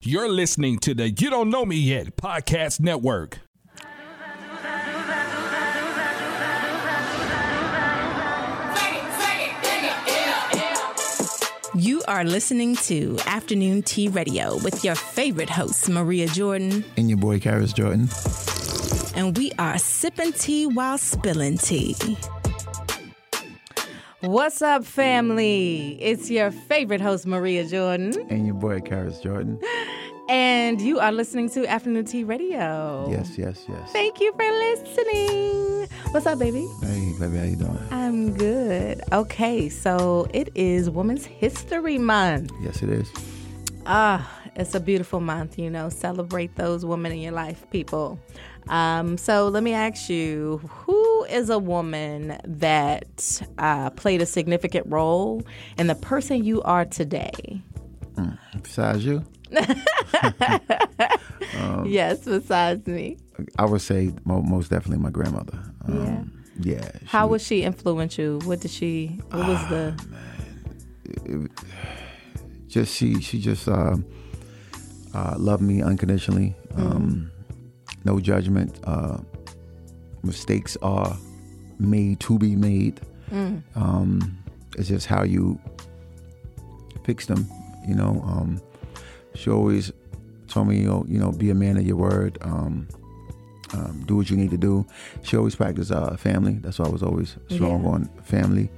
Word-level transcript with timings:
You're 0.00 0.28
listening 0.28 0.78
to 0.80 0.94
the 0.94 1.10
You 1.10 1.28
Don't 1.28 1.50
Know 1.50 1.64
Me 1.64 1.74
Yet 1.74 2.14
Podcast 2.16 2.78
Network. 2.78 3.40
You 11.74 12.02
are 12.06 12.24
listening 12.24 12.76
to 12.76 13.18
Afternoon 13.26 13.82
Tea 13.82 14.06
Radio 14.08 14.56
with 14.58 14.84
your 14.84 14.94
favorite 14.94 15.50
host, 15.50 15.88
Maria 15.88 16.28
Jordan. 16.28 16.84
And 16.96 17.08
your 17.08 17.18
boy, 17.18 17.40
Karras 17.40 17.74
Jordan. 17.74 18.08
And 19.16 19.36
we 19.36 19.50
are 19.58 19.78
sipping 19.78 20.32
tea 20.32 20.66
while 20.66 20.98
spilling 20.98 21.58
tea. 21.58 21.96
What's 24.20 24.62
up, 24.62 24.84
family? 24.84 25.96
It's 26.00 26.28
your 26.28 26.50
favorite 26.50 27.00
host, 27.00 27.24
Maria 27.26 27.64
Jordan. 27.64 28.12
And 28.28 28.46
your 28.46 28.56
boy, 28.56 28.80
Karras 28.80 29.22
Jordan. 29.22 29.60
And 30.28 30.78
you 30.78 30.98
are 30.98 31.10
listening 31.10 31.48
to 31.50 31.66
Afternoon 31.66 32.04
Tea 32.04 32.22
Radio. 32.22 33.08
Yes, 33.10 33.38
yes, 33.38 33.64
yes. 33.66 33.92
Thank 33.92 34.20
you 34.20 34.30
for 34.32 34.44
listening. 34.44 35.88
What's 36.10 36.26
up, 36.26 36.38
baby? 36.38 36.68
Hey, 36.82 37.14
baby, 37.18 37.38
how 37.38 37.44
you 37.44 37.56
doing? 37.56 37.78
I'm 37.90 38.34
good. 38.34 39.00
Okay, 39.10 39.70
so 39.70 40.26
it 40.34 40.50
is 40.54 40.90
Women's 40.90 41.24
History 41.24 41.96
Month. 41.96 42.52
Yes, 42.60 42.82
it 42.82 42.90
is. 42.90 43.10
Ah, 43.86 44.30
it's 44.54 44.74
a 44.74 44.80
beautiful 44.80 45.20
month, 45.20 45.58
you 45.58 45.70
know. 45.70 45.88
Celebrate 45.88 46.56
those 46.56 46.84
women 46.84 47.10
in 47.12 47.20
your 47.20 47.32
life, 47.32 47.64
people. 47.70 48.20
Um, 48.68 49.16
so 49.16 49.48
let 49.48 49.62
me 49.62 49.72
ask 49.72 50.10
you, 50.10 50.60
who 50.68 51.24
is 51.24 51.48
a 51.48 51.58
woman 51.58 52.38
that 52.44 53.40
uh, 53.56 53.88
played 53.90 54.20
a 54.20 54.26
significant 54.26 54.86
role 54.88 55.42
in 55.78 55.86
the 55.86 55.94
person 55.94 56.44
you 56.44 56.60
are 56.64 56.84
today? 56.84 57.62
Mm, 58.16 58.36
besides 58.62 59.06
you? 59.06 59.24
Um, 61.56 61.86
yes, 61.86 62.24
besides 62.24 62.86
me. 62.86 63.18
I 63.58 63.64
would 63.64 63.80
say 63.80 64.12
most 64.24 64.70
definitely 64.70 64.98
my 64.98 65.10
grandmother. 65.10 65.58
Um, 65.86 65.96
yeah. 65.96 66.24
Yeah. 66.60 66.90
She, 67.00 67.06
How 67.06 67.26
was 67.28 67.46
she 67.46 67.62
influential? 67.62 68.40
What 68.40 68.60
did 68.60 68.70
she? 68.70 69.20
What 69.30 69.46
was 69.46 69.58
uh, 69.64 69.68
the? 69.68 70.06
Man, 70.08 71.48
it, 71.48 71.50
just 72.66 72.94
she 72.94 73.20
she 73.20 73.40
just 73.40 73.68
uh, 73.68 73.96
uh, 75.14 75.34
loved 75.38 75.62
me 75.62 75.82
unconditionally. 75.82 76.56
Mm-hmm. 76.70 76.80
Um, 76.80 77.30
no 78.04 78.20
judgment. 78.20 78.78
Uh, 78.84 79.18
mistakes 80.22 80.76
are 80.82 81.16
made 81.78 82.20
to 82.20 82.38
be 82.38 82.56
made. 82.56 83.00
Mm. 83.30 83.62
Um, 83.76 84.38
it's 84.76 84.88
just 84.88 85.06
how 85.06 85.22
you 85.22 85.60
fix 87.04 87.26
them. 87.26 87.48
You 87.86 87.94
know. 87.94 88.20
Um, 88.26 88.60
she 89.34 89.50
always 89.50 89.92
told 90.48 90.68
me, 90.68 90.78
you 90.78 90.86
know, 90.86 91.04
you 91.08 91.18
know, 91.18 91.30
be 91.32 91.50
a 91.50 91.54
man 91.54 91.76
of 91.76 91.86
your 91.86 91.96
word. 91.96 92.38
Um, 92.40 92.88
um, 93.74 94.02
do 94.06 94.16
what 94.16 94.30
you 94.30 94.36
need 94.36 94.50
to 94.50 94.56
do. 94.56 94.86
She 95.22 95.36
always 95.36 95.54
practiced 95.54 95.92
uh, 95.92 96.16
family. 96.16 96.54
That's 96.54 96.78
why 96.78 96.86
I 96.86 96.88
was 96.88 97.02
always 97.02 97.36
strong 97.50 97.84
yeah. 97.84 97.90
on 97.90 98.04
family. 98.22 98.70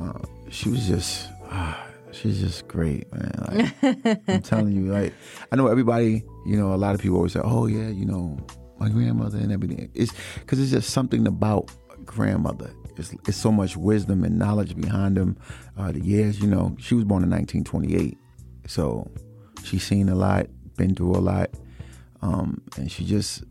Uh, 0.00 0.20
she 0.50 0.68
was 0.68 0.86
just, 0.86 1.28
ah, 1.50 1.86
she's 2.12 2.40
just 2.40 2.68
great, 2.68 3.12
man. 3.12 3.72
Like, 3.82 4.20
I'm 4.28 4.42
telling 4.42 4.72
you, 4.72 4.92
like, 4.92 5.12
I 5.50 5.56
know 5.56 5.66
everybody, 5.66 6.22
you 6.46 6.56
know, 6.56 6.74
a 6.74 6.76
lot 6.76 6.94
of 6.94 7.00
people 7.00 7.16
always 7.16 7.32
say, 7.32 7.40
oh 7.42 7.66
yeah, 7.66 7.88
you 7.88 8.04
know, 8.04 8.38
my 8.78 8.88
grandmother 8.88 9.38
and 9.38 9.52
everything. 9.52 9.90
It's 9.94 10.12
because 10.38 10.60
it's 10.60 10.70
just 10.70 10.90
something 10.90 11.26
about 11.26 11.70
grandmother. 12.04 12.70
It's, 12.96 13.14
it's 13.26 13.36
so 13.36 13.50
much 13.50 13.76
wisdom 13.76 14.24
and 14.24 14.38
knowledge 14.38 14.76
behind 14.76 15.16
them. 15.16 15.36
Uh, 15.76 15.92
the 15.92 16.00
years, 16.00 16.40
you 16.40 16.46
know, 16.46 16.76
she 16.78 16.94
was 16.94 17.04
born 17.04 17.22
in 17.22 17.30
1928, 17.30 18.18
so 18.66 19.10
she's 19.64 19.84
seen 19.84 20.08
a 20.08 20.14
lot, 20.14 20.46
been 20.76 20.94
through 20.94 21.16
a 21.16 21.18
lot, 21.18 21.50
um, 22.22 22.60
and 22.76 22.90
she 22.90 23.04
just 23.04 23.44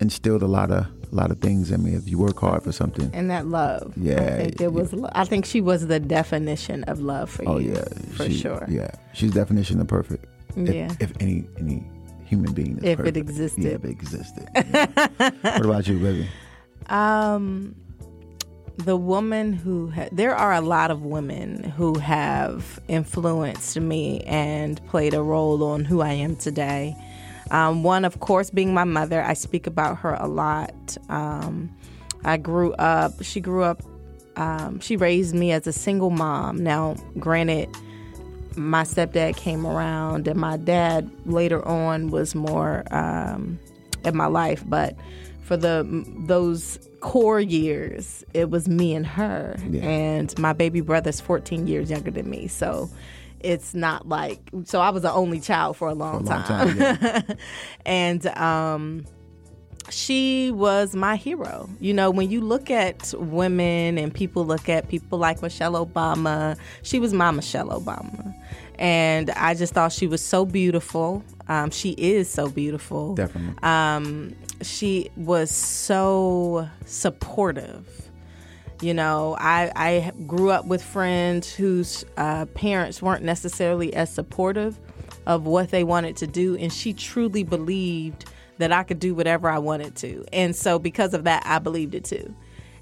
instilled 0.00 0.42
a 0.42 0.46
lot 0.46 0.70
of 0.70 0.86
a 1.12 1.14
lot 1.14 1.30
of 1.30 1.40
things 1.40 1.70
in 1.70 1.82
me. 1.82 1.94
If 1.94 2.08
you 2.08 2.18
work 2.18 2.38
hard 2.38 2.62
for 2.62 2.72
something, 2.72 3.10
and 3.12 3.30
that 3.30 3.46
love, 3.46 3.92
yeah, 3.96 4.20
I 4.20 4.36
think 4.36 4.60
it 4.60 4.72
was. 4.72 4.92
Yeah. 4.92 5.08
I 5.14 5.24
think 5.24 5.44
she 5.44 5.60
was 5.60 5.86
the 5.86 6.00
definition 6.00 6.84
of 6.84 7.00
love 7.00 7.30
for 7.30 7.48
oh, 7.48 7.58
you. 7.58 7.72
Oh 7.72 7.78
yeah, 7.78 8.12
for 8.16 8.24
she, 8.26 8.38
sure. 8.38 8.66
Yeah, 8.68 8.90
she's 9.12 9.32
definition 9.32 9.80
of 9.80 9.88
perfect. 9.88 10.26
Yeah, 10.56 10.92
if, 11.00 11.10
if 11.10 11.12
any 11.20 11.46
any 11.58 11.84
human 12.24 12.52
being 12.52 12.78
is 12.78 12.84
if 12.84 12.98
perfect. 12.98 13.16
it 13.16 13.20
existed, 13.20 13.64
yeah, 13.64 13.70
if 13.70 13.84
it 13.84 13.90
existed. 13.90 14.48
Yeah. 14.54 15.30
what 15.42 15.64
about 15.64 15.86
you, 15.86 15.98
baby? 15.98 16.28
Um, 16.90 17.74
the 18.76 18.96
woman 18.96 19.52
who 19.52 19.90
ha- 19.90 20.08
there 20.10 20.34
are 20.34 20.52
a 20.52 20.60
lot 20.60 20.90
of 20.90 21.02
women 21.02 21.62
who 21.62 21.98
have 21.98 22.80
influenced 22.88 23.78
me 23.78 24.20
and 24.22 24.84
played 24.86 25.14
a 25.14 25.22
role 25.22 25.62
on 25.64 25.84
who 25.84 26.00
I 26.00 26.12
am 26.12 26.36
today. 26.36 26.96
Um, 27.50 27.82
one, 27.82 28.04
of 28.04 28.20
course, 28.20 28.50
being 28.50 28.74
my 28.74 28.84
mother. 28.84 29.22
I 29.22 29.34
speak 29.34 29.66
about 29.66 29.98
her 29.98 30.14
a 30.14 30.26
lot. 30.26 30.74
Um, 31.08 31.74
I 32.24 32.36
grew 32.36 32.72
up. 32.74 33.22
She 33.22 33.40
grew 33.40 33.62
up. 33.62 33.82
Um, 34.36 34.80
she 34.80 34.96
raised 34.96 35.34
me 35.34 35.52
as 35.52 35.66
a 35.66 35.72
single 35.72 36.10
mom. 36.10 36.62
Now, 36.62 36.96
granted, 37.18 37.68
my 38.56 38.82
stepdad 38.82 39.36
came 39.36 39.66
around, 39.66 40.26
and 40.26 40.40
my 40.40 40.56
dad 40.56 41.10
later 41.26 41.66
on 41.66 42.10
was 42.10 42.34
more 42.34 42.82
um, 42.90 43.58
in 44.04 44.16
my 44.16 44.26
life, 44.26 44.64
but 44.66 44.96
for 45.44 45.58
the 45.58 45.86
those 46.26 46.78
core 47.00 47.40
years, 47.40 48.24
it 48.32 48.50
was 48.50 48.66
me 48.66 48.94
and 48.94 49.06
her. 49.06 49.56
Yeah. 49.68 49.82
And 49.82 50.38
my 50.38 50.54
baby 50.54 50.80
brother's 50.80 51.20
14 51.20 51.66
years 51.66 51.90
younger 51.90 52.10
than 52.10 52.28
me. 52.28 52.48
So 52.48 52.90
it's 53.40 53.74
not 53.74 54.08
like 54.08 54.40
so 54.64 54.80
I 54.80 54.88
was 54.88 55.02
the 55.02 55.12
only 55.12 55.38
child 55.38 55.76
for 55.76 55.88
a 55.88 55.94
long, 55.94 56.24
for 56.24 56.32
a 56.32 56.36
long 56.36 56.44
time. 56.44 56.78
time 56.78 56.98
yeah. 57.02 57.22
and 57.86 58.26
um 58.26 59.04
she 59.90 60.50
was 60.50 60.96
my 60.96 61.16
hero. 61.16 61.68
You 61.78 61.92
know, 61.92 62.10
when 62.10 62.30
you 62.30 62.40
look 62.40 62.70
at 62.70 63.12
women 63.18 63.98
and 63.98 64.14
people 64.14 64.46
look 64.46 64.70
at 64.70 64.88
people 64.88 65.18
like 65.18 65.42
Michelle 65.42 65.74
Obama, 65.74 66.56
she 66.82 66.98
was 66.98 67.12
my 67.12 67.30
Michelle 67.30 67.68
Obama. 67.68 68.34
And 68.78 69.30
I 69.30 69.54
just 69.54 69.72
thought 69.74 69.92
she 69.92 70.06
was 70.06 70.20
so 70.20 70.44
beautiful. 70.44 71.22
Um, 71.48 71.70
she 71.70 71.90
is 71.90 72.28
so 72.28 72.48
beautiful. 72.48 73.14
Definitely. 73.14 73.62
Um, 73.62 74.34
she 74.62 75.10
was 75.16 75.50
so 75.50 76.68
supportive. 76.86 77.86
You 78.80 78.94
know, 78.94 79.36
I, 79.38 79.72
I 79.76 80.12
grew 80.26 80.50
up 80.50 80.66
with 80.66 80.82
friends 80.82 81.54
whose 81.54 82.04
uh, 82.16 82.46
parents 82.46 83.00
weren't 83.00 83.24
necessarily 83.24 83.94
as 83.94 84.12
supportive 84.12 84.78
of 85.26 85.46
what 85.46 85.70
they 85.70 85.84
wanted 85.84 86.16
to 86.18 86.26
do, 86.26 86.56
and 86.56 86.72
she 86.72 86.92
truly 86.92 87.44
believed 87.44 88.26
that 88.58 88.72
I 88.72 88.82
could 88.82 88.98
do 88.98 89.14
whatever 89.14 89.48
I 89.48 89.58
wanted 89.58 89.96
to. 89.96 90.24
And 90.32 90.54
so, 90.54 90.78
because 90.78 91.14
of 91.14 91.24
that, 91.24 91.42
I 91.46 91.58
believed 91.58 91.94
it 91.94 92.04
too. 92.04 92.34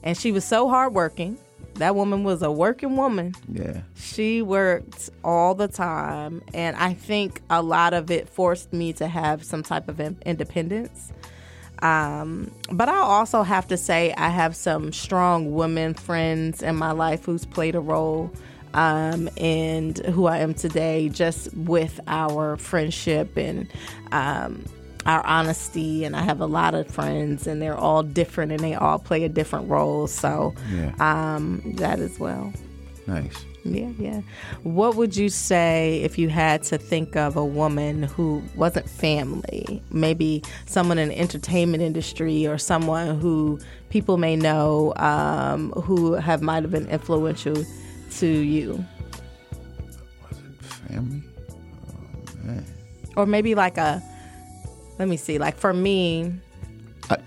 And 0.02 0.16
she 0.16 0.32
was 0.32 0.44
so 0.44 0.68
hardworking. 0.68 1.38
That 1.74 1.94
woman 1.96 2.22
was 2.24 2.42
a 2.42 2.50
working 2.50 2.96
woman. 2.96 3.34
Yeah. 3.48 3.80
She 3.94 4.42
worked 4.42 5.10
all 5.24 5.54
the 5.54 5.68
time. 5.68 6.42
And 6.52 6.76
I 6.76 6.94
think 6.94 7.40
a 7.50 7.62
lot 7.62 7.94
of 7.94 8.10
it 8.10 8.28
forced 8.28 8.72
me 8.72 8.92
to 8.94 9.08
have 9.08 9.44
some 9.44 9.62
type 9.62 9.88
of 9.88 10.00
independence. 10.00 11.12
Um, 11.80 12.52
but 12.70 12.88
I 12.88 12.98
also 12.98 13.42
have 13.42 13.66
to 13.68 13.76
say, 13.76 14.14
I 14.16 14.28
have 14.28 14.54
some 14.54 14.92
strong 14.92 15.52
women 15.52 15.94
friends 15.94 16.62
in 16.62 16.76
my 16.76 16.92
life 16.92 17.24
who's 17.24 17.44
played 17.44 17.74
a 17.74 17.80
role 17.80 18.30
um, 18.74 19.28
and 19.36 19.98
who 19.98 20.26
I 20.26 20.38
am 20.38 20.54
today, 20.54 21.08
just 21.08 21.52
with 21.54 21.98
our 22.06 22.56
friendship 22.56 23.36
and 23.36 23.68
um, 24.12 24.64
our 25.06 25.24
honesty. 25.26 26.04
And 26.04 26.16
I 26.16 26.22
have 26.22 26.40
a 26.40 26.46
lot 26.46 26.74
of 26.74 26.86
friends, 26.88 27.46
and 27.46 27.60
they're 27.60 27.76
all 27.76 28.02
different 28.02 28.52
and 28.52 28.60
they 28.60 28.74
all 28.74 28.98
play 28.98 29.24
a 29.24 29.28
different 29.28 29.68
role. 29.68 30.06
So 30.06 30.54
yeah. 30.70 30.92
um, 31.00 31.62
that 31.76 31.98
as 31.98 32.18
well. 32.18 32.52
Nice. 33.06 33.44
Yeah, 33.64 33.90
yeah. 33.98 34.22
What 34.64 34.96
would 34.96 35.16
you 35.16 35.28
say 35.28 36.00
if 36.02 36.18
you 36.18 36.28
had 36.28 36.64
to 36.64 36.78
think 36.78 37.16
of 37.16 37.36
a 37.36 37.44
woman 37.44 38.02
who 38.02 38.42
wasn't 38.56 38.88
family, 38.88 39.82
maybe 39.90 40.42
someone 40.66 40.98
in 40.98 41.10
the 41.10 41.18
entertainment 41.18 41.82
industry 41.82 42.46
or 42.46 42.58
someone 42.58 43.20
who 43.20 43.60
people 43.88 44.16
may 44.16 44.34
know 44.34 44.92
um, 44.96 45.70
who 45.72 46.14
have 46.14 46.42
might 46.42 46.62
have 46.64 46.72
been 46.72 46.88
influential 46.88 47.64
to 48.12 48.26
you? 48.26 48.84
Wasn't 50.24 50.64
family? 50.64 51.22
Oh, 51.78 52.44
man. 52.44 52.66
Or 53.16 53.26
maybe 53.26 53.54
like 53.54 53.78
a, 53.78 54.02
let 54.98 55.08
me 55.08 55.16
see, 55.16 55.38
like 55.38 55.56
for 55.56 55.72
me, 55.72 56.32
I, 57.10 57.18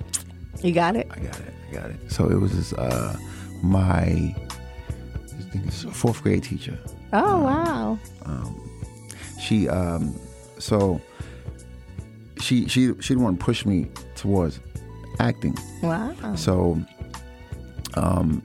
you 0.62 0.74
got 0.74 0.96
it? 0.96 1.08
I 1.12 1.20
got 1.20 1.40
it. 1.40 1.54
I 1.70 1.74
got 1.74 1.90
it. 1.90 2.12
So 2.12 2.30
it 2.30 2.40
was 2.40 2.56
this, 2.56 2.74
uh, 2.74 3.18
my 3.62 4.36
think 5.56 5.68
it's 5.68 5.84
fourth 5.98 6.22
grade 6.24 6.44
teacher. 6.44 6.78
Oh 7.14 7.36
um, 7.36 7.44
wow! 7.44 8.00
Um, 8.24 8.72
she 9.40 9.70
um, 9.70 10.16
so 10.60 11.02
she 12.40 12.68
she 12.68 12.94
she 13.00 13.14
didn't 13.14 13.24
want 13.24 13.40
to 13.40 13.46
push 13.46 13.66
me 13.66 13.88
towards 14.16 14.60
acting. 15.20 15.58
Wow! 15.82 16.36
So 16.36 16.82
um, 17.96 18.44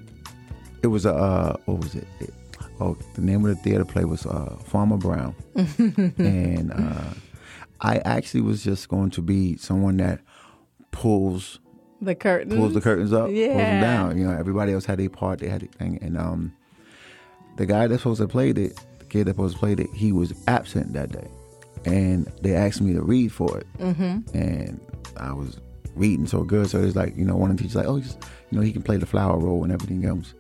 it 0.83 0.89
was 0.89 1.07
a 1.07 1.15
uh, 1.15 1.57
what 1.65 1.79
was 1.81 1.95
it? 1.95 2.07
it? 2.21 2.35
Oh, 2.81 2.97
the 3.15 3.21
name 3.21 3.45
of 3.45 3.55
the 3.55 3.63
theater 3.63 3.85
play 3.85 4.05
was 4.05 4.25
uh, 4.25 4.57
Farmer 4.65 4.97
Brown, 4.97 5.35
and 5.55 6.73
uh, 6.73 7.15
I 7.81 7.99
actually 7.99 8.43
was 8.43 8.63
just 8.63 8.89
going 8.89 9.11
to 9.11 9.23
be 9.23 9.57
someone 9.57 9.97
that 9.99 10.21
pulls 10.91 11.61
The 12.01 12.15
curtains. 12.15 12.55
pulls 12.55 12.75
the 12.75 12.81
curtains 12.81 13.13
up, 13.13 13.27
pulls 13.27 13.37
them 13.37 13.81
down. 13.81 14.19
You 14.19 14.27
know, 14.27 14.37
everybody 14.37 14.73
else 14.73 14.85
had 14.85 14.99
their 14.99 15.09
part, 15.09 15.39
they 15.39 15.49
had 15.49 15.63
their 15.63 15.69
thing, 15.69 15.99
and 16.03 16.19
um, 16.19 16.53
the 17.57 17.67
guy 17.67 17.87
that's 17.87 18.03
supposed 18.03 18.21
to 18.21 18.29
played 18.29 18.59
it, 18.59 18.79
the 18.99 19.05
kid 19.07 19.27
that 19.27 19.33
supposed 19.33 19.55
to 19.55 19.61
play 19.61 19.73
it, 19.73 19.91
he 19.95 20.13
was 20.13 20.35
absent 20.47 20.93
that 20.93 21.13
day, 21.13 21.29
and 21.85 22.27
they 22.43 22.55
asked 22.55 22.81
me 22.81 22.93
to 22.93 23.03
read 23.03 23.33
for 23.33 23.59
it, 23.59 23.67
mm-hmm. 23.79 24.37
and 24.37 24.81
I 25.17 25.33
was 25.33 25.59
reading 25.95 26.27
so 26.27 26.43
good, 26.45 26.69
so 26.69 26.83
it's 26.83 26.97
like 26.97 27.17
you 27.17 27.25
know, 27.25 27.37
one 27.37 27.51
of 27.51 27.57
the 27.57 27.63
teachers 27.63 27.77
like, 27.77 27.87
oh, 27.87 28.01
just, 28.01 28.19
you 28.51 28.59
know, 28.59 28.65
he 28.65 28.73
can 28.73 28.83
play 28.83 28.99
the 28.99 29.07
flower 29.07 29.39
role 29.39 29.65
and 29.65 29.73
everything 29.73 30.05
else. 30.05 30.35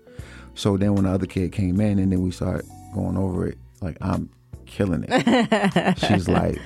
So 0.54 0.76
then 0.76 0.94
when 0.94 1.04
the 1.04 1.10
other 1.10 1.26
kid 1.26 1.52
came 1.52 1.81
in, 1.81 1.98
and 1.98 2.12
then 2.12 2.22
we 2.22 2.31
started 2.31 2.66
going 2.94 3.16
over 3.16 3.46
it, 3.46 3.56
like 3.81 3.96
I'm 4.00 4.28
killing 4.66 5.04
it. 5.08 5.98
She's 6.06 6.28
like, 6.28 6.58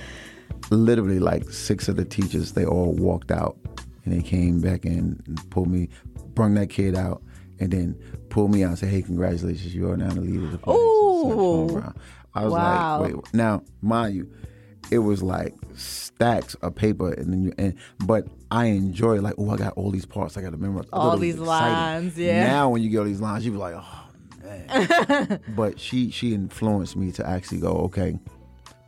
literally 0.71 1.19
like 1.19 1.49
six 1.51 1.89
of 1.89 1.97
the 1.97 2.05
teachers, 2.05 2.53
they 2.53 2.65
all 2.65 2.93
walked 2.93 3.31
out 3.31 3.57
and 4.05 4.13
they 4.15 4.23
came 4.23 4.61
back 4.61 4.85
and 4.85 5.23
pulled 5.51 5.69
me, 5.69 5.89
brung 6.35 6.55
that 6.55 6.69
kid 6.71 6.95
out, 6.95 7.23
and 7.61 7.71
then 7.71 7.95
pulled 8.29 8.51
me 8.51 8.65
out 8.65 8.71
and 8.71 8.79
said, 8.79 8.89
"Hey, 8.91 9.03
congratulations, 9.03 9.75
you 9.75 9.91
are 9.91 9.97
now 9.97 10.11
the 10.11 10.21
leader 10.21 10.45
of 10.45 10.53
the 10.53 10.59
play." 10.59 10.75
Ooh. 10.75 11.83
I 12.35 12.45
was 12.45 12.53
Wow. 12.53 13.01
like, 13.01 13.15
"Wait, 13.15 13.35
now, 13.35 13.63
mind 13.81 14.15
you." 14.17 14.31
It 14.91 14.99
was 14.99 15.23
like 15.23 15.55
stacks 15.77 16.55
of 16.57 16.75
paper, 16.75 17.11
and 17.13 17.33
then 17.33 17.43
you 17.45 17.53
and 17.57 17.75
but 18.05 18.27
I 18.51 18.67
enjoy. 18.67 19.21
Like, 19.23 19.35
oh, 19.39 19.49
I 19.51 19.57
got 19.57 19.73
all 19.75 19.91
these 19.91 20.05
parts. 20.05 20.37
I 20.37 20.43
got 20.43 20.51
to 20.51 20.59
memorize 20.59 20.87
All 20.93 21.17
these 21.17 21.39
lines, 21.39 22.19
yeah. 22.19 22.47
Now, 22.47 22.69
when 22.69 22.83
you 22.83 22.91
get 22.91 22.99
all 22.99 23.05
these 23.05 23.21
lines, 23.21 23.47
you 23.47 23.53
be 23.53 23.57
like, 23.57 23.75
oh 23.79 24.05
man. 24.45 25.41
but 25.57 25.81
she 25.81 26.11
she 26.11 26.35
influenced 26.35 26.97
me 26.97 27.13
to 27.13 27.27
actually 27.27 27.61
go, 27.61 27.71
okay, 27.89 28.19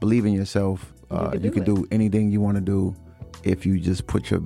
believe 0.01 0.27
in 0.27 0.35
yourself. 0.35 0.93
Uh, 1.11 1.31
can 1.31 1.43
you 1.45 1.51
do 1.51 1.55
can 1.55 1.65
do 1.65 1.87
anything 1.91 2.31
you 2.31 2.41
want 2.41 2.57
to 2.57 2.61
do 2.61 2.95
if 3.45 3.65
you 3.67 3.79
just 3.79 4.07
put 4.07 4.31
your 4.31 4.41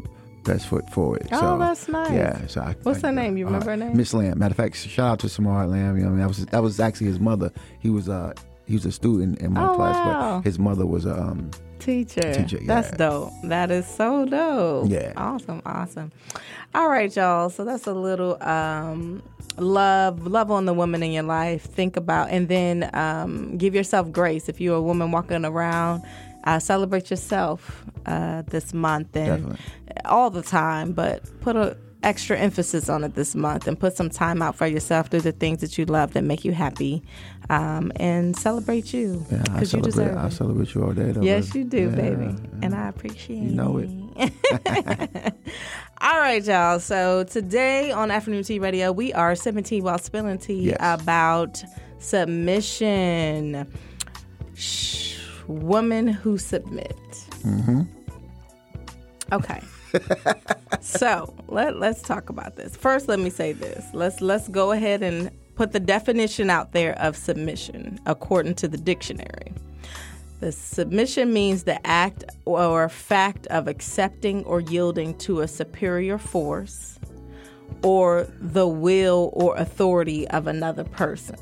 best 0.44 0.66
foot 0.66 0.88
forward. 0.90 1.26
Oh, 1.32 1.40
so, 1.40 1.58
that's 1.58 1.88
nice. 1.88 2.10
Yeah. 2.12 2.46
So 2.46 2.60
I, 2.62 2.74
What's 2.82 3.02
I- 3.04 3.08
her 3.08 3.12
name? 3.14 3.36
You 3.36 3.44
uh, 3.46 3.50
remember 3.50 3.70
her 3.70 3.76
name? 3.76 3.96
Miss 3.96 4.12
Lamb. 4.14 4.38
Matter 4.38 4.52
of 4.52 4.56
fact, 4.56 4.76
shout 4.76 5.12
out 5.12 5.18
to 5.20 5.28
Samar 5.28 5.66
Lamb. 5.66 5.96
You 5.96 6.04
know, 6.04 6.08
what 6.10 6.14
I 6.14 6.16
mean, 6.16 6.20
that 6.20 6.28
was 6.28 6.46
that 6.46 6.62
was 6.62 6.80
actually 6.80 7.08
his 7.08 7.20
mother. 7.20 7.50
He 7.80 7.90
was 7.90 8.08
uh 8.08 8.32
he 8.66 8.74
was 8.74 8.84
a 8.86 8.92
student 8.92 9.40
in 9.40 9.52
my 9.52 9.66
Oh, 9.66 9.74
class, 9.74 9.94
wow. 9.96 10.36
but 10.38 10.44
his 10.44 10.58
mother 10.58 10.86
was 10.86 11.04
a 11.06 11.14
um 11.14 11.50
Teacher. 11.78 12.34
Teacher, 12.34 12.58
That's 12.66 12.90
dope. 12.90 13.32
That 13.44 13.70
is 13.70 13.86
so 13.86 14.26
dope. 14.26 14.90
Yeah. 14.90 15.14
Awesome. 15.16 15.62
Awesome. 15.64 16.12
All 16.74 16.90
right, 16.90 17.14
y'all. 17.16 17.48
So 17.48 17.64
that's 17.64 17.86
a 17.86 17.94
little 17.94 18.40
um 18.42 19.22
love 19.56 20.26
love 20.26 20.50
on 20.50 20.64
the 20.66 20.72
woman 20.74 21.02
in 21.02 21.10
your 21.12 21.22
life 21.24 21.62
think 21.62 21.96
about 21.96 22.30
and 22.30 22.48
then 22.48 22.88
um, 22.94 23.56
give 23.58 23.74
yourself 23.74 24.10
grace 24.10 24.48
if 24.48 24.60
you're 24.60 24.76
a 24.76 24.80
woman 24.82 25.10
walking 25.10 25.44
around 25.44 26.02
uh, 26.44 26.58
celebrate 26.58 27.10
yourself 27.10 27.84
uh, 28.06 28.42
this 28.48 28.72
month 28.74 29.14
and 29.16 29.42
Definitely. 29.44 29.58
all 30.06 30.30
the 30.30 30.42
time 30.42 30.92
but 30.92 31.22
put 31.40 31.56
a 31.56 31.76
extra 32.02 32.38
emphasis 32.38 32.88
on 32.88 33.04
it 33.04 33.14
this 33.14 33.34
month 33.34 33.66
and 33.68 33.78
put 33.78 33.94
some 33.94 34.08
time 34.08 34.40
out 34.40 34.56
for 34.56 34.66
yourself 34.66 35.10
do 35.10 35.20
the 35.20 35.32
things 35.32 35.60
that 35.60 35.76
you 35.76 35.84
love 35.84 36.14
that 36.14 36.24
make 36.24 36.46
you 36.46 36.52
happy 36.52 37.02
um, 37.50 37.92
and 37.96 38.34
celebrate 38.38 38.94
you 38.94 39.22
yeah, 39.30 39.36
I 39.50 39.52
because 39.52 39.72
you 39.74 39.82
celebrate 39.82 40.04
deserve 40.04 40.16
I 40.16 40.28
celebrate 40.30 40.74
you 40.74 40.82
all 40.84 40.92
day 40.92 41.12
though. 41.12 41.20
Yes, 41.20 41.54
you 41.54 41.64
do, 41.64 41.90
Yeah, 41.90 41.94
baby. 41.96 42.36
And 42.62 42.74
I 42.74 42.88
appreciate 42.88 43.42
You 43.42 43.50
know 43.50 43.76
it. 43.78 43.90
All 46.00 46.18
right, 46.18 46.42
y'all. 46.44 46.78
So 46.80 47.24
today 47.24 47.90
on 47.90 48.10
Afternoon 48.10 48.44
Tea 48.44 48.58
Radio, 48.60 48.92
we 48.92 49.12
are 49.12 49.34
sipping 49.34 49.64
tea 49.64 49.80
while 49.82 49.98
spilling 49.98 50.38
tea 50.38 50.68
Yes. 50.70 50.76
about 50.80 51.62
submission. 51.98 53.66
Shh, 54.54 55.09
women 55.50 56.08
who 56.08 56.38
submit. 56.38 56.96
Mm-hmm. 57.42 57.82
Okay. 59.32 59.60
so 60.80 61.34
let 61.48 61.78
let's 61.78 62.02
talk 62.02 62.28
about 62.28 62.56
this. 62.56 62.76
First, 62.76 63.08
let 63.08 63.18
me 63.18 63.30
say 63.30 63.52
this. 63.52 63.84
Let's 63.92 64.20
let's 64.20 64.48
go 64.48 64.72
ahead 64.72 65.02
and 65.02 65.30
put 65.54 65.72
the 65.72 65.80
definition 65.80 66.48
out 66.50 66.72
there 66.72 66.98
of 66.98 67.16
submission 67.16 67.98
according 68.06 68.54
to 68.56 68.68
the 68.68 68.78
dictionary. 68.78 69.52
The 70.40 70.52
submission 70.52 71.32
means 71.34 71.64
the 71.64 71.84
act 71.86 72.24
or 72.46 72.88
fact 72.88 73.46
of 73.48 73.68
accepting 73.68 74.42
or 74.44 74.60
yielding 74.60 75.18
to 75.18 75.40
a 75.40 75.48
superior 75.48 76.16
force 76.16 76.98
or 77.82 78.26
the 78.40 78.66
will 78.66 79.30
or 79.34 79.54
authority 79.56 80.26
of 80.28 80.46
another 80.46 80.84
person. 80.84 81.36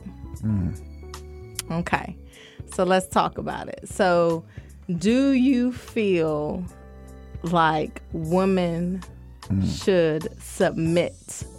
Okay. 1.70 2.16
So 2.74 2.84
let's 2.84 3.06
talk 3.08 3.38
about 3.38 3.68
it. 3.68 3.88
So, 3.88 4.44
do 4.98 5.32
you 5.32 5.72
feel 5.72 6.64
like 7.42 8.02
women 8.12 9.02
should 9.66 10.28
submit 10.42 11.14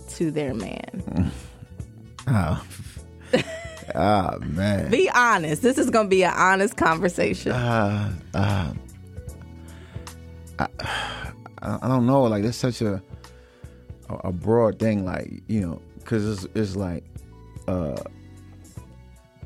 to 0.09 0.31
their 0.31 0.53
man? 0.53 1.31
Oh. 2.31 2.63
Ah 3.95 4.35
man. 4.41 4.91
Be 4.91 5.09
honest. 5.09 5.63
This 5.63 5.79
is 5.79 5.89
going 5.89 6.05
to 6.05 6.09
be 6.09 6.21
an 6.23 6.33
honest 6.35 6.77
conversation. 6.77 7.53
uh, 7.53 8.13
uh, 8.35 8.71
I, 10.59 10.67
I 11.63 11.87
don't 11.87 12.05
know. 12.05 12.23
Like 12.23 12.43
that's 12.43 12.57
such 12.57 12.81
a 12.81 13.01
a 14.09 14.13
a 14.25 14.31
broad 14.31 14.77
thing. 14.77 15.05
Like 15.05 15.41
you 15.47 15.61
know, 15.61 15.81
because 15.97 16.43
it's, 16.45 16.55
it's 16.55 16.75
like 16.75 17.03
uh, 17.67 17.95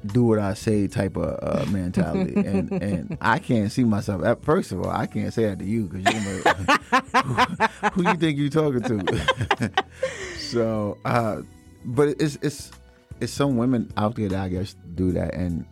do 0.07 0.25
what 0.25 0.39
I 0.39 0.53
say 0.53 0.87
type 0.87 1.15
of 1.15 1.39
uh, 1.41 1.65
mentality, 1.71 2.33
and 2.45 2.71
and 2.71 3.17
I 3.21 3.39
can't 3.39 3.71
see 3.71 3.83
myself. 3.83 4.23
First 4.43 4.71
of 4.71 4.81
all, 4.81 4.89
I 4.89 5.05
can't 5.05 5.33
say 5.33 5.45
that 5.45 5.59
to 5.59 5.65
you 5.65 5.85
because 5.85 6.13
you 6.13 6.19
know 6.21 7.89
who, 7.93 8.03
who 8.03 8.09
you 8.09 8.15
think 8.17 8.37
you 8.37 8.49
talking 8.49 8.81
to. 8.81 9.71
so, 10.39 10.97
uh, 11.05 11.41
but 11.85 12.09
it's 12.19 12.37
it's 12.41 12.71
it's 13.19 13.31
some 13.33 13.57
women 13.57 13.91
out 13.97 14.15
there 14.15 14.29
that 14.29 14.39
I 14.39 14.49
guess 14.49 14.75
do 14.95 15.11
that, 15.13 15.33
and 15.33 15.65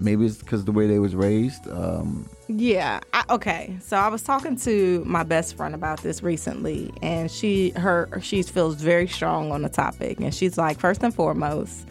maybe 0.00 0.26
it's 0.26 0.38
because 0.38 0.64
the 0.64 0.72
way 0.72 0.86
they 0.86 0.98
was 0.98 1.14
raised. 1.14 1.68
Um, 1.68 2.28
Yeah. 2.48 3.00
I, 3.12 3.24
okay. 3.30 3.76
So 3.80 3.96
I 3.96 4.08
was 4.08 4.22
talking 4.22 4.56
to 4.56 5.04
my 5.06 5.22
best 5.22 5.56
friend 5.56 5.74
about 5.74 6.02
this 6.02 6.22
recently, 6.22 6.92
and 7.02 7.30
she 7.30 7.70
her 7.70 8.08
she 8.22 8.42
feels 8.42 8.76
very 8.76 9.06
strong 9.06 9.52
on 9.52 9.62
the 9.62 9.68
topic, 9.68 10.20
and 10.20 10.34
she's 10.34 10.58
like, 10.58 10.78
first 10.78 11.02
and 11.02 11.14
foremost, 11.14 11.88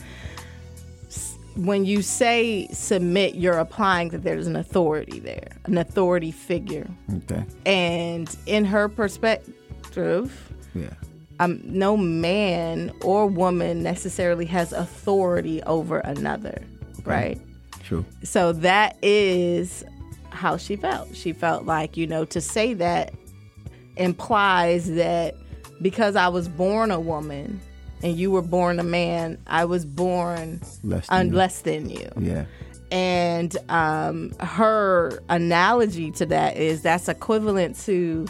when 1.59 1.83
you 1.83 2.01
say 2.01 2.67
submit, 2.71 3.35
you're 3.35 3.57
applying 3.57 4.09
that 4.09 4.23
there's 4.23 4.47
an 4.47 4.56
authority 4.56 5.19
there, 5.19 5.50
an 5.65 5.77
authority 5.77 6.31
figure, 6.31 6.88
okay. 7.17 7.44
and 7.65 8.35
in 8.45 8.63
her 8.63 8.87
perspective. 8.87 10.54
Yeah. 10.73 10.89
Um, 11.42 11.61
no 11.63 11.95
man 11.95 12.92
or 13.01 13.28
woman 13.28 13.81
necessarily 13.81 14.45
has 14.45 14.73
authority 14.73 15.61
over 15.63 15.99
another, 15.99 16.61
right? 17.06 17.39
True. 17.83 18.06
So 18.23 18.51
that 18.54 18.97
is 19.01 19.85
how 20.30 20.57
she 20.57 20.75
felt. 20.75 21.16
She 21.16 21.33
felt 21.33 21.66
like, 21.66 21.97
you 21.97 22.07
know, 22.07 22.25
to 22.25 22.42
say 22.42 22.73
that 22.75 23.13
implies 23.95 24.92
that 24.92 25.35
because 25.81 26.16
I 26.16 26.28
was 26.28 26.47
born 26.47 26.92
a 26.92 26.99
woman 26.99 27.61
and 28.03 28.18
you 28.18 28.31
were 28.31 28.41
born 28.41 28.79
a 28.79 28.83
man, 28.83 29.37
I 29.47 29.65
was 29.65 29.85
born 29.85 30.61
Less 30.83 31.07
than 31.07 31.18
un- 31.19 31.27
you. 31.29 31.33
less 31.35 31.61
than 31.61 31.89
you. 31.89 32.09
Yeah. 32.19 32.45
And 32.91 33.56
um, 33.69 34.31
her 34.39 35.21
analogy 35.29 36.11
to 36.11 36.25
that 36.27 36.57
is 36.57 36.81
that's 36.81 37.07
equivalent 37.07 37.77
to 37.81 38.25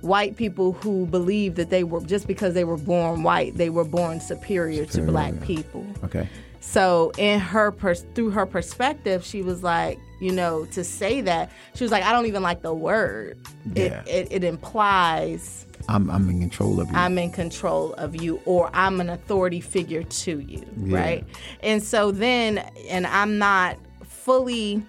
white 0.00 0.36
people 0.36 0.72
who 0.72 1.06
believe 1.06 1.54
that 1.56 1.70
they 1.70 1.84
were 1.84 2.00
just 2.00 2.26
because 2.26 2.54
they 2.54 2.64
were 2.64 2.76
born 2.76 3.22
white, 3.22 3.56
they 3.56 3.70
were 3.70 3.84
born 3.84 4.20
superior, 4.20 4.86
to 4.86 5.02
black 5.02 5.40
people. 5.42 5.86
Okay. 6.04 6.28
So 6.60 7.12
in 7.16 7.38
her 7.38 7.70
pers- 7.70 8.04
through 8.14 8.30
her 8.30 8.44
perspective, 8.46 9.24
she 9.24 9.40
was 9.42 9.62
like, 9.62 9.98
you 10.20 10.32
know, 10.32 10.64
to 10.66 10.82
say 10.82 11.20
that 11.20 11.50
she 11.74 11.84
was 11.84 11.92
like, 11.92 12.02
I 12.02 12.10
don't 12.12 12.26
even 12.26 12.42
like 12.42 12.62
the 12.62 12.74
word. 12.74 13.38
Yeah. 13.74 14.02
It, 14.06 14.08
it 14.08 14.28
it 14.32 14.44
implies 14.44 15.65
I'm 15.88 16.10
I'm 16.10 16.28
in 16.28 16.40
control 16.40 16.80
of 16.80 16.88
you. 16.90 16.96
I'm 16.96 17.18
in 17.18 17.30
control 17.30 17.92
of 17.94 18.20
you 18.20 18.40
or 18.44 18.70
I'm 18.74 19.00
an 19.00 19.08
authority 19.10 19.60
figure 19.60 20.02
to 20.02 20.40
you, 20.40 20.64
Yeah. 20.78 20.98
right? 20.98 21.24
And 21.60 21.82
so 21.82 22.10
then, 22.10 22.58
and 22.88 23.06
I'm 23.06 23.38
not 23.38 23.76
fully 24.04 24.82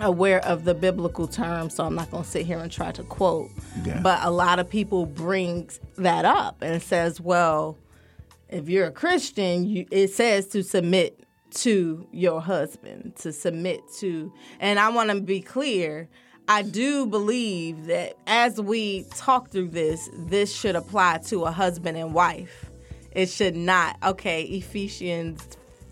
aware 0.00 0.44
of 0.46 0.64
the 0.64 0.74
biblical 0.74 1.26
term, 1.26 1.68
so 1.70 1.84
I'm 1.84 1.94
not 1.94 2.10
going 2.10 2.22
to 2.24 2.28
sit 2.28 2.46
here 2.46 2.58
and 2.58 2.70
try 2.72 2.90
to 2.92 3.02
quote. 3.02 3.50
Yeah. 3.84 4.00
But 4.02 4.20
a 4.22 4.30
lot 4.30 4.58
of 4.58 4.68
people 4.68 5.06
bring 5.06 5.68
that 5.96 6.24
up 6.24 6.62
and 6.62 6.82
says, 6.82 7.20
well, 7.20 7.76
if 8.48 8.68
you're 8.68 8.86
a 8.86 8.92
Christian, 8.92 9.66
you, 9.66 9.86
it 9.90 10.08
says 10.08 10.46
to 10.48 10.62
submit 10.62 11.24
to 11.52 12.06
your 12.12 12.40
husband, 12.40 13.16
to 13.16 13.32
submit 13.32 13.80
to. 13.98 14.32
And 14.58 14.78
I 14.78 14.88
want 14.90 15.10
to 15.10 15.20
be 15.20 15.40
clear. 15.40 16.08
I 16.48 16.62
do 16.62 17.06
believe 17.06 17.86
that 17.86 18.14
as 18.26 18.60
we 18.60 19.04
talk 19.14 19.50
through 19.50 19.68
this, 19.68 20.08
this 20.12 20.54
should 20.54 20.76
apply 20.76 21.18
to 21.26 21.44
a 21.44 21.50
husband 21.50 21.96
and 21.96 22.12
wife. 22.12 22.70
It 23.12 23.28
should 23.28 23.56
not. 23.56 23.96
Okay, 24.02 24.42
Ephesians 24.42 25.46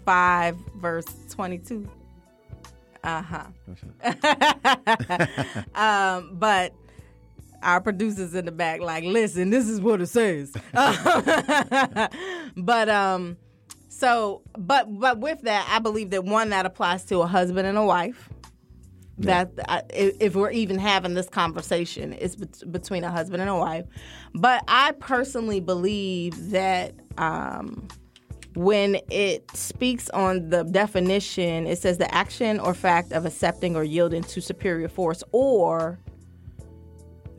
5, 0.04 0.56
verse 0.76 1.06
22. 1.30 1.88
Uh 3.04 3.22
huh. 3.22 3.44
um, 5.74 6.30
but 6.34 6.72
our 7.62 7.80
producers 7.80 8.34
in 8.34 8.44
the 8.44 8.52
back, 8.52 8.80
like, 8.80 9.04
listen, 9.04 9.50
this 9.50 9.68
is 9.68 9.80
what 9.80 10.00
it 10.00 10.08
says. 10.08 10.52
but 12.56 12.88
um, 12.88 13.36
so, 13.88 14.42
but 14.56 14.86
but 14.98 15.18
with 15.18 15.42
that, 15.42 15.68
I 15.70 15.78
believe 15.78 16.10
that 16.10 16.24
one 16.24 16.50
that 16.50 16.66
applies 16.66 17.04
to 17.06 17.20
a 17.20 17.26
husband 17.26 17.66
and 17.66 17.76
a 17.78 17.84
wife. 17.84 18.28
That 19.18 19.50
I, 19.68 19.82
if 19.90 20.36
we're 20.36 20.52
even 20.52 20.78
having 20.78 21.14
this 21.14 21.28
conversation, 21.28 22.12
it's 22.12 22.36
between 22.36 23.04
a 23.04 23.10
husband 23.10 23.40
and 23.40 23.50
a 23.50 23.56
wife. 23.56 23.84
But 24.34 24.62
I 24.68 24.92
personally 24.92 25.60
believe 25.60 26.50
that 26.50 26.94
um, 27.16 27.88
when 28.54 28.98
it 29.10 29.50
speaks 29.56 30.08
on 30.10 30.50
the 30.50 30.64
definition, 30.64 31.66
it 31.66 31.78
says 31.78 31.98
the 31.98 32.12
action 32.14 32.58
or 32.60 32.74
fact 32.74 33.12
of 33.12 33.26
accepting 33.26 33.76
or 33.76 33.84
yielding 33.84 34.22
to 34.22 34.40
superior 34.40 34.88
force 34.88 35.22
or 35.32 35.98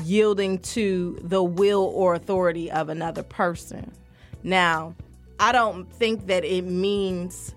yielding 0.04 0.60
to 0.60 1.20
the 1.24 1.44
will 1.44 1.92
or 1.94 2.14
authority 2.14 2.72
of 2.72 2.90
another 2.90 3.24
person. 3.24 3.92
Now, 4.44 4.96
I 5.40 5.52
don't 5.52 5.92
think 5.92 6.28
that 6.28 6.46
it 6.46 6.64
means 6.64 7.54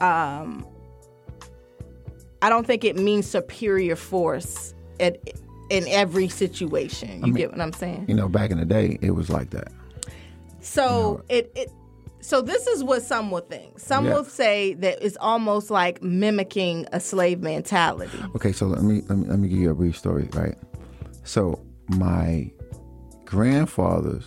um, 0.00 0.66
I 2.42 2.48
don't 2.48 2.66
think 2.66 2.84
it 2.84 2.96
means 2.96 3.26
superior 3.26 3.96
force 3.96 4.74
at, 4.98 5.16
in 5.70 5.86
every 5.88 6.28
situation. 6.28 7.24
You 7.24 7.32
get 7.32 7.52
what 7.52 7.60
I'm 7.60 7.72
saying? 7.72 8.06
You 8.08 8.14
know, 8.14 8.28
back 8.28 8.50
in 8.50 8.58
the 8.58 8.64
day, 8.64 8.98
it 9.00 9.12
was 9.12 9.30
like 9.30 9.50
that. 9.50 9.68
So 10.60 11.22
it, 11.28 11.50
it 11.54 11.70
so 12.20 12.40
this 12.42 12.66
is 12.66 12.84
what 12.84 13.02
some 13.02 13.30
will 13.30 13.40
think. 13.40 13.78
Some 13.78 14.06
Yeah. 14.06 14.14
will 14.14 14.24
say 14.24 14.74
that 14.74 14.98
it's 15.00 15.16
almost 15.20 15.70
like 15.70 16.02
mimicking 16.02 16.86
a 16.92 17.00
slave 17.00 17.40
mentality. 17.40 18.18
Okay, 18.36 18.52
so 18.52 18.66
let 18.66 18.82
me 18.82 19.02
let 19.08 19.18
me 19.18 19.26
let 19.28 19.38
me 19.38 19.48
give 19.48 19.58
you 19.58 19.70
a 19.70 19.74
brief 19.74 19.96
story, 19.96 20.28
right? 20.34 20.56
So 21.24 21.60
my 21.88 22.50
grandfather's 23.24 24.24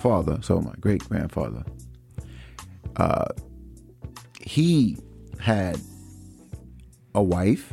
father, 0.00 0.38
so 0.42 0.60
my 0.60 0.74
great 0.80 1.06
grandfather, 1.08 1.64
uh, 2.96 3.26
he 4.40 4.98
had 5.40 5.80
a 7.16 7.22
wife 7.22 7.72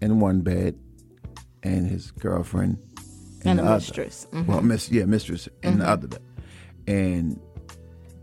in 0.00 0.20
one 0.20 0.40
bed, 0.40 0.74
and 1.62 1.86
his 1.90 2.12
girlfriend 2.12 2.78
in 3.42 3.50
And 3.50 3.58
the 3.58 3.64
mistress. 3.64 4.26
Mhm. 4.32 4.46
Well, 4.46 4.62
miss, 4.62 4.90
yeah, 4.90 5.04
mistress 5.06 5.48
in 5.62 5.78
the 5.80 5.88
other 5.88 6.08
bed, 6.08 6.22
and 6.86 7.38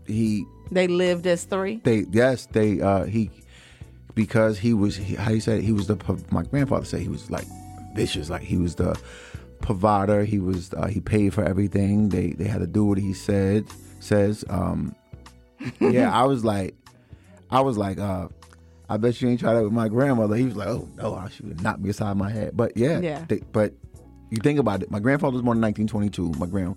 he 0.06 0.44
They 0.72 0.88
lived 0.88 1.26
as 1.26 1.44
three. 1.44 1.80
they 1.84 2.06
yes 2.10 2.46
they 2.52 2.80
uh 2.80 3.04
he 3.04 3.30
because 4.14 4.58
he 4.58 4.72
was 4.74 4.96
he, 4.96 5.14
how 5.16 5.32
you 5.32 5.40
said 5.40 5.58
it, 5.58 5.64
he 5.64 5.72
was 5.72 5.86
the 5.86 5.96
my 6.30 6.42
grandfather 6.44 6.84
said 6.86 7.00
he 7.00 7.08
was 7.08 7.30
like 7.30 7.46
vicious. 7.94 8.30
Like 8.30 8.42
he 8.42 8.56
was 8.56 8.74
the 8.76 8.98
provider. 9.60 10.24
He 10.24 10.38
was 10.38 10.72
uh, 10.74 10.86
he 10.86 11.00
paid 11.00 11.34
for 11.34 11.44
everything. 11.44 12.08
They 12.08 12.32
they 12.32 12.44
had 12.48 12.60
to 12.60 12.66
do 12.66 12.84
what 12.84 12.98
he 12.98 13.12
said 13.12 13.64
says 14.00 14.44
um 14.50 14.94
yeah 15.80 16.12
i 16.12 16.24
was 16.24 16.44
like 16.44 16.74
i 17.50 17.58
was 17.60 17.78
like 17.78 17.98
uh 17.98 18.28
i 18.88 18.96
bet 18.96 19.20
you 19.20 19.28
ain't 19.28 19.40
tried 19.40 19.54
that 19.54 19.62
with 19.64 19.72
my 19.72 19.88
grandmother 19.88 20.34
he 20.36 20.44
was 20.44 20.56
like 20.56 20.68
oh 20.68 20.88
no 20.96 21.26
she 21.34 21.42
would 21.44 21.62
knock 21.62 21.80
me 21.80 21.90
aside 21.90 22.16
my 22.16 22.30
head 22.30 22.56
but 22.56 22.76
yeah, 22.76 23.00
Yeah. 23.00 23.24
they- 23.28 23.42
but 23.52 23.72
you 24.30 24.38
think 24.42 24.58
about 24.58 24.82
it 24.82 24.90
my 24.90 24.98
grandfather 25.00 25.32
was 25.34 25.42
born 25.42 25.58
in 25.58 25.62
1922 25.62 26.38
my 26.40 26.46
grand 26.46 26.76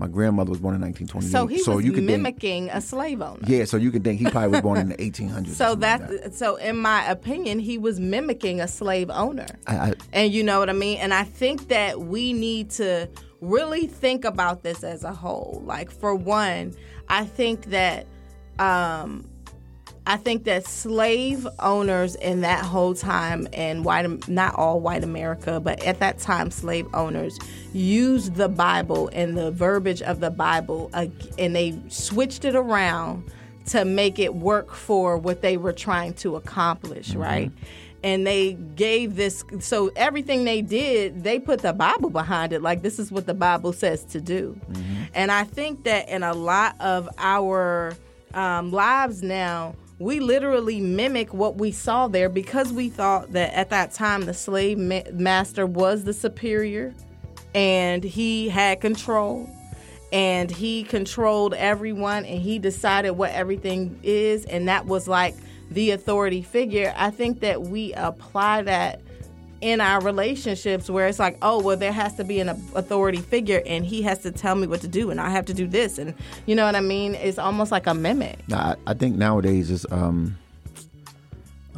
my 0.00 0.06
grandmother 0.06 0.50
was 0.50 0.60
born 0.60 0.76
in 0.76 0.80
1928 0.80 1.32
So 1.32 1.46
he 1.48 1.56
was 1.76 1.84
you 1.84 1.90
could 1.90 2.06
think, 2.06 2.22
mimicking 2.22 2.70
a 2.70 2.80
slave 2.80 3.20
owner. 3.20 3.40
yeah, 3.48 3.64
so 3.64 3.76
you 3.76 3.90
can 3.90 4.02
think 4.04 4.20
he 4.20 4.30
probably 4.30 4.50
was 4.50 4.60
born 4.60 4.78
in 4.78 4.88
the 4.90 4.96
1800s. 5.10 5.48
So 5.48 5.52
something 5.54 5.80
like 5.80 6.08
that, 6.08 6.34
so 6.34 6.54
in 6.54 6.76
my 6.76 7.04
opinion, 7.10 7.58
he 7.58 7.78
was 7.78 7.98
mimicking 7.98 8.60
a 8.60 8.68
slave 8.68 9.10
owner. 9.10 9.46
I, 9.66 9.76
I, 9.76 9.92
And 10.12 10.32
you 10.32 10.44
know 10.44 10.60
what 10.60 10.70
I 10.70 10.72
mean? 10.72 10.98
And 10.98 11.12
I 11.12 11.24
think 11.24 11.66
that 11.68 12.00
we 12.02 12.32
need 12.32 12.70
to 12.78 13.08
really 13.40 13.88
think 13.88 14.24
about 14.24 14.62
this 14.62 14.84
as 14.84 15.02
a 15.02 15.12
whole. 15.12 15.62
Like 15.66 15.90
for 15.90 16.14
one, 16.14 16.74
I 17.08 17.24
think 17.24 17.66
that 17.70 18.06
um 18.60 19.28
I 20.08 20.16
think 20.16 20.44
that 20.44 20.66
slave 20.66 21.46
owners 21.58 22.14
in 22.14 22.40
that 22.40 22.64
whole 22.64 22.94
time 22.94 23.46
and 23.52 23.84
white 23.84 24.26
not 24.26 24.54
all 24.54 24.80
white 24.80 25.04
America, 25.04 25.60
but 25.60 25.84
at 25.84 25.98
that 25.98 26.18
time 26.18 26.50
slave 26.50 26.86
owners 26.94 27.38
used 27.74 28.34
the 28.36 28.48
Bible 28.48 29.10
and 29.12 29.36
the 29.36 29.50
verbiage 29.50 30.00
of 30.00 30.20
the 30.20 30.30
Bible 30.30 30.88
uh, 30.94 31.08
and 31.38 31.54
they 31.54 31.78
switched 31.88 32.46
it 32.46 32.54
around 32.54 33.30
to 33.66 33.84
make 33.84 34.18
it 34.18 34.34
work 34.34 34.72
for 34.72 35.18
what 35.18 35.42
they 35.42 35.58
were 35.58 35.74
trying 35.74 36.14
to 36.14 36.36
accomplish, 36.36 37.14
right? 37.14 37.52
And 38.02 38.26
they 38.26 38.54
gave 38.76 39.14
this, 39.14 39.44
so 39.58 39.90
everything 39.94 40.44
they 40.44 40.62
did, 40.62 41.22
they 41.22 41.38
put 41.38 41.60
the 41.60 41.74
Bible 41.74 42.08
behind 42.08 42.54
it. 42.54 42.62
Like, 42.62 42.80
this 42.80 42.98
is 42.98 43.12
what 43.12 43.26
the 43.26 43.34
Bible 43.34 43.74
says 43.74 44.04
to 44.04 44.22
do. 44.22 44.58
And 45.12 45.30
I 45.30 45.44
think 45.44 45.84
that 45.84 46.08
in 46.08 46.22
a 46.22 46.32
lot 46.32 46.80
of 46.80 47.10
our 47.18 47.94
um, 48.32 48.70
lives 48.70 49.22
now, 49.22 49.74
we 49.98 50.20
literally 50.20 50.80
mimic 50.80 51.34
what 51.34 51.56
we 51.56 51.72
saw 51.72 52.06
there 52.06 52.28
because 52.28 52.72
we 52.72 52.88
thought 52.88 53.32
that 53.32 53.52
at 53.54 53.70
that 53.70 53.92
time 53.92 54.22
the 54.22 54.34
slave 54.34 54.78
ma- 54.78 55.02
master 55.12 55.66
was 55.66 56.04
the 56.04 56.12
superior 56.12 56.94
and 57.54 58.04
he 58.04 58.48
had 58.48 58.80
control 58.80 59.48
and 60.12 60.50
he 60.50 60.84
controlled 60.84 61.52
everyone 61.54 62.24
and 62.24 62.40
he 62.40 62.58
decided 62.58 63.10
what 63.10 63.30
everything 63.32 63.98
is 64.02 64.44
and 64.44 64.68
that 64.68 64.86
was 64.86 65.08
like 65.08 65.34
the 65.70 65.90
authority 65.90 66.42
figure. 66.42 66.94
I 66.96 67.10
think 67.10 67.40
that 67.40 67.62
we 67.62 67.92
apply 67.94 68.62
that 68.62 69.00
in 69.60 69.80
our 69.80 70.00
relationships 70.00 70.88
where 70.88 71.06
it's 71.08 71.18
like 71.18 71.36
oh 71.42 71.60
well 71.60 71.76
there 71.76 71.92
has 71.92 72.14
to 72.14 72.22
be 72.24 72.38
an 72.40 72.48
authority 72.48 73.18
figure 73.18 73.60
and 73.66 73.84
he 73.84 74.02
has 74.02 74.20
to 74.20 74.30
tell 74.30 74.54
me 74.54 74.66
what 74.66 74.80
to 74.80 74.86
do 74.88 75.10
and 75.10 75.20
i 75.20 75.28
have 75.28 75.44
to 75.44 75.52
do 75.54 75.66
this 75.66 75.98
and 75.98 76.14
you 76.46 76.54
know 76.54 76.64
what 76.64 76.76
i 76.76 76.80
mean 76.80 77.14
it's 77.16 77.38
almost 77.38 77.72
like 77.72 77.86
a 77.88 77.94
mimic 77.94 78.38
I, 78.52 78.76
I 78.86 78.94
think 78.94 79.16
nowadays 79.16 79.70
is 79.70 79.84
um, 79.90 80.36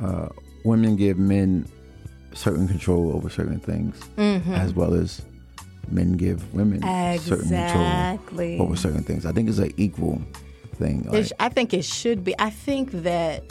uh, 0.02 0.28
women 0.64 0.96
give 0.96 1.18
men 1.18 1.66
certain 2.34 2.68
control 2.68 3.12
over 3.14 3.28
certain 3.28 3.60
things, 3.60 3.98
Mm-hmm. 4.16 4.52
as 4.54 4.72
well 4.74 4.94
as 4.94 5.22
men 5.90 6.12
give 6.12 6.52
women 6.54 6.80
certain 7.18 7.48
control 7.48 8.62
over 8.62 8.76
certain 8.76 9.02
things. 9.02 9.26
I 9.26 9.32
think 9.32 9.48
it's 9.48 9.58
an 9.58 9.72
equal 9.76 10.20
thing. 10.76 11.02
Like, 11.10 11.30
I 11.40 11.48
think 11.48 11.74
it 11.74 11.84
should 11.84 12.22
be. 12.24 12.34
I 12.38 12.50
think 12.50 12.92
that 13.02 13.42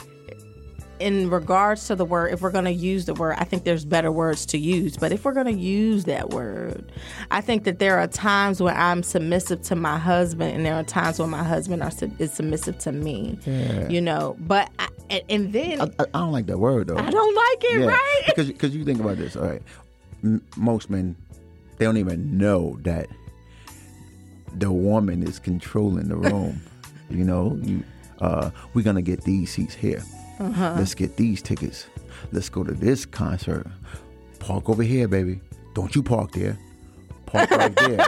in 1.00 1.30
regards 1.30 1.86
to 1.86 1.96
the 1.96 2.04
word, 2.04 2.32
if 2.32 2.42
we're 2.42 2.50
going 2.50 2.66
to 2.66 2.72
use 2.72 3.06
the 3.06 3.14
word, 3.14 3.36
I 3.38 3.44
think 3.44 3.64
there's 3.64 3.84
better 3.84 4.12
words 4.12 4.44
to 4.46 4.58
use. 4.58 4.98
But 4.98 5.12
if 5.12 5.24
we're 5.24 5.32
going 5.32 5.46
to 5.46 5.60
use 5.60 6.04
that 6.04 6.30
word, 6.30 6.92
I 7.30 7.40
think 7.40 7.64
that 7.64 7.78
there 7.78 7.98
are 7.98 8.06
times 8.06 8.62
when 8.62 8.76
I'm 8.76 9.02
submissive 9.02 9.62
to 9.62 9.76
my 9.76 9.98
husband, 9.98 10.54
and 10.54 10.64
there 10.64 10.74
are 10.74 10.84
times 10.84 11.18
when 11.18 11.30
my 11.30 11.42
husband 11.42 11.82
are, 11.82 11.90
is 12.18 12.32
submissive 12.32 12.78
to 12.80 12.92
me. 12.92 13.38
Yeah. 13.46 13.88
You 13.88 14.02
know, 14.02 14.36
but 14.40 14.70
I, 14.78 14.88
and, 15.08 15.22
and 15.30 15.52
then 15.52 15.80
I, 15.80 15.88
I, 15.98 16.04
don't 16.12 16.32
like 16.32 16.46
that 16.46 16.58
word 16.58 16.88
though. 16.88 16.98
I 16.98 17.10
don't 17.10 17.34
like 17.34 17.64
it, 17.64 17.80
Yeah, 17.80 17.86
right? 17.86 18.22
Because 18.26 18.48
because 18.48 18.76
you 18.76 18.84
think 18.84 19.00
about 19.00 19.16
this, 19.16 19.36
all 19.36 19.46
right. 19.46 19.62
M- 20.22 20.42
most 20.56 20.90
men, 20.90 21.16
they 21.78 21.86
don't 21.86 21.96
even 21.96 22.36
know 22.36 22.78
that 22.82 23.06
the 24.54 24.70
woman 24.70 25.22
is 25.22 25.38
controlling 25.38 26.08
the 26.08 26.16
room. 26.16 26.60
you 27.10 27.24
know, 27.24 27.58
you 27.62 27.82
uh, 28.20 28.50
we're 28.74 28.84
gonna 28.84 29.02
get 29.02 29.22
these 29.22 29.50
seats 29.50 29.74
here. 29.74 30.02
Uh-huh. 30.40 30.74
Let's 30.78 30.94
get 30.94 31.16
these 31.16 31.42
tickets. 31.42 31.86
Let's 32.32 32.48
go 32.48 32.64
to 32.64 32.72
this 32.72 33.04
concert. 33.06 33.66
Park 34.38 34.68
over 34.68 34.82
here, 34.82 35.06
baby. 35.06 35.40
Don't 35.74 35.94
you 35.94 36.02
park 36.02 36.32
there. 36.32 36.58
Park 37.26 37.50
right 37.50 37.76
there. 37.76 38.06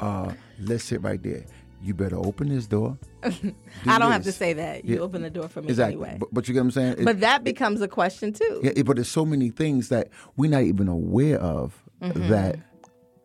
uh, 0.00 0.32
let's 0.60 0.84
sit 0.84 1.02
right 1.02 1.22
there. 1.22 1.44
You 1.82 1.94
better 1.94 2.16
open 2.16 2.48
this 2.48 2.66
door. 2.66 2.98
Do 3.22 3.54
I 3.86 3.98
don't 3.98 4.12
have 4.12 4.24
to 4.24 4.32
say 4.32 4.52
that. 4.54 4.84
You 4.84 4.96
Yeah, 4.96 5.00
open 5.00 5.22
the 5.22 5.30
door 5.30 5.48
for 5.48 5.62
me 5.62 5.68
Exactly. 5.68 5.94
anyway. 5.94 6.16
But, 6.18 6.32
but 6.34 6.48
you 6.48 6.54
get 6.54 6.60
what 6.60 6.64
I'm 6.64 6.70
saying? 6.72 6.92
It- 6.98 7.04
But 7.04 7.20
that 7.20 7.44
becomes 7.44 7.80
a 7.80 7.88
question 7.88 8.32
too. 8.32 8.60
yeah, 8.62 8.72
it- 8.76 8.84
but 8.86 8.96
there's 8.96 9.08
so 9.08 9.24
many 9.24 9.50
things 9.50 9.88
that 9.88 10.08
we're 10.36 10.50
not 10.50 10.62
even 10.62 10.88
aware 10.88 11.38
of 11.40 11.76
Mm-hmm. 12.02 12.28
that 12.30 12.56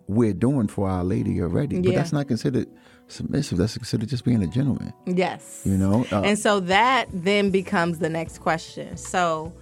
we're 0.08 0.34
doing 0.34 0.68
for 0.68 0.90
our 0.90 1.02
lady 1.06 1.42
already. 1.42 1.80
But 1.80 1.96
that's 1.96 2.12
not 2.12 2.28
considered 2.28 2.68
submissive. 3.08 3.58
That's 3.58 3.78
considered 3.78 4.10
just 4.10 4.26
being 4.26 4.42
a 4.44 4.48
gentleman. 4.48 4.94
Yes. 5.06 5.62
You 5.66 5.78
know? 5.78 6.06
Uh, 6.12 6.22
and 6.22 6.38
so 6.38 6.60
that 6.62 7.08
then 7.12 7.52
becomes 7.52 8.00
the 8.00 8.10
next 8.10 8.40
question. 8.40 8.98
So 8.98 9.54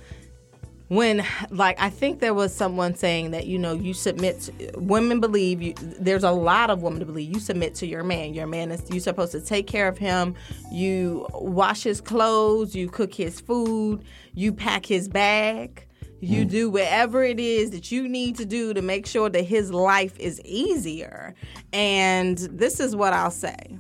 when 0.90 1.26
like 1.50 1.80
I 1.80 1.90
think 1.90 2.20
there 2.20 2.34
was 2.34 2.54
someone 2.54 2.94
saying 2.94 3.32
that 3.32 3.48
you 3.48 3.58
know 3.58 3.74
you 3.74 3.94
submit 3.94 4.42
to, 4.42 4.72
women 4.76 5.20
believe 5.20 5.62
you 5.62 5.74
there's 5.80 6.24
a 6.24 6.32
lot 6.32 6.70
of 6.70 6.84
women 6.84 7.00
to 7.00 7.06
believe 7.06 7.34
you 7.34 7.40
submit 7.40 7.74
to 7.76 7.88
your 7.88 8.04
man 8.04 8.34
your 8.34 8.48
man 8.48 8.70
is 8.70 8.84
you're 8.92 9.00
supposed 9.00 9.32
to 9.32 9.42
take 9.42 9.66
care 9.66 9.88
of 9.88 9.98
him 9.98 10.36
you 10.72 11.26
wash 11.34 11.84
his 11.84 12.00
clothes 12.00 12.76
you 12.76 12.90
cook 12.90 13.14
his 13.14 13.40
food 13.40 14.04
you 14.36 14.52
pack 14.54 14.86
his 14.86 15.08
bag 15.08 15.88
you 16.24 16.46
mm. 16.46 16.50
do 16.50 16.70
whatever 16.70 17.24
it 17.24 17.40
is 17.40 17.72
that 17.72 17.92
you 17.92 18.08
need 18.08 18.36
to 18.38 18.46
do 18.46 18.74
to 18.74 18.82
make 18.82 19.06
sure 19.06 19.30
that 19.30 19.44
his 19.44 19.72
life 19.72 20.18
is 20.20 20.42
easier 20.42 21.36
and 21.72 22.38
this 22.38 22.80
is 22.80 22.96
what 22.96 23.14
I'll 23.14 23.32
say 23.32 23.78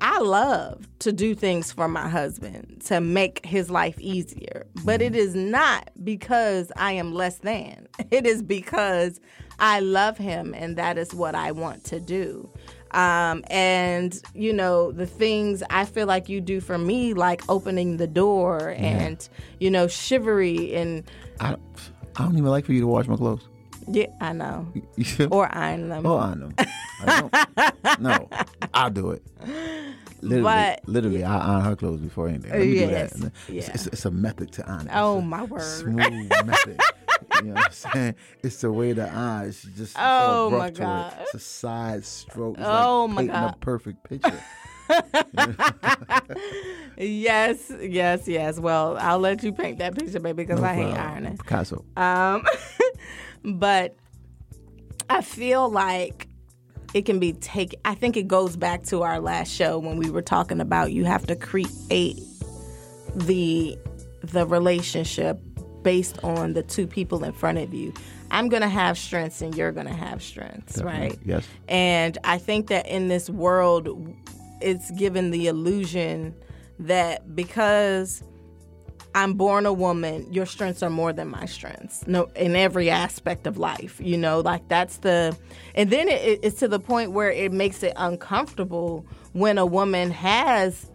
I 0.00 0.18
love 0.18 0.88
to 1.00 1.12
do 1.12 1.34
things 1.34 1.72
for 1.72 1.88
my 1.88 2.08
husband 2.08 2.82
to 2.86 3.00
make 3.00 3.44
his 3.46 3.70
life 3.70 3.98
easier, 3.98 4.66
but 4.84 5.00
it 5.00 5.16
is 5.16 5.34
not 5.34 5.90
because 6.04 6.70
I 6.76 6.92
am 6.92 7.14
less 7.14 7.38
than. 7.38 7.88
It 8.10 8.26
is 8.26 8.42
because 8.42 9.20
I 9.58 9.80
love 9.80 10.18
him 10.18 10.54
and 10.54 10.76
that 10.76 10.98
is 10.98 11.14
what 11.14 11.34
I 11.34 11.52
want 11.52 11.84
to 11.84 11.98
do. 11.98 12.50
Um, 12.96 13.44
and 13.50 14.20
you 14.34 14.52
know 14.54 14.90
the 14.90 15.06
things 15.06 15.62
I 15.68 15.84
feel 15.84 16.06
like 16.06 16.30
you 16.30 16.40
do 16.40 16.60
for 16.62 16.78
me, 16.78 17.12
like 17.12 17.42
opening 17.48 17.98
the 17.98 18.06
door 18.06 18.74
and 18.78 19.28
you 19.60 19.70
know 19.70 19.86
chivalry 19.86 20.74
and 20.74 21.04
I 21.38 21.50
don't, 21.50 21.62
I 22.16 22.24
don't 22.24 22.32
even 22.38 22.50
like 22.50 22.64
for 22.64 22.72
you 22.72 22.80
to 22.80 22.86
wash 22.86 23.06
my 23.06 23.16
clothes. 23.16 23.46
yeah, 23.86 24.06
I 24.20 24.32
know, 24.32 24.66
or 25.30 25.54
iron 25.54 25.90
them. 25.90 26.06
oh, 26.06 26.16
I 26.18 26.34
know. 26.34 26.50
I 27.04 27.20
don't. 27.20 28.00
no, 28.00 28.28
I'll 28.72 28.90
do 28.90 29.10
it. 29.10 29.22
Literally, 30.22 30.42
But- 30.42 30.88
literally, 30.88 31.24
I 31.24 31.38
iron 31.54 31.64
her 31.64 31.76
clothes 31.76 32.00
before 32.00 32.28
anything. 32.28 32.50
Let 32.50 32.60
me 32.60 32.66
Yes, 32.74 33.12
do 33.12 33.20
that. 33.20 33.32
It's, 33.48 33.48
yeah. 33.48 33.70
it's, 33.74 33.86
it's 33.88 34.04
a 34.04 34.10
method 34.10 34.52
to 34.52 34.68
iron. 34.68 34.88
Oh, 34.92 35.20
my 35.20 35.42
word. 35.44 35.62
Smooth 35.62 36.30
method. 36.44 36.80
You 37.36 37.48
know 37.48 37.54
what 37.54 37.64
I'm 37.66 37.72
saying? 37.72 38.14
It's 38.42 38.60
the 38.60 38.70
way 38.72 38.92
the 38.92 39.08
iron. 39.10 39.48
It's 39.48 39.62
just 39.62 39.96
Oh, 39.98 40.50
my 40.50 40.70
God. 40.70 41.12
It. 41.12 41.18
It's 41.22 41.34
a 41.34 41.38
side 41.40 42.04
stroke. 42.04 42.56
It's 42.58 42.66
Oh, 42.66 43.06
like 43.06 43.14
my 43.14 43.32
God. 43.32 43.54
a 43.54 43.56
perfect 43.58 44.04
picture. 44.04 44.40
Yes, 46.98 47.70
yes, 47.80 48.26
yes. 48.26 48.58
Well, 48.58 48.96
I'll 48.98 49.18
let 49.18 49.42
you 49.42 49.52
paint 49.52 49.78
that 49.80 49.94
picture, 49.94 50.18
baby, 50.20 50.44
because 50.44 50.62
I 50.62 50.74
hate 50.74 50.94
ironing. 50.94 51.36
Picasso. 51.36 51.84
Um, 51.96 52.42
but 53.44 53.96
I 55.10 55.20
feel 55.20 55.68
like 55.68 56.25
it 56.96 57.04
can 57.04 57.18
be 57.18 57.34
take 57.34 57.74
I 57.84 57.94
think 57.94 58.16
it 58.16 58.26
goes 58.26 58.56
back 58.56 58.82
to 58.84 59.02
our 59.02 59.20
last 59.20 59.52
show 59.52 59.78
when 59.78 59.98
we 59.98 60.08
were 60.08 60.22
talking 60.22 60.62
about 60.62 60.92
you 60.92 61.04
have 61.04 61.26
to 61.26 61.36
create 61.36 62.18
the 63.14 63.78
the 64.22 64.46
relationship 64.46 65.38
based 65.82 66.18
on 66.24 66.54
the 66.54 66.62
two 66.62 66.86
people 66.86 67.22
in 67.22 67.32
front 67.32 67.58
of 67.58 67.74
you. 67.74 67.92
I'm 68.30 68.48
gonna 68.48 68.70
have 68.70 68.96
strengths 68.96 69.42
and 69.42 69.54
you're 69.54 69.72
gonna 69.72 69.92
have 69.92 70.22
strengths, 70.22 70.80
right? 70.80 71.18
Yes. 71.22 71.46
And 71.68 72.16
I 72.24 72.38
think 72.38 72.68
that 72.68 72.88
in 72.88 73.08
this 73.08 73.28
world, 73.28 74.14
it's 74.62 74.90
given 74.92 75.32
the 75.32 75.48
illusion 75.48 76.34
that 76.78 77.36
because 77.36 78.22
I'm 79.16 79.32
born 79.34 79.64
a 79.64 79.72
woman, 79.72 80.30
your 80.30 80.44
strengths 80.44 80.82
are 80.82 80.90
more 80.90 81.10
than 81.12 81.28
my 81.28 81.46
strengths. 81.46 82.06
No, 82.06 82.24
in 82.36 82.54
every 82.54 82.90
aspect 82.90 83.46
of 83.46 83.56
life, 83.56 83.98
you 83.98 84.18
know, 84.18 84.40
like 84.40 84.68
that's 84.68 84.98
the, 84.98 85.34
and 85.74 85.88
then 85.90 86.08
it, 86.08 86.40
it's 86.42 86.58
to 86.60 86.68
the 86.68 86.78
point 86.78 87.12
where 87.12 87.30
it 87.30 87.50
makes 87.50 87.82
it 87.82 87.94
uncomfortable 87.96 89.06
when 89.32 89.56
a 89.56 89.64
woman 89.64 90.10
has 90.10 90.90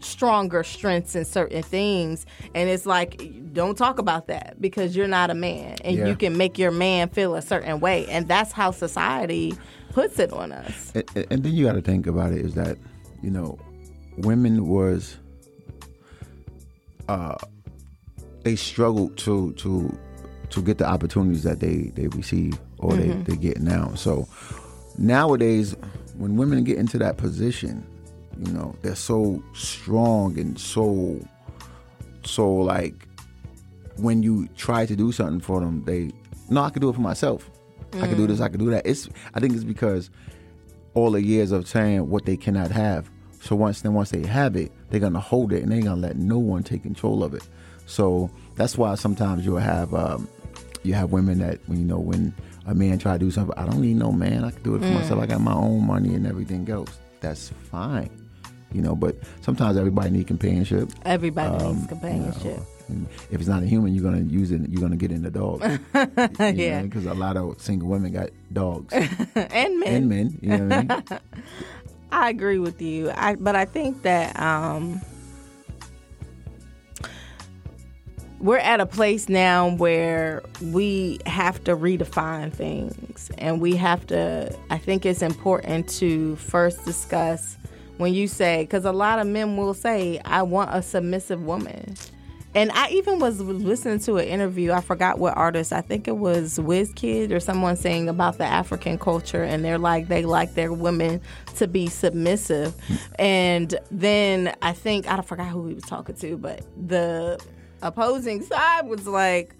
stronger 0.00 0.62
strengths 0.62 1.14
in 1.16 1.24
certain 1.24 1.62
things 1.62 2.26
and 2.54 2.68
it's 2.68 2.84
like 2.84 3.18
don't 3.54 3.78
talk 3.78 3.98
about 3.98 4.26
that 4.26 4.60
because 4.60 4.94
you're 4.94 5.08
not 5.08 5.30
a 5.30 5.34
man 5.34 5.74
and 5.82 5.96
Yeah. 5.96 6.06
you 6.08 6.14
can 6.14 6.36
make 6.36 6.58
your 6.58 6.70
man 6.70 7.08
feel 7.08 7.34
a 7.34 7.40
certain 7.40 7.80
way 7.80 8.06
and 8.08 8.28
that's 8.28 8.52
how 8.52 8.70
society 8.72 9.54
puts 9.94 10.18
it 10.18 10.30
on 10.34 10.52
us 10.52 10.92
and, 10.94 11.04
and- 11.16 11.26
and 11.30 11.42
then 11.42 11.52
you 11.54 11.64
got 11.64 11.72
to 11.72 11.80
think 11.80 12.06
about 12.06 12.32
it 12.32 12.44
is 12.44 12.54
that 12.54 12.76
you 13.22 13.30
know 13.30 13.58
women 14.18 14.68
was 14.68 15.16
uh 17.08 17.36
they 18.42 18.56
struggle 18.56 19.08
to 19.10 19.52
to 19.54 19.96
to 20.50 20.62
get 20.62 20.78
the 20.78 20.86
opportunities 20.86 21.42
that 21.42 21.60
they 21.60 21.92
they 21.94 22.06
receive 22.08 22.58
or 22.78 22.94
they 22.94 23.08
they 23.08 23.36
get 23.36 23.60
now. 23.60 23.94
So 23.94 24.28
nowadays 24.98 25.74
when 26.16 26.36
women 26.36 26.64
get 26.64 26.78
into 26.78 26.98
that 26.98 27.16
position 27.16 27.86
you 28.44 28.52
know 28.52 28.74
they're 28.82 28.94
so 28.94 29.42
strong 29.54 30.38
and 30.38 30.58
so 30.58 31.18
so 32.24 32.50
like 32.52 33.06
when 33.96 34.22
you 34.22 34.46
try 34.56 34.84
to 34.86 34.94
do 34.96 35.12
something 35.12 35.40
for 35.40 35.60
them 35.60 35.82
they 35.84 36.10
no 36.50 36.62
i 36.62 36.70
can 36.70 36.80
do 36.80 36.88
it 36.88 36.94
for 36.94 37.00
myself. 37.00 37.50
I 37.94 38.06
can 38.08 38.16
do 38.16 38.26
this 38.26 38.40
i 38.40 38.48
can 38.48 38.58
do 38.58 38.70
that. 38.70 38.86
It's 38.86 39.08
i 39.34 39.40
think 39.40 39.54
it's 39.54 39.64
because 39.64 40.10
all 40.94 41.10
the 41.10 41.22
years 41.22 41.52
of 41.52 41.66
saying 41.68 42.08
what 42.08 42.24
they 42.24 42.36
cannot 42.36 42.70
have. 42.70 43.10
So 43.46 43.54
once 43.56 43.80
then 43.82 43.94
once 43.94 44.10
they 44.10 44.26
have 44.26 44.56
it, 44.56 44.72
they're 44.90 45.00
gonna 45.00 45.20
hold 45.20 45.52
it 45.52 45.62
and 45.62 45.70
they're 45.70 45.80
gonna 45.82 46.00
let 46.00 46.16
no 46.16 46.38
one 46.38 46.62
take 46.64 46.82
control 46.82 47.22
of 47.22 47.32
it. 47.34 47.46
So 47.86 48.28
that's 48.56 48.76
why 48.76 48.94
sometimes 48.96 49.46
you'll 49.46 49.58
have 49.58 49.94
um, 49.94 50.28
you 50.82 50.94
have 50.94 51.12
women 51.12 51.38
that 51.38 51.60
when 51.66 51.78
you 51.78 51.84
know 51.84 51.98
when 51.98 52.34
a 52.66 52.74
man 52.74 52.98
try 52.98 53.12
to 53.12 53.18
do 53.18 53.30
something, 53.30 53.56
I 53.56 53.64
don't 53.64 53.80
need 53.80 53.96
no 53.96 54.10
man. 54.10 54.44
I 54.44 54.50
can 54.50 54.62
do 54.62 54.74
it 54.74 54.80
for 54.80 54.86
myself. 54.90 55.20
I 55.22 55.26
got 55.26 55.40
my 55.40 55.54
own 55.54 55.86
money 55.86 56.14
and 56.14 56.26
everything 56.26 56.68
else. 56.68 56.98
That's 57.20 57.50
fine, 57.70 58.10
you 58.72 58.82
know. 58.82 58.96
But 58.96 59.16
sometimes 59.42 59.76
everybody 59.76 60.10
need 60.10 60.26
companionship. 60.26 60.90
everybody 61.04 61.64
Um, 61.64 61.76
needs 61.76 61.86
companionship 61.86 62.60
And 62.88 63.06
if 63.30 63.38
it's 63.40 63.48
not 63.48 63.62
a 63.62 63.66
human, 63.66 63.94
you're 63.94 64.02
gonna 64.02 64.24
use 64.24 64.50
it. 64.50 64.68
You're 64.68 64.80
gonna 64.82 64.96
get 64.96 65.12
in 65.12 65.22
the 65.22 65.30
dog. 65.30 65.62
Yeah. 66.40 66.82
because 66.82 67.06
a 67.06 67.14
lot 67.14 67.36
of 67.36 67.60
single 67.62 67.88
women 67.88 68.12
got 68.12 68.30
dogs 68.52 68.92
and 68.92 69.78
men 69.78 69.94
and 69.94 70.08
men. 70.08 70.38
You 70.42 70.48
know 70.58 70.64
what 70.66 70.72
I 70.72 70.82
mean? 70.82 71.20
I 72.10 72.30
agree 72.30 72.58
with 72.58 72.80
you. 72.80 73.10
I 73.14 73.34
but 73.34 73.56
I 73.56 73.64
think 73.64 74.02
that 74.02 74.38
um 74.40 75.00
we're 78.38 78.58
at 78.58 78.80
a 78.80 78.86
place 78.86 79.28
now 79.28 79.70
where 79.76 80.42
we 80.62 81.18
have 81.26 81.62
to 81.64 81.74
redefine 81.74 82.52
things 82.52 83.30
and 83.38 83.60
we 83.60 83.74
have 83.76 84.06
to 84.08 84.54
I 84.70 84.78
think 84.78 85.06
it's 85.06 85.22
important 85.22 85.88
to 85.98 86.36
first 86.36 86.84
discuss 86.84 87.56
when 87.96 88.12
you 88.12 88.28
say 88.28 88.66
cuz 88.66 88.84
a 88.84 88.92
lot 88.92 89.18
of 89.18 89.26
men 89.26 89.56
will 89.56 89.74
say 89.74 90.20
I 90.24 90.42
want 90.42 90.70
a 90.72 90.82
submissive 90.82 91.42
woman. 91.42 91.94
And 92.56 92.72
I 92.72 92.88
even 92.88 93.18
was 93.18 93.38
listening 93.38 93.98
to 94.00 94.16
an 94.16 94.26
interview. 94.26 94.72
I 94.72 94.80
forgot 94.80 95.18
what 95.18 95.36
artist. 95.36 95.74
I 95.74 95.82
think 95.82 96.08
it 96.08 96.16
was 96.16 96.58
WizKid 96.58 97.30
or 97.30 97.38
someone 97.38 97.76
saying 97.76 98.08
about 98.08 98.38
the 98.38 98.46
African 98.46 98.98
culture, 98.98 99.44
and 99.44 99.62
they're 99.62 99.76
like 99.76 100.08
they 100.08 100.24
like 100.24 100.54
their 100.54 100.72
women 100.72 101.20
to 101.56 101.68
be 101.68 101.86
submissive. 101.86 102.74
And 103.18 103.78
then 103.90 104.56
I 104.62 104.72
think 104.72 105.06
I 105.06 105.20
forgot 105.20 105.48
who 105.48 105.66
he 105.66 105.74
was 105.74 105.84
talking 105.84 106.14
to, 106.14 106.38
but 106.38 106.62
the 106.88 107.38
opposing 107.82 108.42
side 108.42 108.86
was 108.86 109.06
like, 109.06 109.54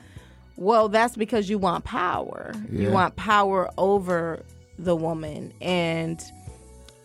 "Well, 0.56 0.88
that's 0.88 1.16
because 1.16 1.50
you 1.50 1.59
want 1.59 1.85
power. 1.85 2.54
You 2.72 2.90
want 2.90 3.14
power 3.16 3.70
over 3.76 4.42
the 4.78 4.96
woman." 4.96 5.52
And 5.61 6.18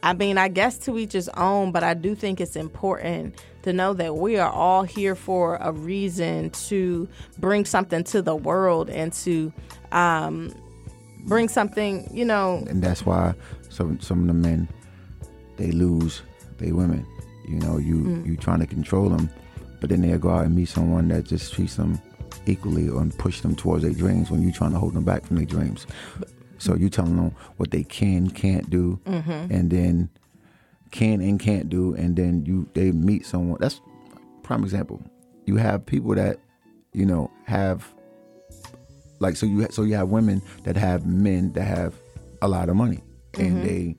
I 0.03 0.13
mean, 0.13 0.37
I 0.37 0.47
guess 0.47 0.77
to 0.85 0.97
each 0.97 1.11
his 1.11 1.27
own, 1.35 1.73
but 1.73 1.83
I 1.83 1.95
do 1.95 2.15
think 2.15 2.39
it's 2.39 2.55
important 2.55 3.35
to 3.63 3.73
know 3.73 3.93
that 3.93 4.15
we 4.15 4.37
are 4.37 4.51
all 4.51 4.83
here 4.83 5.15
for 5.15 5.57
a 5.57 5.71
reason 5.71 6.49
to 6.69 7.07
bring 7.39 7.65
something 7.65 8.03
to 8.05 8.21
the 8.21 8.35
world 8.35 8.89
and 8.89 9.13
to 9.13 9.51
um, 9.91 10.53
bring 11.25 11.47
something, 11.49 12.09
you 12.13 12.25
know. 12.25 12.63
and 12.69 12.81
that's 12.81 13.05
why 13.05 13.33
some 13.69 13.99
some 13.99 14.21
of 14.21 14.27
the 14.27 14.33
men 14.33 14.67
they 15.57 15.71
lose 15.71 16.21
they 16.57 16.71
women. 16.71 17.05
You 17.47 17.59
know, 17.59 17.77
you 17.77 17.95
Mm. 17.97 18.25
you 18.25 18.37
trying 18.37 18.59
to 18.59 18.67
control 18.67 19.09
them, 19.09 19.29
but 19.79 19.89
then 19.89 20.01
they 20.01 20.17
go 20.17 20.29
out 20.29 20.45
and 20.45 20.55
meet 20.55 20.69
someone 20.69 21.07
that 21.09 21.25
just 21.25 21.53
treats 21.53 21.75
them 21.75 21.99
equally 22.45 22.87
and 22.87 23.15
push 23.17 23.41
them 23.41 23.55
towards 23.55 23.83
their 23.83 23.93
dreams 23.93 24.31
when 24.31 24.41
you're 24.41 24.51
trying 24.53 24.71
to 24.71 24.79
hold 24.79 24.93
them 24.93 25.03
back 25.03 25.25
from 25.25 25.35
their 25.37 25.45
dreams. 25.45 25.85
So 26.59 26.75
you 26.75 26.89
telling 26.89 27.15
them 27.17 27.31
what 27.57 27.71
they 27.71 27.83
can 27.83 28.29
can't 28.29 28.69
do, 28.69 28.99
Mm-hmm. 29.05 29.53
and 29.53 29.69
then 29.69 30.09
can 30.91 31.21
and 31.21 31.39
can't 31.39 31.69
do, 31.69 31.95
and 31.95 32.15
then 32.15 32.45
you 32.45 32.67
they 32.73 32.91
meet 32.91 33.25
someone. 33.25 33.57
That's 33.59 33.81
prime 34.43 34.63
example. 34.63 35.01
You 35.45 35.57
have 35.57 35.85
people 35.85 36.13
that 36.15 36.37
you 36.93 37.05
know 37.05 37.31
have 37.45 37.87
like 39.19 39.35
so 39.35 39.45
you 39.45 39.65
so 39.71 39.83
you 39.83 39.95
have 39.95 40.09
women 40.09 40.41
that 40.63 40.75
have 40.75 41.05
men 41.05 41.53
that 41.53 41.63
have 41.63 41.93
a 42.41 42.47
lot 42.47 42.69
of 42.69 42.75
money 42.75 42.99
and 43.35 43.57
mm-hmm. 43.57 43.65
they 43.65 43.95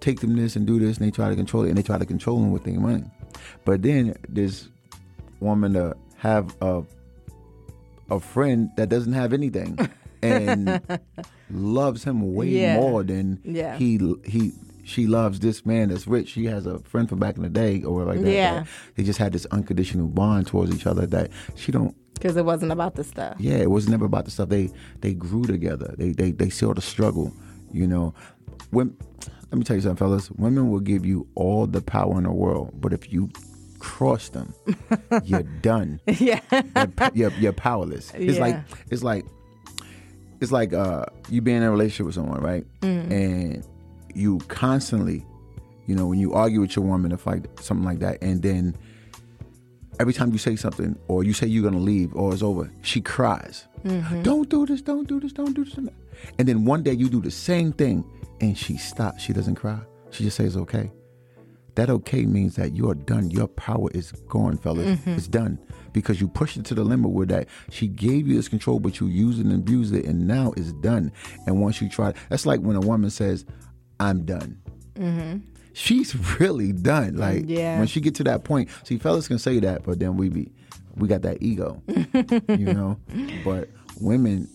take 0.00 0.20
them 0.20 0.36
this 0.36 0.56
and 0.56 0.66
do 0.66 0.78
this 0.78 0.98
and 0.98 1.06
they 1.06 1.10
try 1.10 1.28
to 1.28 1.36
control 1.36 1.64
it 1.64 1.68
and 1.68 1.76
they 1.76 1.82
try 1.82 1.98
to 1.98 2.06
control 2.06 2.40
them 2.40 2.52
with 2.52 2.64
their 2.64 2.78
money 2.78 3.04
but 3.64 3.82
then 3.82 4.14
this 4.28 4.68
woman 5.40 5.72
to 5.74 5.94
have 6.16 6.54
a 6.62 6.82
a 8.08 8.20
friend 8.20 8.70
that 8.76 8.88
doesn't 8.88 9.14
have 9.14 9.32
anything 9.32 9.76
and 10.22 10.80
loves 11.50 12.04
him 12.04 12.34
way 12.34 12.48
Yeah. 12.48 12.76
more 12.76 13.02
than 13.02 13.40
Yeah. 13.44 13.76
he 13.76 13.98
he 14.24 14.52
she 14.86 15.06
loves 15.06 15.40
this 15.40 15.66
man 15.66 15.88
that's 15.88 16.06
rich. 16.06 16.28
She 16.30 16.44
has 16.46 16.64
a 16.66 16.78
friend 16.80 17.08
from 17.08 17.18
back 17.18 17.36
in 17.36 17.42
the 17.42 17.48
day 17.48 17.82
or 17.82 18.04
like 18.04 18.20
that. 18.22 18.30
Yeah. 18.32 18.54
that 18.60 18.68
They 18.94 19.02
just 19.02 19.18
had 19.18 19.32
this 19.32 19.44
unconditional 19.46 20.06
bond 20.06 20.46
towards 20.46 20.74
each 20.74 20.86
other 20.86 21.06
that 21.06 21.30
she 21.56 21.72
don't 21.72 21.94
Because 22.14 22.36
it 22.36 22.44
wasn't 22.44 22.72
about 22.72 22.94
the 22.94 23.04
stuff. 23.04 23.36
yeah, 23.38 23.56
it 23.56 23.70
was 23.70 23.88
never 23.88 24.04
about 24.04 24.24
the 24.24 24.30
stuff. 24.30 24.48
They 24.48 24.70
they 25.00 25.12
grew 25.14 25.42
together. 25.44 25.94
They 25.98 26.12
they 26.12 26.30
they 26.30 26.50
saw 26.50 26.72
the 26.72 26.80
struggle. 26.82 27.32
You 27.72 27.86
know, 27.86 28.14
when 28.70 28.96
let 29.50 29.58
me 29.58 29.64
tell 29.64 29.76
you 29.76 29.82
something, 29.82 29.96
fellas. 30.06 30.30
Women 30.30 30.70
will 30.70 30.80
give 30.80 31.04
you 31.04 31.26
all 31.34 31.66
the 31.66 31.80
power 31.82 32.16
in 32.18 32.24
the 32.24 32.32
world, 32.32 32.70
but 32.80 32.92
if 32.92 33.12
you 33.12 33.30
cross 33.78 34.28
them, 34.30 34.54
you're 35.24 35.42
done. 35.62 36.00
yeah. 36.06 36.40
You're, 36.52 37.10
you're, 37.14 37.30
you're 37.40 37.52
powerless. 37.52 38.12
It's 38.14 38.36
Yeah. 38.36 38.40
like 38.46 38.56
it's 38.90 39.02
like 39.02 39.24
it's 40.40 40.52
like 40.52 40.72
uh 40.72 41.06
you 41.30 41.40
being 41.42 41.58
in 41.58 41.62
a 41.64 41.70
relationship 41.70 42.06
with 42.06 42.14
someone, 42.14 42.40
right? 42.40 42.64
Mm. 42.82 43.10
And 43.10 43.66
you 44.16 44.38
constantly 44.48 45.24
You 45.86 45.94
know, 45.94 46.06
when 46.06 46.18
you 46.18 46.34
argue 46.34 46.60
with 46.60 46.74
your 46.76 46.84
woman 46.84 47.12
or 47.12 47.16
fight 47.16 47.46
something 47.60 47.84
like 47.84 48.00
that, 48.00 48.18
and 48.20 48.42
then 48.42 48.76
every 50.00 50.12
time 50.12 50.32
you 50.32 50.38
say 50.38 50.56
something 50.56 50.98
or 51.08 51.24
you 51.24 51.32
say 51.32 51.46
you're 51.46 51.62
gonna 51.62 51.82
leave 51.82 52.14
or 52.14 52.32
it's 52.32 52.42
over, 52.42 52.70
she 52.82 53.00
cries. 53.00 53.68
Mm-hmm. 53.84 54.22
Don't 54.22 54.48
do 54.48 54.66
this, 54.66 54.82
don't 54.82 55.06
do 55.06 55.20
this, 55.20 55.32
don't 55.32 55.54
do 55.54 55.64
this. 55.64 55.78
And 56.38 56.48
then 56.48 56.64
one 56.64 56.82
day 56.82 56.92
you 56.92 57.08
do 57.08 57.20
the 57.20 57.30
same 57.30 57.72
thing 57.72 58.04
and 58.40 58.58
she 58.58 58.76
stops. 58.76 59.22
She 59.22 59.32
doesn't 59.32 59.54
cry. 59.54 59.78
She 60.10 60.24
just 60.24 60.36
says 60.36 60.56
okay. 60.56 60.90
That 61.76 61.90
okay 61.90 62.24
means 62.24 62.56
that 62.56 62.74
you're 62.74 62.94
done. 62.94 63.30
Your 63.30 63.48
power 63.48 63.90
is 63.92 64.10
gone, 64.28 64.56
fellas. 64.56 64.98
Mm-hmm. 64.98 65.10
It's 65.10 65.28
done. 65.28 65.58
Because 65.92 66.20
you 66.20 66.26
pushed 66.26 66.56
it 66.56 66.64
to 66.66 66.74
the 66.74 66.84
limit 66.84 67.10
where 67.10 67.26
that 67.26 67.48
she 67.70 67.86
gave 67.86 68.26
you 68.26 68.34
this 68.34 68.48
control, 68.48 68.80
but 68.80 68.98
you 68.98 69.06
used 69.06 69.38
it 69.38 69.46
and 69.46 69.54
abused 69.54 69.94
it, 69.94 70.06
and 70.06 70.26
now 70.26 70.52
it's 70.56 70.72
done. 70.72 71.12
And 71.46 71.60
once 71.60 71.80
you 71.80 71.88
try, 71.88 72.12
that's 72.28 72.46
like 72.46 72.60
when 72.60 72.76
a 72.76 72.80
woman 72.80 73.10
says, 73.10 73.44
I'm 74.00 74.24
done. 74.24 74.58
Mm-hmm. 74.94 75.38
She's 75.72 76.14
really 76.40 76.72
done. 76.72 77.12
Mm, 77.14 77.18
like 77.18 77.44
Yeah. 77.46 77.78
when 77.78 77.86
she 77.86 78.00
get 78.00 78.14
to 78.16 78.24
that 78.24 78.44
point. 78.44 78.70
See, 78.84 78.98
fellas 78.98 79.28
can 79.28 79.38
say 79.38 79.60
that, 79.60 79.84
but 79.84 79.98
then 79.98 80.16
we 80.16 80.28
be 80.28 80.50
we 80.96 81.06
got 81.08 81.22
that 81.22 81.42
ego. 81.42 81.82
you 82.48 82.72
know? 82.72 82.98
But 83.44 83.68
women, 84.00 84.48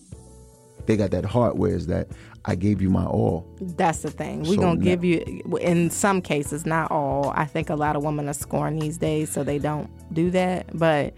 they 0.86 0.96
got 0.96 1.12
that 1.12 1.24
heart 1.24 1.56
Where 1.56 1.72
is 1.72 1.86
that 1.86 2.08
I 2.44 2.56
gave 2.56 2.82
you 2.82 2.90
my 2.90 3.04
all. 3.04 3.46
That's 3.60 4.02
the 4.02 4.10
thing. 4.10 4.40
We're 4.40 4.56
So 4.56 4.60
going 4.62 4.78
to 4.80 4.84
give 4.84 5.04
you, 5.04 5.20
in 5.60 5.90
some 5.90 6.20
cases, 6.20 6.66
not 6.66 6.90
all. 6.90 7.30
I 7.36 7.44
think 7.44 7.70
a 7.70 7.76
lot 7.76 7.94
of 7.94 8.02
women 8.02 8.28
are 8.28 8.32
scorned 8.34 8.82
these 8.82 8.98
days, 8.98 9.30
so 9.30 9.44
they 9.44 9.60
don't 9.60 9.88
do 10.12 10.32
that. 10.32 10.76
But 10.76 11.14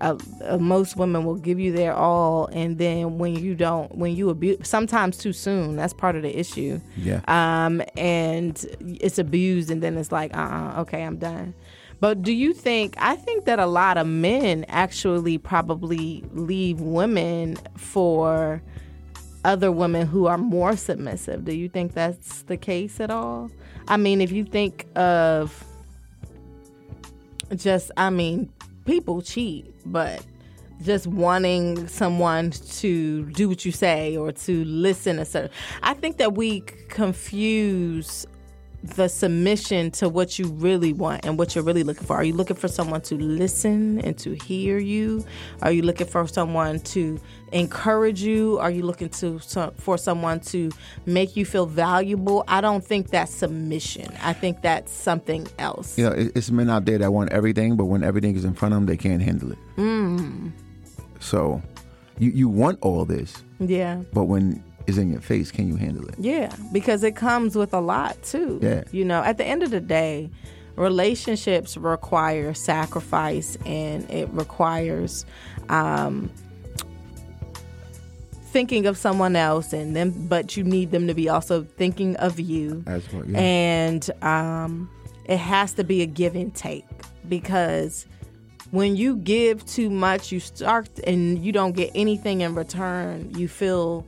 uh, 0.00 0.16
uh, 0.44 0.58
most 0.58 0.96
women 0.96 1.24
will 1.24 1.36
give 1.36 1.58
you 1.60 1.72
their 1.72 1.94
all, 1.94 2.46
and 2.52 2.78
then 2.78 3.18
when 3.18 3.34
you 3.34 3.54
don't, 3.54 3.94
when 3.96 4.14
you 4.16 4.30
abuse, 4.30 4.58
sometimes 4.62 5.18
too 5.18 5.32
soon, 5.32 5.76
that's 5.76 5.92
part 5.92 6.16
of 6.16 6.22
the 6.22 6.38
issue. 6.38 6.80
Yeah. 6.96 7.20
Um, 7.28 7.82
and 7.96 8.64
it's 8.80 9.18
abused, 9.18 9.70
and 9.70 9.82
then 9.82 9.96
it's 9.96 10.12
like, 10.12 10.36
uh 10.36 10.40
uh 10.40 10.80
okay, 10.82 11.02
I'm 11.04 11.16
done. 11.16 11.54
But 12.00 12.22
do 12.22 12.32
you 12.32 12.52
think, 12.52 12.96
I 12.98 13.16
think 13.16 13.44
that 13.46 13.58
a 13.58 13.66
lot 13.66 13.96
of 13.96 14.06
men 14.06 14.64
actually 14.68 15.38
probably 15.38 16.24
leave 16.32 16.80
women 16.80 17.56
for 17.76 18.62
other 19.44 19.70
women 19.70 20.06
who 20.06 20.26
are 20.26 20.38
more 20.38 20.76
submissive. 20.76 21.44
Do 21.44 21.54
you 21.54 21.68
think 21.68 21.92
that's 21.92 22.42
the 22.42 22.56
case 22.56 22.98
at 23.00 23.10
all? 23.10 23.50
I 23.86 23.96
mean, 23.96 24.20
if 24.20 24.32
you 24.32 24.44
think 24.44 24.86
of 24.96 25.64
just, 27.54 27.90
I 27.96 28.10
mean, 28.10 28.50
people 28.84 29.22
cheat, 29.22 29.74
but 29.86 30.24
just 30.82 31.06
wanting 31.06 31.86
someone 31.88 32.50
to 32.50 33.24
do 33.30 33.48
what 33.48 33.64
you 33.64 33.72
say 33.72 34.16
or 34.16 34.32
to 34.32 34.64
listen 34.64 35.18
a 35.18 35.24
certain 35.24 35.50
I 35.82 35.94
think 35.94 36.18
that 36.18 36.34
we 36.34 36.60
confuse 36.88 38.26
the 38.84 39.08
submission 39.08 39.90
to 39.90 40.10
what 40.10 40.38
you 40.38 40.46
really 40.48 40.92
want 40.92 41.24
and 41.24 41.38
what 41.38 41.54
you're 41.54 41.64
really 41.64 41.82
looking 41.82 42.04
for. 42.06 42.16
Are 42.16 42.24
you 42.24 42.34
looking 42.34 42.56
for 42.56 42.68
someone 42.68 43.00
to 43.02 43.14
listen 43.16 43.98
and 44.00 44.16
to 44.18 44.34
hear 44.34 44.78
you? 44.78 45.24
Are 45.62 45.72
you 45.72 45.80
looking 45.82 46.06
for 46.06 46.26
someone 46.28 46.80
to 46.80 47.18
encourage 47.52 48.20
you? 48.20 48.58
Are 48.58 48.70
you 48.70 48.82
looking 48.84 49.08
to 49.08 49.38
for 49.78 49.96
someone 49.96 50.40
to 50.40 50.70
make 51.06 51.34
you 51.34 51.46
feel 51.46 51.64
valuable? 51.64 52.44
I 52.46 52.60
don't 52.60 52.84
think 52.84 53.08
that's 53.08 53.32
submission. 53.32 54.12
I 54.22 54.34
think 54.34 54.60
that's 54.60 54.92
something 54.92 55.48
else. 55.58 55.96
You 55.96 56.10
know, 56.10 56.14
it's 56.34 56.50
men 56.50 56.68
out 56.68 56.84
there 56.84 56.98
that 56.98 57.10
want 57.10 57.32
everything, 57.32 57.76
but 57.76 57.86
when 57.86 58.04
everything 58.04 58.36
is 58.36 58.44
in 58.44 58.52
front 58.52 58.74
of 58.74 58.80
them, 58.80 58.86
they 58.86 58.98
can't 58.98 59.22
handle 59.22 59.52
it. 59.52 59.58
Mm. 59.78 60.52
So, 61.20 61.62
you 62.18 62.30
you 62.32 62.48
want 62.50 62.78
all 62.82 63.06
this, 63.06 63.42
Yeah. 63.60 64.02
but 64.12 64.24
when 64.24 64.62
it's 64.86 64.98
in 64.98 65.10
your 65.10 65.20
face, 65.20 65.50
can 65.50 65.68
you 65.68 65.76
handle 65.76 66.06
it? 66.08 66.14
Yeah, 66.18 66.54
because 66.72 67.02
it 67.02 67.16
comes 67.16 67.56
with 67.56 67.72
a 67.72 67.80
lot 67.80 68.22
too. 68.22 68.58
Yeah. 68.62 68.84
You 68.92 69.04
know, 69.04 69.22
at 69.22 69.38
the 69.38 69.44
end 69.44 69.62
of 69.62 69.70
the 69.70 69.80
day, 69.80 70.30
relationships 70.76 71.76
require 71.76 72.52
sacrifice 72.54 73.56
and 73.64 74.08
it 74.10 74.28
requires 74.32 75.24
um, 75.68 76.30
thinking 78.46 78.86
of 78.86 78.96
someone 78.96 79.36
else 79.36 79.72
and 79.72 79.96
them 79.96 80.12
but 80.28 80.56
you 80.56 80.64
need 80.64 80.90
them 80.90 81.06
to 81.06 81.14
be 81.14 81.28
also 81.28 81.62
thinking 81.62 82.16
of 82.16 82.38
you. 82.38 82.84
As 82.86 83.10
well, 83.12 83.24
yeah. 83.26 83.38
And 83.38 84.10
um, 84.22 84.90
it 85.26 85.38
has 85.38 85.74
to 85.74 85.84
be 85.84 86.02
a 86.02 86.06
give 86.06 86.34
and 86.36 86.54
take 86.54 86.84
because 87.28 88.06
when 88.70 88.96
you 88.96 89.16
give 89.16 89.64
too 89.66 89.88
much, 89.88 90.32
you 90.32 90.40
start 90.40 90.88
and 91.06 91.44
you 91.44 91.52
don't 91.52 91.76
get 91.76 91.92
anything 91.94 92.40
in 92.40 92.56
return. 92.56 93.32
You 93.36 93.46
feel, 93.46 94.04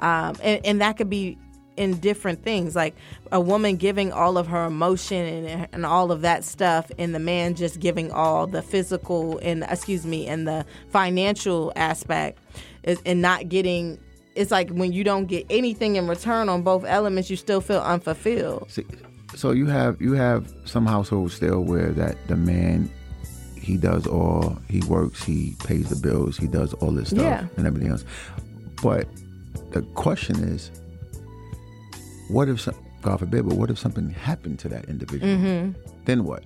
um, 0.00 0.36
and, 0.42 0.64
and 0.64 0.80
that 0.80 0.96
could 0.96 1.10
be 1.10 1.38
in 1.76 1.98
different 1.98 2.42
things, 2.42 2.74
like 2.74 2.94
a 3.32 3.40
woman 3.40 3.76
giving 3.76 4.10
all 4.12 4.38
of 4.38 4.46
her 4.46 4.64
emotion 4.64 5.44
and, 5.44 5.68
and 5.72 5.84
all 5.84 6.10
of 6.10 6.22
that 6.22 6.42
stuff, 6.42 6.90
and 6.98 7.14
the 7.14 7.18
man 7.18 7.54
just 7.54 7.80
giving 7.80 8.10
all 8.12 8.46
the 8.46 8.62
physical 8.62 9.38
and 9.38 9.62
excuse 9.68 10.06
me, 10.06 10.26
and 10.26 10.48
the 10.48 10.64
financial 10.90 11.72
aspect, 11.76 12.38
is- 12.82 13.00
and 13.04 13.20
not 13.20 13.48
getting. 13.48 13.98
It's 14.34 14.50
like 14.50 14.70
when 14.70 14.92
you 14.92 15.04
don't 15.04 15.26
get 15.26 15.46
anything 15.50 15.96
in 15.96 16.06
return 16.08 16.48
on 16.48 16.62
both 16.62 16.84
elements, 16.84 17.28
you 17.30 17.36
still 17.36 17.60
feel 17.60 17.80
unfulfilled. 17.80 18.70
See, 18.70 18.84
so 19.34 19.50
you 19.50 19.66
have 19.66 20.00
you 20.00 20.12
have 20.14 20.52
some 20.64 20.86
households 20.86 21.34
still 21.34 21.60
where 21.62 21.90
that 21.92 22.16
the 22.28 22.36
man 22.36 22.90
he 23.56 23.76
does 23.76 24.06
all 24.06 24.56
he 24.70 24.80
works 24.82 25.22
he 25.24 25.56
pays 25.64 25.88
the 25.90 25.96
bills 25.96 26.36
he 26.38 26.46
does 26.46 26.72
all 26.74 26.92
this 26.92 27.08
stuff 27.10 27.20
Yeah. 27.22 27.46
and 27.56 27.66
everything 27.66 27.90
else 27.90 28.04
but 28.80 29.08
the 29.76 29.82
question 29.94 30.36
is 30.36 30.70
what 32.28 32.48
if 32.48 32.60
some, 32.60 32.74
god 33.02 33.18
forbid 33.18 33.46
but 33.46 33.56
what 33.56 33.70
if 33.70 33.78
something 33.78 34.10
happened 34.10 34.58
to 34.58 34.68
that 34.68 34.84
individual 34.86 35.32
Mm-hmm. 35.32 35.80
then 36.04 36.24
what 36.24 36.44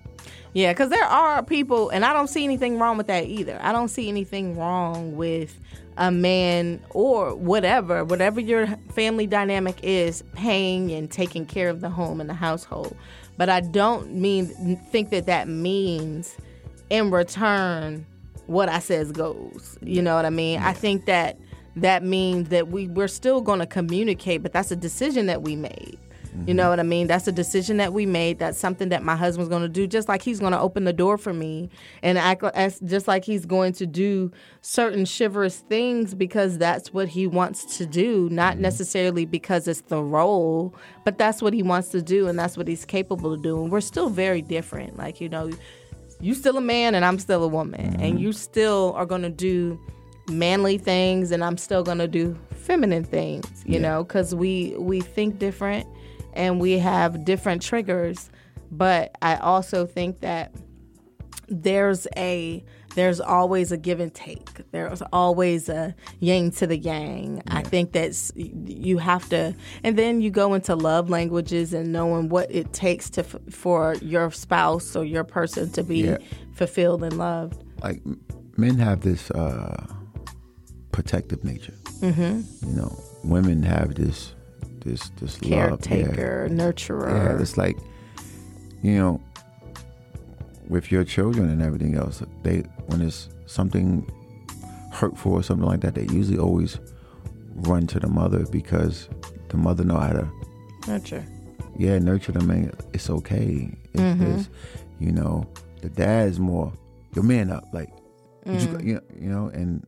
Yeah, 0.53 0.73
because 0.73 0.91
there 0.91 1.05
are 1.05 1.45
people, 1.45 1.91
and 1.91 2.05
I 2.05 2.13
don't 2.13 2.27
see 2.27 2.43
anything 2.43 2.79
wrong 2.81 2.97
with 2.99 3.07
that 3.07 3.25
either. 3.27 3.57
I 3.63 3.71
don't 3.71 3.89
see 3.89 4.09
anything 4.09 4.59
wrong 4.59 5.17
with 5.17 5.57
a 5.97 6.11
man 6.11 6.83
or 6.91 7.37
whatever, 7.37 8.05
whatever 8.05 8.41
your 8.41 8.67
family 8.93 9.29
dynamic 9.29 9.79
is, 9.83 10.25
paying 10.33 10.91
and 10.91 11.09
taking 11.09 11.47
care 11.47 11.69
of 11.69 11.81
the 11.81 11.91
home 11.91 12.21
and 12.21 12.29
the 12.29 12.35
household. 12.35 12.97
But 13.37 13.49
I 13.49 13.61
don't 13.61 14.13
mean 14.15 14.47
think 14.91 15.11
that 15.11 15.27
that 15.27 15.47
means 15.47 16.37
in 16.91 17.13
return 17.13 18.05
what 18.47 18.69
I 18.69 18.81
says 18.81 19.13
goes. 19.13 19.79
You 19.83 20.03
know 20.03 20.17
what 20.17 20.25
I 20.27 20.31
mean? 20.31 20.59
I 20.61 20.73
think 20.73 21.05
that 21.07 21.39
that 21.77 22.03
means 22.03 22.49
that 22.49 22.69
we 22.69 22.89
we're 22.89 23.09
still 23.09 23.41
going 23.41 23.61
to 23.61 23.67
communicate, 23.67 24.43
but 24.43 24.53
that's 24.53 24.71
a 24.71 24.77
decision 24.77 25.27
that 25.27 25.43
we 25.43 25.57
made. 25.57 25.99
You 26.47 26.55
know 26.55 26.65
mm-hmm. 26.65 26.71
what 26.71 26.81
I 26.81 26.85
mean? 26.85 27.07
That's 27.09 27.27
a 27.27 27.33
decision 27.33 27.79
that 27.79 27.93
we 27.93 28.07
made. 28.07 28.39
That's 28.39 28.57
something 28.57 28.91
that 28.91 29.03
my 29.03 29.17
husband's 29.17 29.49
going 29.49 29.63
to 29.63 29.69
do, 29.69 29.87
just 29.87 30.09
like 30.09 30.23
he's 30.23 30.39
going 30.39 30.53
to 30.53 30.61
open 30.61 30.85
the 30.85 30.93
door 30.93 31.19
for 31.19 31.33
me 31.33 31.69
and 32.03 32.17
act 32.17 32.45
as 32.55 32.79
just 32.81 33.09
like 33.09 33.25
he's 33.25 33.45
going 33.45 33.73
to 33.75 33.87
do 33.87 34.31
certain 34.61 35.05
chivalrous 35.05 35.59
things 35.59 36.15
because 36.15 36.57
that's 36.57 36.93
what 36.93 37.09
he 37.09 37.27
wants 37.27 37.79
to 37.79 37.87
do, 37.87 38.29
not 38.31 38.55
mm-hmm. 38.55 38.63
necessarily 38.63 39.25
because 39.25 39.67
it's 39.67 39.83
the 39.83 40.03
role, 40.03 40.75
but 41.05 41.19
that's 41.19 41.43
what 41.43 41.53
he 41.53 41.63
wants 41.63 41.89
to 41.89 42.01
do 42.01 42.29
and 42.29 42.39
that's 42.39 42.57
what 42.57 42.69
he's 42.69 42.85
capable 42.85 43.33
of 43.33 43.43
doing. 43.43 43.69
We're 43.69 43.81
still 43.81 44.09
very 44.09 44.41
different. 44.41 44.97
Like, 44.97 45.21
you 45.21 45.29
know, 45.29 45.51
you 46.21 46.35
still 46.35 46.57
a 46.57 46.61
man 46.61 46.95
and 46.95 47.05
I'm 47.05 47.19
still 47.19 47.43
a 47.43 47.49
woman, 47.49 47.95
and 47.95 48.15
mm-hmm. 48.15 48.19
you 48.19 48.33
still 48.33 48.93
are 48.95 49.07
going 49.07 49.23
to 49.23 49.31
do 49.31 49.81
manly 50.29 50.79
things 50.79 51.31
and 51.31 51.43
I'm 51.43 51.57
still 51.59 51.83
going 51.83 51.99
to 51.99 52.09
do 52.09 52.37
feminine 52.55 53.05
things, 53.05 53.47
you 53.67 53.79
know, 53.81 54.05
cuz 54.05 54.35
we 54.35 54.75
we 54.79 55.01
think 55.01 55.39
different 55.39 55.87
and 56.35 56.61
we 56.61 56.79
have 56.79 57.25
different 57.25 57.63
triggers, 57.63 58.31
but 58.71 59.17
I 59.23 59.37
also 59.37 59.87
think 59.87 60.21
that 60.21 60.53
there's 61.49 62.07
a 62.17 62.63
there's 62.97 63.21
always 63.21 63.71
a 63.71 63.77
give 63.77 64.01
and 64.01 64.13
take. 64.13 64.49
There's 64.73 65.01
always 65.13 65.69
a 65.69 65.95
yang 66.19 66.51
to 66.53 66.67
the 66.67 66.77
yang. 66.77 67.41
I 67.49 67.63
think 67.63 67.93
that's 67.93 68.33
you 68.37 68.99
have 68.99 69.29
to, 69.29 69.55
and 69.85 69.97
then 69.97 70.21
you 70.21 70.31
go 70.31 70.55
into 70.55 70.75
love 70.75 71.09
languages 71.09 71.73
and 71.73 71.93
knowing 71.93 72.29
what 72.29 72.51
it 72.53 72.73
takes 72.73 73.09
to 73.11 73.23
for 73.23 73.95
your 74.03 74.31
spouse 74.33 74.97
or 74.97 75.05
your 75.05 75.23
person 75.25 75.71
to 75.73 75.85
be 75.85 76.01
Yeah. 76.03 76.19
fulfilled 76.53 77.03
and 77.05 77.17
loved. 77.17 77.63
like 77.83 78.03
men 78.57 78.77
have 78.79 79.01
this 79.01 79.31
uh 79.31 79.87
protective 80.93 81.45
nature 81.45 81.75
mm-hmm. 82.01 82.41
you 82.69 82.77
know 82.77 82.93
women 83.25 83.63
have 83.63 83.95
this 83.95 84.35
this 84.85 85.11
this 85.21 85.41
love 85.43 85.51
yeah. 85.51 85.67
Nurturer. 86.49 87.11
Yeah, 87.11 87.41
it's 87.43 87.59
like, 87.59 87.77
you 88.83 88.97
know, 88.97 89.21
with 90.69 90.91
your 90.91 91.05
children 91.05 91.51
and 91.51 91.61
everything 91.61 91.97
else, 91.97 92.23
they 92.45 92.61
when 92.87 93.03
it's 93.03 93.29
something 93.47 94.11
hurtful 94.91 95.33
or 95.33 95.43
something 95.43 95.67
like 95.67 95.81
that, 95.83 95.95
they 95.95 96.07
usually 96.07 96.39
always 96.39 96.79
run 97.57 97.87
to 97.89 98.01
the 98.01 98.07
mother 98.09 98.47
because 98.51 99.09
the 99.51 99.59
mother 99.59 99.85
know 99.85 99.99
how 99.99 100.13
to 100.13 100.29
nurture. 100.87 101.25
yeah 101.77 101.99
nurture 101.99 102.33
them 102.33 102.51
and 102.51 102.73
it's 102.95 103.11
okay. 103.11 103.69
It's 103.93 104.01
Mm-hmm. 104.01 104.25
this, 104.25 104.49
you 104.99 105.13
know. 105.13 105.47
The 105.83 105.89
dad 105.91 106.29
is 106.29 106.39
more 106.41 106.73
your 107.15 107.25
man 107.25 107.51
up, 107.51 107.65
like 107.75 107.91
Mm. 108.47 108.83
you 108.83 109.01
you 109.21 109.29
know, 109.29 109.49
and 109.49 109.87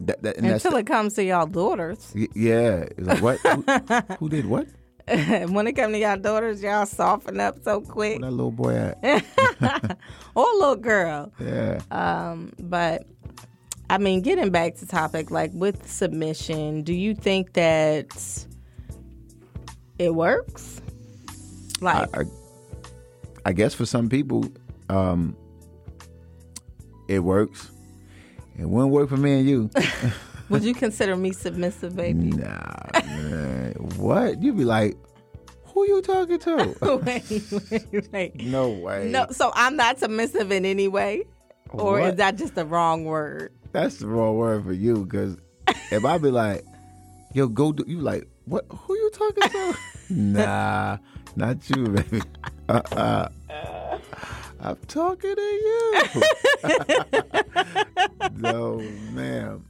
that, 0.00 0.22
that 0.22 0.36
and 0.36 0.46
Until 0.46 0.76
it 0.76 0.86
comes 0.86 1.14
to 1.14 1.24
y'all 1.24 1.46
daughters. 1.46 2.12
y- 2.14 2.28
yeah. 2.34 2.84
It's 2.96 3.00
like 3.00 3.22
what? 3.22 3.38
who, 3.40 3.62
who 4.18 4.28
did 4.28 4.46
what? 4.46 4.66
when 5.08 5.66
it 5.66 5.72
comes 5.72 5.94
to 5.94 5.98
y'all 5.98 6.16
daughters, 6.16 6.62
y'all 6.62 6.86
soften 6.86 7.40
up 7.40 7.62
so 7.64 7.80
quick. 7.80 8.20
Where 8.20 8.30
that 8.30 8.36
little 8.36 8.50
boy 8.50 8.74
at? 8.74 8.98
or 10.34 10.44
little 10.58 10.76
girl. 10.76 11.32
Yeah. 11.40 11.80
Um, 11.90 12.52
but 12.58 13.06
I 13.90 13.98
mean, 13.98 14.20
getting 14.20 14.50
back 14.50 14.76
to 14.76 14.86
topic, 14.86 15.30
like 15.30 15.50
with 15.54 15.88
submission, 15.90 16.82
do 16.82 16.92
you 16.92 17.14
think 17.14 17.54
that 17.54 18.46
it 19.98 20.14
works? 20.14 20.82
Like, 21.80 22.14
I, 22.14 22.20
I, 22.20 22.24
I 23.46 23.52
guess 23.52 23.72
for 23.72 23.86
some 23.86 24.08
people, 24.08 24.44
um, 24.90 25.34
it 27.08 27.20
works. 27.20 27.70
It 28.58 28.68
wouldn't 28.68 28.92
work 28.92 29.08
for 29.08 29.16
me 29.16 29.38
and 29.38 29.48
you. 29.48 29.70
would 30.48 30.64
you 30.64 30.74
consider 30.74 31.16
me 31.16 31.32
submissive, 31.32 31.94
baby? 31.94 32.30
nah, 32.30 32.64
man. 32.94 33.74
What? 33.96 34.42
You'd 34.42 34.56
be 34.56 34.64
like, 34.64 34.96
who 35.64 35.86
you 35.86 36.02
talking 36.02 36.38
to? 36.40 36.76
wait, 37.04 37.92
wait, 37.92 38.12
wait. 38.12 38.36
no 38.40 38.70
way. 38.70 39.10
No, 39.10 39.28
so 39.30 39.52
I'm 39.54 39.76
not 39.76 39.98
submissive 40.00 40.50
in 40.50 40.64
any 40.64 40.88
way, 40.88 41.24
or 41.70 42.00
is 42.00 42.16
that 42.16 42.36
just 42.36 42.56
the 42.56 42.66
wrong 42.66 43.04
word? 43.04 43.52
That's 43.70 43.98
the 43.98 44.08
wrong 44.08 44.36
word 44.36 44.64
for 44.64 44.72
you. 44.72 45.04
Because 45.04 45.36
if 45.92 46.04
I 46.04 46.18
be 46.18 46.30
like, 46.30 46.64
yo, 47.32 47.46
go 47.46 47.72
do, 47.72 47.84
you 47.86 48.00
like, 48.00 48.26
what? 48.46 48.64
Who 48.70 48.94
you 48.94 49.10
talking 49.10 49.50
to? 49.50 49.76
nah, 50.10 50.98
not 51.36 51.70
you, 51.70 51.84
baby. 51.86 52.22
Uh-uh. 52.68 53.28
I'm 54.60 54.76
talking 54.86 55.34
to 55.34 55.40
you. 55.40 56.22
no, 58.36 58.80
ma'am. 59.12 59.64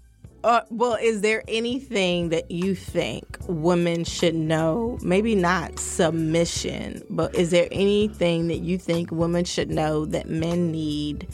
Uh, 0.45 0.61
well, 0.71 0.97
is 1.03 1.21
there 1.21 1.43
anything 1.49 2.29
that 2.31 2.51
you 2.51 2.75
think 2.75 3.37
women 3.49 4.05
should 4.05 4.35
know? 4.35 4.99
Maybe 5.03 5.35
not 5.35 5.79
submission, 5.79 7.03
but 7.11 7.35
is 7.35 7.51
there 7.51 7.69
anything 7.73 8.49
that 8.49 8.59
you 8.59 8.79
think 8.79 9.11
women 9.11 9.45
should 9.45 9.69
know 9.71 10.05
that 10.07 10.29
men 10.29 10.71
need 10.71 11.29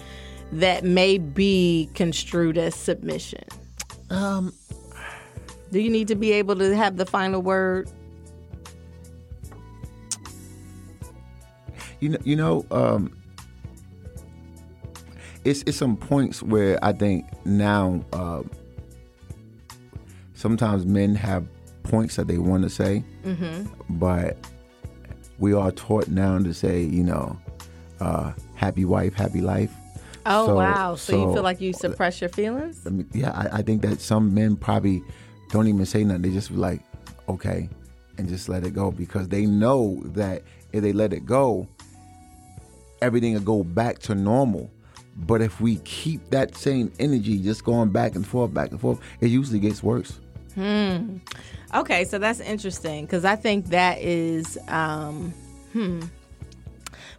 that 0.52 0.84
may 0.84 1.18
be 1.18 1.90
construed 1.94 2.56
as 2.56 2.74
submission? 2.74 3.44
Um, 4.10 4.52
Do 5.70 5.80
you 5.80 5.90
need 5.90 6.08
to 6.08 6.14
be 6.14 6.32
able 6.32 6.56
to 6.56 6.74
have 6.74 6.96
the 6.96 7.06
final 7.06 7.42
word? 7.42 7.90
you 12.00 12.10
know, 12.10 12.18
you 12.24 12.36
know, 12.36 12.66
um, 12.70 13.16
it's 15.44 15.62
it's 15.66 15.76
some 15.76 15.96
points 15.96 16.42
where 16.42 16.78
I 16.84 16.92
think 16.92 17.26
now 17.44 18.04
uh, 18.12 18.42
sometimes 20.34 20.86
men 20.86 21.14
have 21.14 21.46
points 21.82 22.16
that 22.16 22.26
they 22.28 22.38
want 22.38 22.62
to 22.64 22.70
say, 22.70 23.04
but 23.90 24.36
we 25.38 25.52
are 25.52 25.70
taught 25.72 26.08
now 26.08 26.38
to 26.38 26.54
say, 26.54 26.82
you 26.82 27.04
know, 27.04 27.38
uh, 28.00 28.32
happy 28.54 28.84
wife, 28.84 29.14
happy 29.14 29.40
life. 29.40 29.70
Oh 30.26 30.46
So- 30.46 30.56
wow! 30.56 30.94
So, 30.94 31.12
you 31.28 31.34
feel 31.34 31.42
like 31.42 31.60
you 31.60 31.72
suppress 31.72 32.20
your 32.20 32.30
feelings? 32.30 32.86
I 32.86 32.90
mean, 32.90 33.08
yeah, 33.12 33.32
I, 33.32 33.58
I 33.58 33.62
think 33.62 33.82
that 33.82 34.00
some 34.00 34.32
men 34.32 34.56
probably 34.56 35.02
don't 35.50 35.68
even 35.68 35.84
say 35.84 36.04
nothing. 36.04 36.22
They 36.22 36.30
just 36.30 36.50
be 36.50 36.56
like, 36.56 36.80
okay, 37.28 37.68
and 38.16 38.28
just 38.28 38.48
let 38.48 38.64
it 38.64 38.70
go 38.70 38.90
because 38.90 39.28
they 39.28 39.44
know 39.44 40.00
that 40.06 40.42
if 40.72 40.82
they 40.82 40.92
let 40.94 41.12
it 41.12 41.26
go, 41.26 41.68
everything 43.02 43.34
will 43.34 43.40
go 43.40 43.62
back 43.64 43.98
to 44.00 44.14
normal. 44.14 44.70
But 45.16 45.42
if 45.42 45.60
we 45.60 45.76
keep 45.84 46.30
that 46.30 46.56
same 46.56 46.92
energy 46.98 47.38
just 47.38 47.64
going 47.64 47.90
back 47.90 48.14
and 48.14 48.26
forth, 48.26 48.52
back 48.52 48.70
and 48.70 48.80
forth, 48.80 49.00
it 49.20 49.28
usually 49.28 49.60
gets 49.60 49.82
worse. 49.82 50.18
Okay, 50.56 52.04
so 52.04 52.18
that's 52.18 52.40
interesting 52.40 53.04
because 53.04 53.24
I 53.24 53.36
think 53.36 53.66
that 53.66 53.98
is, 53.98 54.58
um, 54.68 55.32
hmm. 55.72 56.00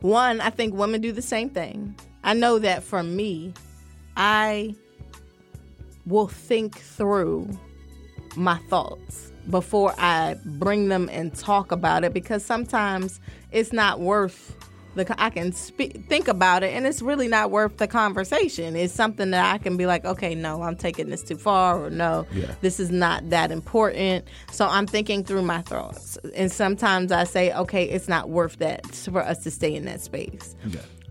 One, 0.02 0.40
I 0.40 0.50
think 0.50 0.74
women 0.74 1.02
do 1.02 1.12
the 1.12 1.22
same 1.22 1.50
thing. 1.50 1.96
I 2.24 2.34
know 2.34 2.60
that 2.60 2.84
for 2.84 3.04
me, 3.04 3.54
I 4.16 4.76
will 6.06 6.28
think 6.28 6.78
through 6.78 7.50
my 8.36 8.58
thoughts 8.70 9.32
before 9.50 9.94
I 9.98 10.36
bring 10.46 10.90
them 10.90 11.10
and 11.12 11.34
talk 11.34 11.72
about 11.72 12.04
it 12.04 12.14
because 12.14 12.44
sometimes 12.44 13.20
it's 13.52 13.72
not 13.74 14.00
worth 14.00 14.56
the 14.96 15.16
I 15.22 15.30
can 15.30 15.52
speak 15.52 16.06
think 16.08 16.28
about 16.28 16.64
it 16.64 16.74
and 16.74 16.86
it's 16.88 17.02
really 17.02 17.28
not 17.28 17.52
worth 17.52 17.78
the 17.78 17.88
conversation. 17.88 18.76
It's 18.76 18.94
something 18.94 19.32
that 19.32 19.54
I 19.54 19.58
can 19.58 19.78
be 19.78 19.86
like, 19.86 20.06
okay, 20.06 20.36
no, 20.36 20.62
I'm 20.64 20.76
taking 20.76 21.10
this 21.10 21.22
too 21.22 21.38
far 21.38 21.84
or 21.86 21.90
no, 21.90 22.26
Yeah. 22.34 22.54
this 22.62 22.80
is 22.80 22.92
not 22.92 23.30
that 23.30 23.52
important. 23.52 24.26
So 24.52 24.68
I'm 24.68 24.88
thinking 24.88 25.24
through 25.24 25.44
my 25.44 25.62
thoughts. 25.62 26.18
And 26.36 26.52
sometimes 26.52 27.12
I 27.12 27.26
say, 27.26 27.54
okay, 27.54 27.84
it's 27.86 28.08
not 28.08 28.30
worth 28.30 28.58
that 28.58 28.86
for 28.88 29.22
us 29.22 29.44
to 29.44 29.52
stay 29.52 29.76
in 29.76 29.86
that 29.86 30.02
space. 30.02 30.56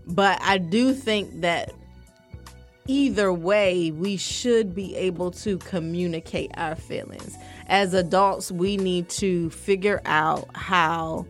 But 0.07 0.39
I 0.41 0.57
do 0.57 0.93
think 0.93 1.41
that 1.41 1.71
either 2.87 3.33
way, 3.33 3.91
we 3.91 4.17
should 4.17 4.75
be 4.75 4.95
able 4.95 5.31
to 5.31 5.57
communicate 5.59 6.51
our 6.55 6.75
feelings. 6.75 7.35
As 7.67 7.93
adults, 7.95 8.51
we 8.51 8.77
need 8.77 9.09
to 9.09 9.49
figure 9.49 10.01
out 10.05 10.47
how 10.55 11.25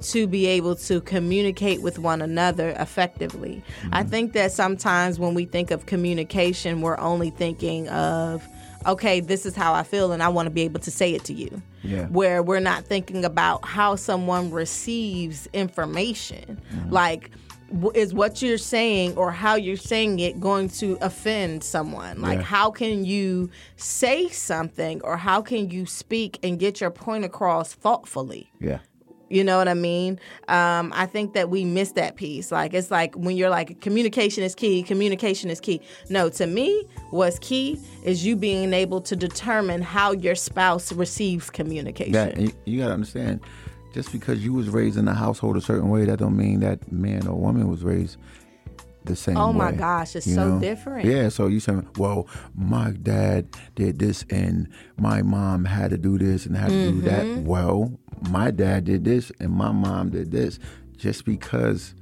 to 0.00 0.26
be 0.26 0.46
able 0.46 0.76
to 0.76 1.00
communicate 1.00 1.82
with 1.82 1.98
one 1.98 2.20
another 2.22 2.70
effectively. 2.78 3.62
I 3.92 4.00
mm-hmm. 4.00 4.10
think 4.10 4.32
that 4.34 4.52
sometimes 4.52 5.18
when 5.18 5.34
we 5.34 5.44
think 5.44 5.70
of 5.70 5.86
communication, 5.86 6.80
we're 6.80 6.98
only 6.98 7.30
thinking 7.30 7.88
of, 7.88 8.46
okay, 8.86 9.20
this 9.20 9.46
is 9.46 9.54
how 9.54 9.72
I 9.72 9.82
feel 9.82 10.12
and 10.12 10.22
I 10.22 10.28
want 10.28 10.46
to 10.46 10.50
be 10.50 10.62
able 10.62 10.80
to 10.80 10.90
say 10.90 11.14
it 11.14 11.24
to 11.24 11.32
you. 11.32 11.62
Yeah. 11.82 12.06
Where 12.06 12.42
we're 12.42 12.60
not 12.60 12.84
thinking 12.84 13.24
about 13.24 13.64
how 13.66 13.96
someone 13.96 14.50
receives 14.50 15.48
information. 15.52 16.60
Mm-hmm. 16.72 16.90
Like, 16.90 17.30
is 17.94 18.14
what 18.14 18.40
you're 18.42 18.58
saying 18.58 19.16
or 19.16 19.32
how 19.32 19.56
you're 19.56 19.76
saying 19.76 20.20
it 20.20 20.38
going 20.40 20.68
to 20.68 20.98
offend 21.00 21.64
someone? 21.64 22.20
Like, 22.20 22.38
Yeah. 22.38 22.44
how 22.44 22.70
can 22.70 23.04
you 23.04 23.50
say 23.76 24.28
something 24.28 25.00
or 25.02 25.16
how 25.16 25.42
can 25.42 25.70
you 25.70 25.86
speak 25.86 26.38
and 26.42 26.58
get 26.58 26.80
your 26.80 26.90
point 26.90 27.24
across 27.24 27.72
thoughtfully? 27.72 28.50
Yeah. 28.60 28.78
You 29.34 29.42
know 29.42 29.58
what 29.58 29.66
I 29.66 29.74
mean? 29.74 30.20
Um, 30.46 30.92
I 30.94 31.06
think 31.06 31.32
that 31.32 31.50
we 31.50 31.64
miss 31.64 31.90
that 31.92 32.14
piece. 32.14 32.52
Like 32.52 32.72
it's 32.72 32.92
like 32.92 33.16
when 33.16 33.36
you're 33.36 33.50
like 33.50 33.80
communication 33.80 34.44
is 34.44 34.54
key, 34.54 34.84
communication 34.84 35.50
is 35.50 35.58
key. 35.58 35.80
No, 36.08 36.28
to 36.30 36.46
me, 36.46 36.84
what's 37.10 37.40
key 37.40 37.80
is 38.04 38.24
you 38.24 38.36
being 38.36 38.72
able 38.72 39.00
to 39.00 39.16
determine 39.16 39.82
how 39.82 40.12
your 40.12 40.36
spouse 40.36 40.92
receives 40.92 41.50
communication. 41.50 42.14
Yeah, 42.14 42.38
you, 42.38 42.52
you 42.64 42.80
gotta 42.80 42.94
understand, 42.94 43.40
just 43.92 44.12
because 44.12 44.44
you 44.44 44.52
was 44.52 44.68
raised 44.68 44.96
in 44.96 45.08
a 45.08 45.14
household 45.14 45.56
a 45.56 45.60
certain 45.60 45.90
way, 45.90 46.04
that 46.04 46.20
don't 46.20 46.36
mean 46.36 46.60
that 46.60 46.92
man 46.92 47.26
or 47.26 47.34
woman 47.34 47.68
was 47.68 47.82
raised 47.82 48.18
the 49.04 49.16
same 49.16 49.36
Oh 49.36 49.50
way. 49.50 49.58
my 49.58 49.72
gosh, 49.72 50.16
it's 50.16 50.32
so 50.32 50.54
know? 50.54 50.60
different. 50.60 51.06
Yeah, 51.06 51.28
so 51.28 51.46
you 51.46 51.60
saying, 51.60 51.88
well, 51.96 52.28
my 52.54 52.90
dad 52.92 53.48
did 53.74 53.98
this 53.98 54.24
and 54.30 54.68
my 54.96 55.22
mom 55.22 55.64
had 55.64 55.90
to 55.90 55.98
do 55.98 56.18
this 56.18 56.46
and 56.46 56.56
had 56.56 56.70
to 56.70 56.90
do 56.92 57.00
that. 57.02 57.24
Mm-hmm. 57.24 57.44
Well, 57.46 57.98
my 58.30 58.50
dad 58.50 58.84
did 58.84 59.04
this 59.04 59.30
and 59.40 59.52
my 59.52 59.72
mom 59.72 60.10
did 60.10 60.30
this. 60.30 60.58
Just 60.96 61.24
because, 61.24 61.94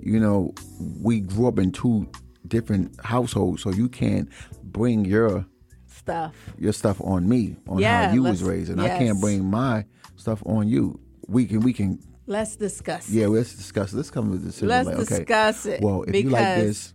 you 0.00 0.18
know, 0.20 0.52
we 1.00 1.20
grew 1.20 1.46
up 1.48 1.58
in 1.58 1.70
two 1.72 2.08
different 2.46 2.94
households, 3.04 3.62
so 3.62 3.70
you 3.70 3.88
can't 3.88 4.28
bring 4.64 5.04
your 5.04 5.46
Stuff. 5.86 6.34
your 6.58 6.72
stuff 6.72 7.00
on 7.02 7.28
me 7.28 7.56
on 7.68 7.78
Yeah, 7.78 8.08
how 8.08 8.14
you 8.14 8.22
was 8.24 8.42
raised, 8.42 8.70
and 8.70 8.80
I 8.80 8.88
can't 8.98 9.20
bring 9.20 9.44
my 9.44 9.84
stuff 10.16 10.42
on 10.46 10.68
you. 10.68 10.98
We 11.28 11.46
can, 11.46 11.60
we 11.60 11.72
can, 11.72 12.00
Let's 12.30 12.54
discuss. 12.54 13.08
it. 13.08 13.14
yeah. 13.14 13.26
Let's 13.26 13.54
discuss. 13.54 13.92
Let's 13.92 14.08
come 14.08 14.30
to 14.30 14.36
a 14.36 14.38
decision. 14.38 14.68
Let's 14.68 14.86
like, 14.86 14.98
okay, 14.98 15.18
discuss 15.18 15.66
it. 15.66 15.82
Well, 15.82 16.04
if 16.04 16.14
you 16.14 16.30
like 16.30 16.58
this, 16.58 16.94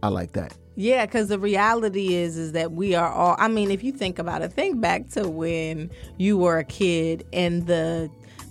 I 0.00 0.08
like 0.08 0.32
that. 0.34 0.56
Yeah, 0.76 1.06
because 1.06 1.26
the 1.26 1.40
reality 1.40 2.14
is, 2.14 2.38
is 2.38 2.52
that 2.52 2.70
we 2.70 2.94
are 2.94 3.10
all. 3.10 3.34
I 3.36 3.48
mean, 3.48 3.72
if 3.72 3.82
you 3.82 3.90
think 3.90 4.20
about 4.20 4.42
it, 4.42 4.52
think 4.52 4.80
back 4.80 5.08
to 5.10 5.28
when 5.28 5.90
you 6.18 6.38
were 6.38 6.58
a 6.58 6.64
kid 6.64 7.26
and 7.32 7.66
the 7.66 8.08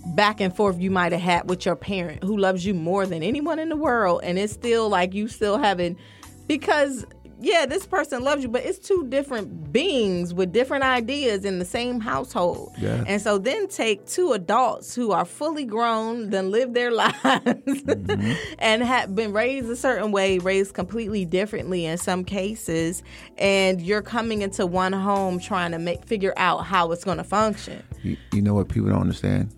back 0.08 0.42
and 0.42 0.54
forth 0.54 0.78
you 0.78 0.90
might 0.90 1.12
have 1.12 1.22
had 1.22 1.48
with 1.48 1.64
your 1.64 1.74
parent 1.74 2.22
who 2.22 2.36
loves 2.36 2.66
you 2.66 2.74
more 2.74 3.06
than 3.06 3.22
anyone 3.22 3.58
in 3.58 3.70
the 3.70 3.76
world, 3.76 4.20
and 4.22 4.38
it's 4.38 4.52
still 4.52 4.90
like 4.90 5.14
you 5.14 5.28
still 5.28 5.56
haven't 5.56 5.98
because 6.46 7.06
yeah, 7.40 7.66
this 7.66 7.86
person 7.86 8.24
loves 8.24 8.42
you, 8.42 8.48
but 8.48 8.64
it's 8.64 8.78
two 8.78 9.06
different 9.08 9.70
beings 9.72 10.32
with 10.32 10.52
different 10.52 10.84
ideas 10.84 11.44
in 11.44 11.58
the 11.58 11.64
same 11.64 12.00
household. 12.00 12.72
Yeah. 12.78 13.04
And 13.06 13.20
so 13.20 13.36
then 13.36 13.68
take 13.68 14.06
two 14.06 14.32
adults 14.32 14.94
who 14.94 15.12
are 15.12 15.26
fully 15.26 15.64
grown, 15.64 16.30
then 16.30 16.50
live 16.50 16.72
their 16.72 16.90
lives, 16.92 17.12
mm-hmm. 17.14 18.32
and 18.58 18.82
have 18.82 19.14
been 19.14 19.32
raised 19.32 19.68
a 19.68 19.76
certain 19.76 20.12
way, 20.12 20.38
raised 20.38 20.74
completely 20.74 21.26
differently 21.26 21.84
in 21.84 21.98
some 21.98 22.24
cases, 22.24 23.02
and 23.36 23.82
you're 23.82 24.02
coming 24.02 24.40
into 24.40 24.66
one 24.66 24.94
home 24.94 25.38
trying 25.38 25.72
to 25.72 25.78
make 25.78 26.04
figure 26.06 26.32
out 26.36 26.64
how 26.64 26.90
it's 26.92 27.04
going 27.04 27.18
to 27.18 27.24
function. 27.24 27.82
You, 28.02 28.16
you 28.32 28.40
know 28.40 28.54
what 28.54 28.68
people 28.68 28.88
don't 28.88 29.00
understand, 29.00 29.54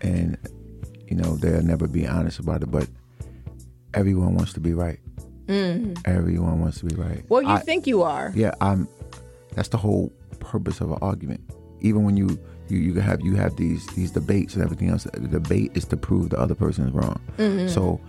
and 0.00 0.38
you 1.08 1.16
know 1.16 1.36
they'll 1.36 1.62
never 1.62 1.86
be 1.86 2.06
honest 2.06 2.38
about 2.38 2.62
it. 2.62 2.70
But 2.70 2.88
everyone 3.92 4.34
wants 4.34 4.54
to 4.54 4.60
be 4.60 4.72
right. 4.72 4.98
Everyone 5.48 6.60
wants 6.60 6.78
to 6.80 6.86
be 6.86 6.94
right. 6.94 7.24
Well, 7.28 7.42
you 7.42 7.48
I- 7.48 7.60
think 7.60 7.86
you 7.86 8.02
are. 8.02 8.32
Yeah, 8.34 8.54
I'm. 8.60 8.88
That's 9.54 9.68
the 9.68 9.76
whole 9.78 10.12
purpose 10.40 10.80
of 10.80 10.90
an 10.92 10.98
argument. 11.02 11.40
even 11.80 12.04
when 12.04 12.16
you 12.16 12.38
you 12.68 12.78
you 12.78 13.00
have 13.00 13.20
you 13.22 13.34
have 13.34 13.56
these 13.56 13.86
these 13.88 14.10
debates 14.12 14.54
and 14.54 14.62
everything 14.64 14.88
else. 14.88 15.04
The 15.12 15.28
debate 15.28 15.72
is 15.74 15.84
to 15.86 15.96
prove 15.96 16.30
the 16.30 16.38
other 16.38 16.54
person 16.54 16.86
is 16.86 16.92
wrong. 16.94 17.20
Mm-hmm. 17.38 17.68
So 17.68 18.00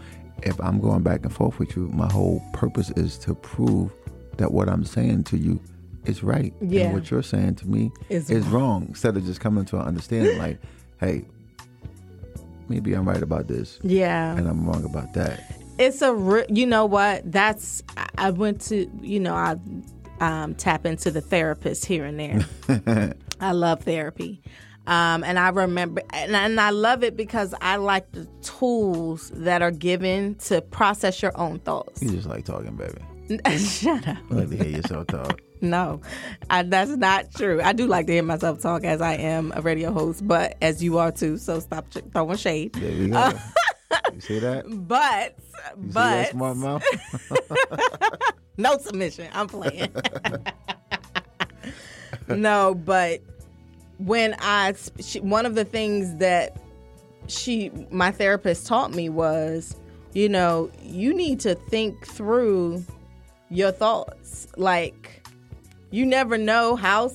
if 0.44 0.60
I'm 0.62 0.80
going 0.80 1.02
back 1.04 1.24
and 1.24 1.34
forth 1.34 1.58
with 1.60 1.76
you, 1.76 1.90
my 1.94 2.12
whole 2.12 2.42
purpose 2.54 2.92
is 2.92 3.18
to 3.20 3.34
prove 3.36 3.92
that 4.38 4.52
what 4.52 4.70
I'm 4.70 4.84
saying 4.86 5.24
to 5.26 5.38
you 5.38 5.60
is 6.06 6.22
right, 6.24 6.54
Yeah. 6.62 6.84
and 6.86 6.94
what 6.94 7.10
you're 7.12 7.24
saying 7.24 7.56
to 7.56 7.68
me 7.68 7.92
Is 8.10 8.30
is, 8.30 8.46
wrong. 8.48 8.86
Instead 8.90 9.16
of 9.18 9.26
just 9.26 9.40
coming 9.40 9.64
to 9.66 9.78
an 9.78 9.84
understanding, 9.84 10.38
like, 10.38 10.60
hey, 11.00 11.24
maybe 12.68 12.94
I'm 12.94 13.08
right 13.08 13.22
about 13.24 13.48
this, 13.48 13.80
Yeah. 13.84 14.36
and 14.36 14.48
I'm 14.48 14.66
wrong 14.68 14.84
about 14.86 15.14
that. 15.14 15.56
It's 15.80 16.02
a 16.02 16.46
you 16.50 16.66
know 16.66 16.86
what? 16.86 17.30
That's 17.32 17.84
I- 18.18 18.32
went 18.32 18.62
to 18.62 18.90
you 19.02 19.20
know 19.20 19.34
i 19.34 19.56
um, 20.20 20.56
tap 20.56 20.86
into 20.86 21.12
the 21.12 21.22
therapist 21.22 21.86
here 21.86 22.06
and 22.06 22.20
there. 22.20 23.14
I 23.42 23.52
love 23.52 23.82
therapy. 23.84 24.42
Um, 24.86 25.24
and 25.24 25.40
i 25.40 25.48
remember 25.48 26.02
and, 26.12 26.36
and 26.36 26.60
i 26.60 26.70
love 26.72 27.06
it 27.06 27.16
because 27.16 27.54
i 27.62 27.78
like 27.78 28.12
the 28.12 28.26
tools 28.42 29.32
that 29.34 29.62
are 29.62 29.72
given 29.72 30.36
to 30.36 30.60
process 30.62 31.22
your 31.22 31.32
own 31.40 31.60
thoughts. 31.60 32.02
You 32.04 32.10
just 32.12 32.28
like 32.28 32.44
talking, 32.44 32.76
baby. 32.76 33.58
shut 33.58 34.06
up. 34.06 34.18
I 34.30 34.34
like 34.34 34.50
to 34.50 34.58
hear 34.58 34.68
yourself 34.78 35.08
talk. 35.08 35.42
no 35.62 36.02
I, 36.50 36.64
that's 36.64 36.92
not 36.92 37.34
true. 37.34 37.62
I 37.62 37.72
do 37.72 37.88
like 37.88 38.08
to 38.08 38.12
hear 38.14 38.24
myself 38.24 38.62
talk 38.62 38.84
as 38.84 39.02
i 39.02 39.14
am 39.14 39.54
a 39.56 39.62
radio 39.62 39.94
host 39.94 40.28
but 40.28 40.58
as 40.62 40.84
you 40.84 40.98
are 40.98 41.12
too 41.14 41.38
so 41.38 41.62
stop 41.62 41.90
ch- 41.90 42.00
throwing 42.12 42.36
shade. 42.38 42.74
There 42.74 42.92
we 42.92 43.08
go. 43.08 43.32
you 44.14 44.22
see 44.22 44.40
that? 44.40 44.66
but 44.88 45.38
You 45.78 45.92
but 45.92 46.30
smart 46.32 46.58
mouth? 46.58 46.84
no 48.58 48.78
submission. 48.78 49.30
I'm 49.34 49.48
playing. 49.48 49.94
no, 52.28 52.76
but 52.76 53.22
when 53.98 54.36
I 54.40 54.74
she, 55.00 55.20
one 55.20 55.46
of 55.46 55.56
the 55.56 55.66
things 55.66 56.16
that 56.18 56.58
she 57.28 57.72
my 57.90 58.12
therapist 58.12 58.68
taught 58.68 58.92
me 58.94 59.10
was, 59.10 59.76
you 60.14 60.30
know, 60.30 60.72
you 60.82 61.14
need 61.14 61.40
to 61.42 61.56
think 61.56 62.06
through 62.06 62.84
your 63.50 63.72
thoughts. 63.72 64.48
Like 64.58 65.28
you 65.92 66.06
never 66.06 66.38
know 66.38 66.76
how 66.76 67.12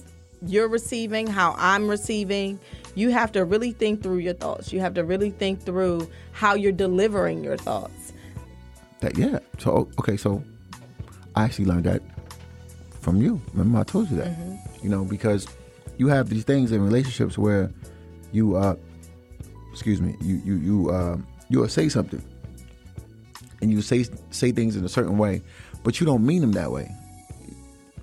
you're 0.47 0.69
receiving, 0.69 1.27
how 1.27 1.55
I'm 1.59 1.89
receiving. 1.89 2.61
You 2.99 3.11
have 3.11 3.31
to 3.33 3.45
really 3.45 3.71
think 3.71 4.03
through 4.03 4.19
your 4.19 4.35
thoughts. 4.35 4.73
You 4.73 4.81
have 4.81 4.95
to 4.95 5.05
really 5.05 5.31
think 5.31 5.63
through 5.63 6.11
how 6.33 6.55
you're 6.55 6.73
delivering 6.73 7.45
your 7.45 7.57
thoughts. 7.57 8.13
That 9.01 9.17
yeah. 9.17 9.39
So 9.59 9.89
okay, 10.01 10.17
so 10.17 10.43
I 11.37 11.45
actually 11.45 11.67
learned 11.67 11.85
that 11.85 12.03
from 13.01 13.23
you. 13.23 13.41
Remember 13.55 13.79
I 13.79 13.85
told 13.85 14.11
you 14.11 14.17
that. 14.17 14.37
You 14.83 14.89
know, 14.91 15.05
because 15.05 15.47
you 15.97 16.09
have 16.09 16.29
these 16.29 16.43
things 16.43 16.73
in 16.73 16.83
relationships 16.85 17.39
where 17.39 17.71
you 18.33 18.57
uh 18.57 18.75
excuse 19.73 20.01
me, 20.01 20.17
you 20.21 20.43
you 20.45 20.55
you 20.57 20.91
um 20.93 21.25
you'll 21.49 21.69
say 21.69 21.89
something 21.89 22.23
and 23.63 23.71
you 23.71 23.81
say 23.81 24.07
say 24.31 24.51
things 24.51 24.75
in 24.75 24.85
a 24.85 24.89
certain 24.89 25.19
way, 25.19 25.41
but 25.85 26.01
you 26.01 26.05
don't 26.07 26.27
mean 26.27 26.41
them 26.41 26.53
that 26.53 26.73
way. 26.73 26.91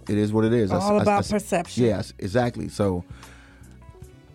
It 0.08 0.18
is 0.18 0.32
what 0.32 0.46
it 0.46 0.54
is. 0.54 0.72
I 0.72 0.78
s- 0.78 0.84
All 0.84 0.94
I 0.94 0.96
s- 0.98 1.02
about 1.02 1.16
I 1.16 1.20
s- 1.20 1.32
perception. 1.32 1.84
Yes, 1.84 2.14
exactly. 2.18 2.70
So 2.70 3.04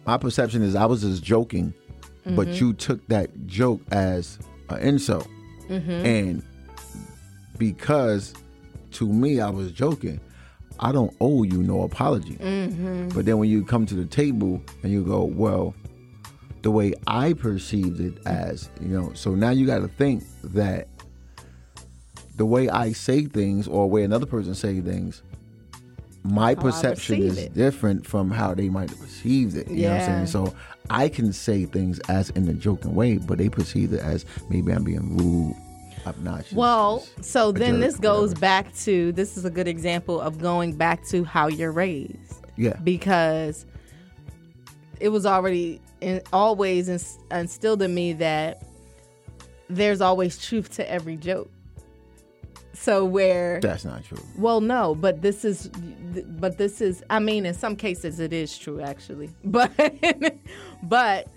my 0.06 0.16
perception 0.16 0.62
is 0.62 0.74
I 0.74 0.86
was 0.86 1.02
just 1.02 1.22
joking, 1.22 1.74
but 2.24 2.48
mm-hmm. 2.48 2.64
you 2.64 2.72
took 2.72 3.06
that 3.08 3.46
joke 3.46 3.80
as 3.90 4.38
an 4.68 4.78
insult. 4.78 5.28
Mm-hmm. 5.68 5.90
And 5.90 6.42
because 7.58 8.34
to 8.92 9.06
me 9.06 9.40
I 9.40 9.50
was 9.50 9.72
joking, 9.72 10.20
I 10.80 10.92
don't 10.92 11.14
owe 11.20 11.42
you 11.42 11.62
no 11.62 11.82
apology. 11.82 12.36
Mm-hmm. 12.36 13.08
But 13.08 13.26
then 13.26 13.38
when 13.38 13.50
you 13.50 13.64
come 13.64 13.86
to 13.86 13.94
the 13.94 14.06
table 14.06 14.62
and 14.82 14.90
you 14.90 15.04
go, 15.04 15.24
well, 15.24 15.74
the 16.62 16.70
way 16.70 16.94
I 17.06 17.34
perceived 17.34 18.00
it 18.00 18.18
as, 18.26 18.70
you 18.80 18.88
know, 18.88 19.12
so 19.14 19.34
now 19.34 19.50
you 19.50 19.66
got 19.66 19.78
to 19.78 19.88
think 19.88 20.24
that 20.42 20.88
the 22.36 22.46
way 22.46 22.68
I 22.68 22.92
say 22.92 23.26
things 23.26 23.68
or 23.68 23.88
way 23.88 24.02
another 24.02 24.26
person 24.26 24.54
say 24.54 24.80
things, 24.80 25.22
my 26.22 26.52
oh, 26.52 26.56
How 26.56 26.62
perception 26.62 27.22
is 27.22 27.38
it. 27.38 27.54
different 27.54 28.06
from 28.06 28.30
how 28.30 28.54
they 28.54 28.68
might 28.68 28.90
have 28.90 29.00
received 29.00 29.56
it. 29.56 29.68
You 29.70 29.82
know 29.84 29.88
what 29.88 29.92
I'm 29.94 29.98
Yeah. 30.00 30.06
saying? 30.06 30.26
So 30.26 30.54
I 30.90 31.08
can 31.08 31.32
say 31.32 31.64
things 31.64 31.98
as 32.08 32.30
in 32.30 32.46
a 32.48 32.52
joking 32.52 32.94
way, 32.94 33.16
but 33.18 33.38
they 33.38 33.48
perceive 33.48 33.92
it 33.92 34.00
as 34.00 34.26
maybe 34.50 34.72
I'm 34.72 34.84
being 34.84 35.16
rude, 35.16 35.56
obnoxious. 36.06 36.52
Well, 36.52 37.06
so 37.22 37.52
then 37.52 37.74
jerk, 37.74 37.80
this 37.80 37.96
goes 37.98 38.30
whatever. 38.30 38.40
back 38.40 38.74
to 38.78 39.12
this 39.12 39.36
is 39.36 39.44
a 39.44 39.50
good 39.50 39.68
example 39.68 40.20
of 40.20 40.38
going 40.38 40.74
back 40.74 41.04
to 41.08 41.24
how 41.24 41.46
you're 41.48 41.72
raised 41.72 42.46
yeah, 42.56 42.76
because 42.84 43.64
it 44.98 45.08
was 45.08 45.24
already 45.24 45.80
in, 46.02 46.20
always 46.32 46.88
instilled 47.30 47.80
in 47.82 47.94
me 47.94 48.12
that 48.14 48.62
there's 49.68 50.00
always 50.02 50.36
truth 50.44 50.70
to 50.76 50.90
every 50.90 51.16
joke. 51.16 51.50
So 52.80 53.04
where 53.04 53.60
that's 53.60 53.84
not 53.84 54.04
true. 54.04 54.24
well, 54.38 54.62
no, 54.62 54.94
but 54.94 55.20
this 55.20 55.44
is, 55.44 55.68
but 55.68 56.56
this 56.56 56.80
is. 56.80 57.04
I 57.10 57.18
mean, 57.18 57.44
in 57.44 57.52
some 57.52 57.76
cases, 57.76 58.20
it 58.20 58.32
is 58.32 58.56
true 58.56 58.80
actually, 58.80 59.28
but 59.44 59.70
but 60.82 61.28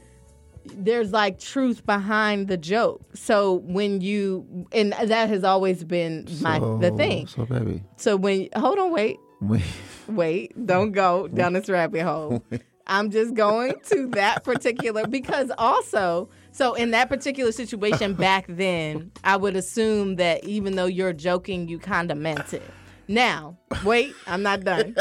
there's 0.66 1.12
like 1.12 1.40
truth 1.40 1.86
behind 1.86 2.48
the 2.48 2.56
joke. 2.56 3.02
So 3.14 3.56
when 3.56 4.00
you, 4.00 4.68
and 4.72 4.94
that 4.94 5.28
has 5.28 5.44
always 5.44 5.84
been 5.84 6.28
my 6.40 6.60
the 6.60 6.94
thing. 6.96 7.28
So 7.28 7.46
baby, 7.46 7.84
So 7.98 8.16
when 8.16 8.48
hold 8.56 8.80
on, 8.80 8.94
wait, 8.94 9.18
when, 9.40 9.62
wait, 10.08 10.66
don't 10.66 10.94
go 10.94 11.28
down 11.28 11.54
this 11.54 11.70
rabbit 11.70 12.04
hole. 12.04 12.42
I'm 12.88 13.12
just 13.12 13.34
going 13.34 13.76
to 13.92 14.08
that 14.12 14.44
particular 14.44 15.08
because 15.08 15.52
also, 15.58 16.30
so 16.54 16.76
in 16.76 16.92
that 16.92 17.10
particular 17.10 17.52
situation 17.52 18.14
back 18.28 18.46
then, 18.48 19.12
I 19.24 19.36
would 19.36 19.56
assume 19.56 20.16
that 20.18 20.44
even 20.46 20.76
though 20.76 20.86
you're 20.86 21.14
joking, 21.14 21.68
you 21.68 21.80
kind 21.80 22.12
of 22.12 22.18
meant 22.18 22.54
it. 22.54 22.64
Now, 23.08 23.58
wait, 23.84 24.16
I'm 24.28 24.44
not 24.44 24.64
done. 24.64 24.96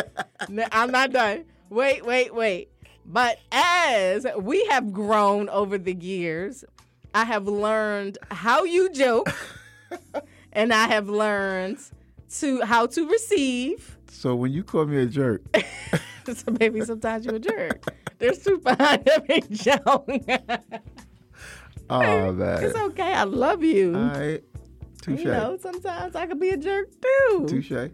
I'm 0.73 0.91
not 0.91 1.13
done. 1.13 1.45
Wait, 1.71 2.05
wait, 2.05 2.35
wait. 2.35 2.69
But 3.05 3.39
as 3.53 4.27
we 4.39 4.65
have 4.67 4.93
grown 4.93 5.49
over 5.49 5.79
the 5.79 5.95
years, 5.95 6.65
I 7.15 7.25
have 7.25 7.47
learned 7.47 8.19
how 8.31 8.65
you 8.65 8.91
joke, 8.91 9.33
and 10.53 10.73
I 10.73 10.89
have 10.89 11.09
learned 11.09 11.79
to 12.39 12.63
how 12.63 12.87
to 12.87 13.09
receive. 13.09 13.99
so 14.09 14.35
when 14.35 14.53
you 14.53 14.65
call 14.65 14.87
me 14.87 14.99
a 15.03 15.07
jerk, 15.07 15.43
so 16.27 16.57
maybe 16.59 16.81
sometimes 16.83 17.27
you're 17.27 17.37
a 17.37 17.41
jerk. 17.41 17.85
There's 18.19 18.43
truth 18.43 18.65
behind 18.65 19.07
every 19.09 19.43
joke. 19.51 20.09
Oh 21.93 22.33
man, 22.33 22.65
it's 22.65 22.77
okay. 22.77 23.13
I 23.13 23.25
love 23.25 23.63
you. 23.63 23.95
all 23.95 24.03
right, 24.03 24.43
touche, 25.01 25.21
you 25.21 25.27
know, 25.27 25.59
sometimes 25.61 26.15
I 26.17 26.27
could 26.27 26.41
be 26.41 26.51
a 26.51 26.57
jerk 26.57 26.89
too. 27.01 27.47
touche. 27.49 27.91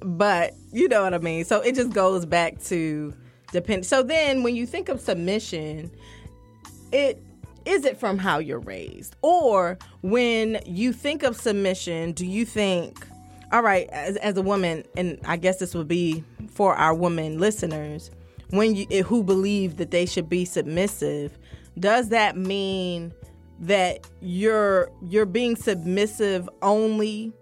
But 0.00 0.54
you 0.72 0.88
know 0.88 1.02
what 1.02 1.14
I 1.14 1.18
mean. 1.18 1.44
So 1.44 1.60
it 1.60 1.74
just 1.74 1.92
goes 1.92 2.26
back 2.26 2.62
to 2.64 3.14
depend. 3.52 3.86
So 3.86 4.02
then, 4.02 4.42
when 4.42 4.54
you 4.54 4.66
think 4.66 4.88
of 4.88 5.00
submission, 5.00 5.90
it 6.92 7.22
is 7.64 7.84
it 7.84 7.98
from 7.98 8.16
how 8.16 8.38
you're 8.38 8.60
raised, 8.60 9.16
or 9.22 9.78
when 10.02 10.60
you 10.64 10.92
think 10.92 11.22
of 11.22 11.36
submission, 11.36 12.12
do 12.12 12.24
you 12.24 12.44
think, 12.44 13.06
all 13.52 13.62
right, 13.62 13.88
as, 13.88 14.16
as 14.18 14.36
a 14.36 14.42
woman, 14.42 14.84
and 14.96 15.18
I 15.24 15.36
guess 15.36 15.58
this 15.58 15.74
would 15.74 15.88
be 15.88 16.22
for 16.48 16.76
our 16.76 16.94
women 16.94 17.38
listeners, 17.40 18.10
when 18.50 18.76
you 18.76 19.02
who 19.02 19.24
believe 19.24 19.78
that 19.78 19.90
they 19.90 20.06
should 20.06 20.28
be 20.28 20.44
submissive, 20.44 21.36
does 21.78 22.08
that 22.10 22.36
mean 22.36 23.12
that 23.60 24.06
you're 24.20 24.90
you're 25.02 25.26
being 25.26 25.56
submissive 25.56 26.48
only 26.62 27.32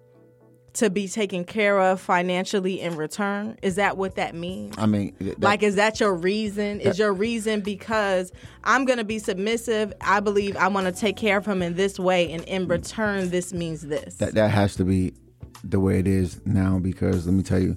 to 0.74 0.90
be 0.90 1.06
taken 1.06 1.44
care 1.44 1.78
of 1.80 2.00
financially 2.00 2.80
in 2.80 2.96
return? 2.96 3.56
Is 3.62 3.76
that 3.76 3.96
what 3.96 4.16
that 4.16 4.34
means? 4.34 4.74
I 4.76 4.86
mean, 4.86 5.14
that, 5.20 5.40
like, 5.40 5.62
is 5.62 5.76
that 5.76 6.00
your 6.00 6.14
reason? 6.14 6.80
Is 6.80 6.98
your 6.98 7.12
reason 7.12 7.60
because 7.60 8.32
I'm 8.64 8.84
going 8.84 8.98
to 8.98 9.04
be 9.04 9.18
submissive? 9.20 9.92
I 10.00 10.20
believe 10.20 10.56
I 10.56 10.68
want 10.68 10.86
to 10.86 10.92
take 10.92 11.16
care 11.16 11.38
of 11.38 11.46
him 11.46 11.62
in 11.62 11.74
this 11.74 11.98
way, 11.98 12.30
and 12.32 12.42
in 12.44 12.66
return, 12.66 13.30
this 13.30 13.52
means 13.52 13.82
this. 13.82 14.16
that 14.16 14.34
that 14.34 14.50
has 14.50 14.74
to 14.76 14.84
be 14.84 15.14
the 15.62 15.80
way 15.80 15.98
it 15.98 16.06
is 16.06 16.44
now 16.44 16.78
because 16.78 17.26
let 17.26 17.34
me 17.34 17.42
tell 17.42 17.60
you, 17.60 17.76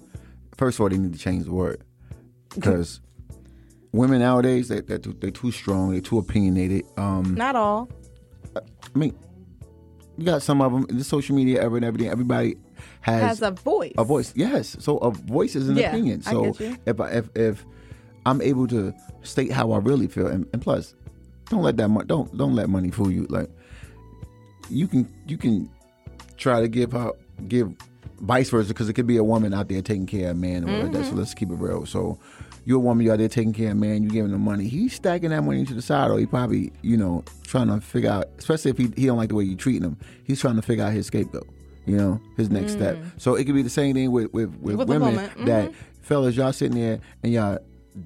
first 0.58 0.78
of 0.78 0.82
all, 0.82 0.90
they 0.90 0.98
need 0.98 1.14
to 1.14 1.20
change 1.20 1.46
the 1.46 1.54
word 1.54 1.82
because 2.54 3.00
women 3.92 4.20
nowadays 4.20 4.68
they 4.68 4.82
they're 4.82 4.98
too, 5.00 5.16
they're 5.20 5.32
too 5.32 5.52
strong, 5.52 5.92
they're 5.92 6.02
too 6.02 6.18
opinionated. 6.20 6.84
Um, 6.98 7.36
Not 7.36 7.56
all. 7.56 7.90
I 8.56 8.62
mean, 8.98 9.16
you 10.18 10.26
got 10.26 10.42
some 10.42 10.62
of 10.62 10.72
them 10.72 10.86
in 10.90 10.98
the 10.98 11.04
social 11.04 11.36
media 11.36 11.62
era 11.62 11.74
and 11.76 11.86
everything. 11.86 12.10
Everybody 12.10 12.56
has, 13.02 13.22
Has 13.22 13.42
a 13.42 13.52
voice. 13.52 13.94
a 13.98 14.04
voice. 14.04 14.34
Yes, 14.36 14.76
so 14.80 14.98
a 14.98 15.12
voice 15.12 15.56
is 15.56 15.70
an 15.70 15.78
Yeah, 15.78 15.90
opinion. 15.90 16.24
I 16.26 16.32
So 16.32 16.46
you. 16.60 16.78
if 16.86 17.00
I, 17.00 17.10
if 17.12 17.30
if 17.36 17.66
I'm 18.26 18.42
able 18.42 18.68
to 18.68 18.94
state 19.24 19.52
how 19.52 19.72
I 19.72 19.78
really 19.78 20.08
feel, 20.08 20.28
and, 20.28 20.48
and 20.54 20.62
plus, 20.62 20.96
don't 21.50 21.62
let 21.62 21.78
that 21.78 21.88
mo- 21.90 22.04
don't 22.04 22.36
don't 22.38 22.56
let 22.56 22.70
money 22.70 22.90
fool 22.92 23.12
you. 23.12 23.26
Like 23.30 23.50
you 24.70 24.88
can 24.88 25.08
you 25.28 25.38
can 25.38 25.70
try 26.38 26.62
to 26.62 26.68
give 26.68 26.94
out 26.96 27.18
give 27.48 27.74
vice 28.22 28.50
versa 28.50 28.70
because 28.70 28.90
it 28.90 28.94
could 28.94 29.08
be 29.08 29.18
a 29.18 29.24
woman 29.24 29.54
out 29.54 29.70
there 29.70 29.82
taking 29.82 30.08
care 30.08 30.32
of 30.32 30.38
a 30.38 30.40
man 30.40 30.64
or. 30.64 30.68
Mm-hmm. 30.90 31.04
So 31.04 31.16
let's 31.16 31.34
keep 31.34 31.50
it 31.52 31.56
real. 31.56 31.86
So 31.86 32.20
you're 32.68 32.76
a 32.76 32.82
woman, 32.82 33.06
you're 33.06 33.14
out 33.14 33.20
there 33.20 33.30
taking 33.30 33.54
care 33.54 33.68
of 33.68 33.78
a 33.78 33.80
man, 33.80 34.04
you 34.04 34.10
giving 34.10 34.34
him 34.34 34.42
money. 34.42 34.68
He's 34.68 34.94
stacking 34.94 35.30
that 35.30 35.42
money 35.42 35.64
to 35.64 35.74
the 35.74 35.82
side, 35.82 36.12
or 36.12 36.20
he 36.20 36.26
probably, 36.26 36.74
you 36.82 36.98
know, 36.98 37.24
trying 37.44 37.68
to 37.68 37.80
figure 37.80 38.10
out, 38.10 38.26
especially 38.38 38.72
if 38.72 38.78
he, 38.78 38.92
he 38.98 39.06
don't 39.06 39.16
like 39.16 39.30
the 39.30 39.36
way 39.36 39.46
you're 39.46 39.58
treating 39.58 39.84
him, 39.84 39.98
he's 40.26 40.42
trying 40.42 40.58
to 40.58 40.62
figure 40.62 40.84
out 40.84 40.92
his 40.92 41.08
scapegoat, 41.08 41.48
you 41.86 41.96
know, 41.96 42.20
his 42.36 42.50
next 42.50 42.74
step. 42.74 42.98
So 43.16 43.36
it 43.36 43.46
could 43.46 43.56
be 43.56 43.62
the 43.62 43.70
same 43.70 43.96
thing 43.96 44.12
with, 44.12 44.34
with, 44.34 44.54
with, 44.60 44.76
Mm. 44.76 44.80
With 44.80 44.90
women 44.90 45.16
mhm. 45.16 45.46
that, 45.46 45.72
fellas, 46.02 46.36
y'all 46.36 46.52
sitting 46.52 46.78
there 46.78 47.00
and 47.24 47.32
y'all 47.32 47.58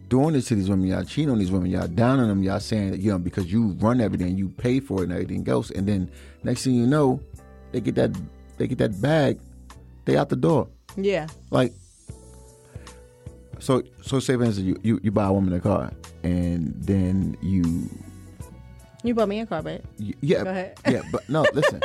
doing 0.09 0.33
this 0.33 0.45
to 0.49 0.55
these 0.55 0.69
women, 0.69 0.85
y'all 0.85 1.05
cheating 1.05 1.31
on 1.31 1.39
these 1.39 1.51
women, 1.51 1.71
y'all 1.71 1.87
down 1.87 2.19
on 2.19 2.27
them, 2.27 2.43
y'all 2.43 2.59
saying, 2.59 3.01
you 3.01 3.09
know, 3.09 3.17
because 3.17 3.51
you 3.51 3.69
run 3.79 3.99
everything, 3.99 4.37
you 4.37 4.47
pay 4.47 4.79
for 4.79 4.99
it 4.99 5.05
and 5.05 5.13
everything 5.13 5.49
else. 5.49 5.71
And 5.71 5.87
then 5.87 6.07
next 6.43 6.65
thing 6.65 6.75
you 6.75 6.85
know, 6.85 7.19
they 7.71 7.81
get 7.81 7.95
that, 7.95 8.11
they 8.59 8.67
get 8.67 8.77
that 8.77 9.01
bag, 9.01 9.39
they 10.05 10.17
out 10.17 10.29
the 10.29 10.35
door. 10.35 10.67
Yeah. 10.95 11.25
Like, 11.49 11.73
so 13.61 13.81
so 14.01 14.19
say 14.19 14.35
for 14.35 14.43
instance, 14.43 14.65
you, 14.67 14.77
you, 14.83 14.99
you 15.03 15.11
buy 15.11 15.25
a 15.27 15.31
woman 15.33 15.53
a 15.53 15.59
car, 15.61 15.91
and 16.23 16.73
then 16.83 17.37
you, 17.41 17.89
You 19.03 19.13
bought 19.15 19.29
me 19.29 19.39
a 19.39 19.45
car, 19.45 19.61
babe. 19.63 19.81
yeah 19.97 20.43
Go 20.43 20.49
ahead. 20.49 20.77
yeah, 20.89 21.01
but 21.11 21.27
no, 21.29 21.45
listen, 21.53 21.79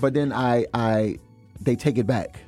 but 0.00 0.14
then 0.14 0.32
I 0.32 0.64
I 0.72 1.18
they 1.60 1.76
take 1.76 1.98
it 1.98 2.06
back. 2.06 2.40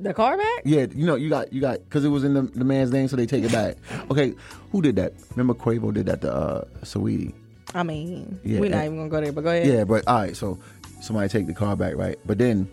The 0.00 0.14
car 0.14 0.36
back? 0.36 0.62
Yeah, 0.64 0.86
you 0.94 1.06
know 1.06 1.16
you 1.16 1.28
got 1.28 1.52
you 1.52 1.60
got 1.60 1.80
because 1.80 2.04
it 2.04 2.08
was 2.08 2.22
in 2.22 2.34
the, 2.34 2.42
the 2.42 2.64
man's 2.64 2.92
name, 2.92 3.08
so 3.08 3.16
they 3.16 3.26
take 3.26 3.42
it 3.42 3.50
back. 3.50 3.76
Okay, 4.12 4.34
who 4.70 4.80
did 4.80 4.94
that? 4.96 5.12
Remember 5.34 5.54
Quavo 5.54 5.92
did 5.92 6.06
that 6.06 6.20
to 6.20 6.32
uh, 6.32 6.64
Saweetie. 6.82 7.34
I 7.74 7.82
mean, 7.82 8.38
Yeah, 8.44 8.60
we're 8.60 8.70
not 8.70 8.84
even 8.84 8.96
gonna 8.96 9.08
go 9.10 9.20
there, 9.20 9.32
but 9.32 9.42
go 9.42 9.50
ahead. 9.50 9.66
Yeah, 9.66 9.84
but 9.84 10.06
all 10.06 10.20
right, 10.20 10.36
so 10.36 10.58
somebody 11.00 11.28
take 11.28 11.46
the 11.46 11.52
car 11.52 11.74
back, 11.76 11.96
right? 11.96 12.16
But 12.26 12.38
then 12.38 12.70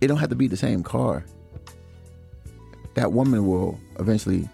it 0.00 0.06
don't 0.08 0.16
have 0.18 0.30
to 0.30 0.34
be 0.36 0.46
the 0.48 0.56
same 0.56 0.82
car. 0.82 1.24
That 2.98 3.12
woman 3.12 3.46
will 3.46 3.78
eventually 4.00 4.48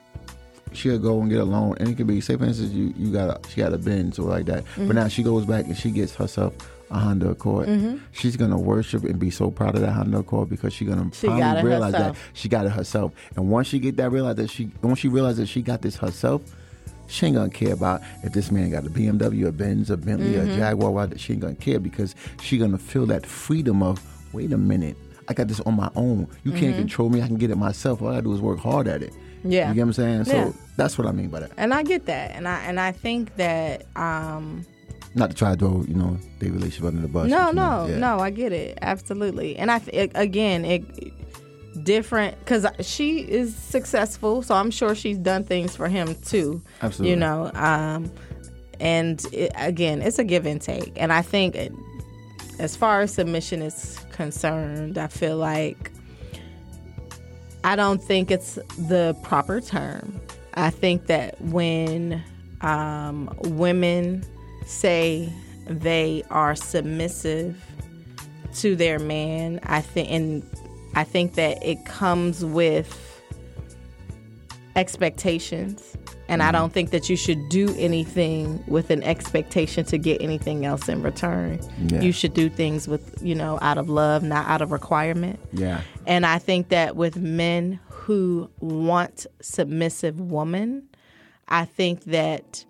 she'll 0.72 0.98
go 0.98 1.20
and 1.20 1.30
get 1.30 1.40
a 1.40 1.44
loan, 1.44 1.76
and 1.80 1.88
it 1.88 1.96
could 1.96 2.06
be 2.06 2.20
say 2.20 2.36
for 2.36 2.44
instance 2.44 2.72
you 2.72 2.92
you 2.96 3.10
got 3.12 3.28
a, 3.46 3.48
she 3.48 3.56
got 3.62 3.72
a 3.72 3.78
Benz 3.78 4.18
or 4.18 4.28
like 4.28 4.46
that, 4.46 4.64
Mm-hmm. 4.64 4.86
but 4.88 4.96
now 4.96 5.08
she 5.08 5.22
goes 5.22 5.46
back 5.46 5.64
and 5.64 5.76
she 5.76 5.90
gets 5.90 6.14
herself 6.14 6.52
a 6.90 6.98
Honda 6.98 7.30
Accord. 7.30 7.68
Mm-hmm. 7.68 7.96
She's 8.12 8.36
gonna 8.36 8.58
worship 8.58 9.04
and 9.04 9.18
be 9.18 9.30
so 9.30 9.50
proud 9.50 9.74
of 9.76 9.80
that 9.80 9.92
Honda 9.92 10.18
Accord 10.18 10.50
because 10.50 10.74
she's 10.74 10.88
gonna 10.88 11.08
She 11.14 11.26
finally 11.26 11.62
realize 11.62 11.94
herself. 11.94 12.16
that 12.18 12.38
she 12.38 12.48
got 12.50 12.66
it 12.66 12.72
herself. 12.72 13.12
And 13.36 13.48
once 13.50 13.68
she 13.68 13.78
get 13.78 13.96
that 13.96 14.10
realize 14.10 14.36
that 14.36 14.50
she 14.50 14.70
once 14.82 14.98
she 14.98 15.08
realizes 15.08 15.38
that 15.38 15.46
she 15.46 15.62
got 15.62 15.80
this 15.80 15.96
herself, 15.96 16.42
she 17.06 17.26
ain't 17.26 17.36
gonna 17.36 17.48
care 17.48 17.72
about 17.72 18.02
if 18.24 18.34
this 18.34 18.50
man 18.50 18.70
got 18.70 18.84
a 18.84 18.90
BMW, 18.90 19.46
a 19.46 19.52
Benz, 19.52 19.88
a 19.90 19.96
Bentley, 19.96 20.32
Mm-hmm. 20.34 20.50
a 20.50 20.56
Jaguar. 20.56 21.08
She 21.16 21.32
ain't 21.32 21.40
gonna 21.42 21.54
care 21.54 21.78
because 21.80 22.14
she 22.42 22.58
gonna 22.58 22.76
feel 22.78 23.06
that 23.06 23.24
freedom 23.24 23.82
of 23.82 24.02
wait 24.34 24.52
a 24.52 24.58
minute, 24.58 24.96
I 25.28 25.34
got 25.34 25.48
this 25.48 25.60
on 25.60 25.74
my 25.74 25.90
own. 25.96 26.28
You 26.44 26.52
can't 26.52 26.76
control 26.76 27.08
me. 27.08 27.22
I 27.22 27.26
can 27.26 27.36
get 27.36 27.50
it 27.50 27.56
myself. 27.56 28.02
All 28.02 28.08
I 28.08 28.12
gotta 28.12 28.22
do 28.22 28.34
is 28.34 28.40
work 28.40 28.58
hard 28.58 28.86
at 28.88 29.02
it. 29.02 29.12
Mm-hmm. 29.12 29.50
Yeah. 29.52 29.68
you 29.68 29.74
get 29.74 29.80
what 29.82 29.86
I'm 29.88 29.92
saying. 29.92 30.24
So 30.24 30.32
Yeah. 30.34 30.52
that's 30.76 30.96
what 30.98 31.06
I 31.06 31.12
mean 31.12 31.28
by 31.28 31.40
that. 31.40 31.52
And 31.56 31.72
I 31.74 31.82
get 31.82 32.06
that, 32.06 32.30
and 32.32 32.46
I 32.48 32.62
and 32.64 32.78
I 32.80 32.92
think 32.92 33.34
that 33.36 33.84
um, 33.96 34.64
Not 35.14 35.30
to 35.30 35.36
try 35.36 35.52
to 35.52 35.56
throw 35.58 35.84
you 35.86 35.94
know 35.94 36.18
their 36.38 36.50
relationship 36.52 36.84
under 36.84 37.02
the 37.02 37.08
bus. 37.08 37.28
no, 37.28 37.50
no, 37.50 37.86
yeah. 37.86 37.98
no, 37.98 38.18
I 38.20 38.30
get 38.30 38.52
it 38.52 38.78
absolutely, 38.82 39.56
and 39.56 39.70
I 39.70 39.78
th- 39.80 40.10
again 40.14 40.64
it 40.64 40.84
different 41.82 42.38
because 42.38 42.66
she 42.80 43.18
is 43.20 43.54
successful, 43.54 44.42
so 44.42 44.54
I'm 44.54 44.70
sure 44.70 44.94
she's 44.94 45.18
done 45.18 45.44
things 45.44 45.74
for 45.76 45.88
him 45.88 46.14
too. 46.22 46.62
Absolutely. 46.82 47.10
you 47.10 47.16
know, 47.16 47.50
um, 47.54 48.10
and 48.80 49.24
it, 49.32 49.52
again, 49.56 50.00
it's 50.02 50.18
a 50.18 50.24
give 50.24 50.46
and 50.46 50.60
take, 50.60 50.92
and 50.96 51.12
I 51.12 51.22
think 51.22 51.54
it, 51.56 51.72
as 52.58 52.76
far 52.76 53.00
as 53.00 53.12
submission 53.12 53.62
is 53.62 53.98
concerned, 54.12 54.98
I 54.98 55.08
feel 55.08 55.36
like 55.36 55.90
I 57.64 57.76
don't 57.76 58.02
think 58.02 58.30
it's 58.30 58.58
the 58.78 59.16
proper 59.22 59.60
term. 59.60 60.20
I 60.54 60.70
think 60.70 61.06
that 61.06 61.40
when 61.40 62.22
um, 62.60 63.34
women 63.40 64.24
say 64.66 65.32
they 65.66 66.22
are 66.30 66.54
submissive 66.54 67.56
to 68.56 68.76
their 68.76 68.98
man, 68.98 69.60
I 69.64 69.80
think, 69.80 70.10
and 70.10 70.50
I 70.94 71.04
think 71.04 71.34
that 71.34 71.64
it 71.64 71.84
comes 71.84 72.44
with 72.44 73.22
expectations. 74.76 75.96
And 76.28 76.42
I 76.42 76.46
mm-hmm. 76.46 76.52
don't 76.52 76.72
think 76.72 76.90
that 76.90 77.10
you 77.10 77.16
should 77.16 77.48
do 77.48 77.74
anything 77.78 78.64
with 78.66 78.90
an 78.90 79.02
expectation 79.02 79.84
to 79.86 79.98
get 79.98 80.22
anything 80.22 80.64
else 80.64 80.88
in 80.88 81.02
return. 81.02 81.60
Yeah. 81.88 82.00
You 82.00 82.12
should 82.12 82.34
do 82.34 82.48
things 82.48 82.88
with, 82.88 83.18
you 83.22 83.34
know, 83.34 83.58
out 83.60 83.78
of 83.78 83.88
love, 83.88 84.22
not 84.22 84.46
out 84.48 84.62
of 84.62 84.72
requirement. 84.72 85.38
Yeah. 85.52 85.82
And 86.06 86.24
I 86.24 86.38
think 86.38 86.70
that 86.70 86.96
with 86.96 87.16
men 87.16 87.78
who 87.88 88.50
want 88.60 89.26
submissive 89.40 90.20
women, 90.20 90.88
I 91.48 91.66
think 91.66 92.04
that 92.04 92.64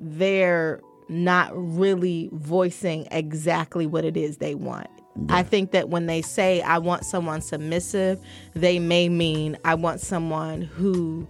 they're 0.00 0.80
not 1.08 1.50
really 1.54 2.30
voicing 2.32 3.06
exactly 3.10 3.86
what 3.86 4.04
it 4.04 4.16
is 4.16 4.38
they 4.38 4.54
want. 4.54 4.88
I 5.28 5.44
think 5.44 5.70
that 5.70 5.90
when 5.90 6.06
they 6.06 6.22
say, 6.22 6.60
I 6.62 6.78
want 6.78 7.04
someone 7.04 7.40
submissive, 7.40 8.18
they 8.54 8.80
may 8.80 9.08
mean, 9.08 9.56
I 9.64 9.74
want 9.74 10.00
someone 10.00 10.62
who 10.62 11.28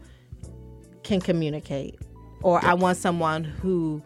can 1.05 1.21
communicate, 1.21 1.99
or 2.43 2.65
I 2.65 2.75
want 2.75 2.97
someone 2.99 3.45
who 3.45 4.03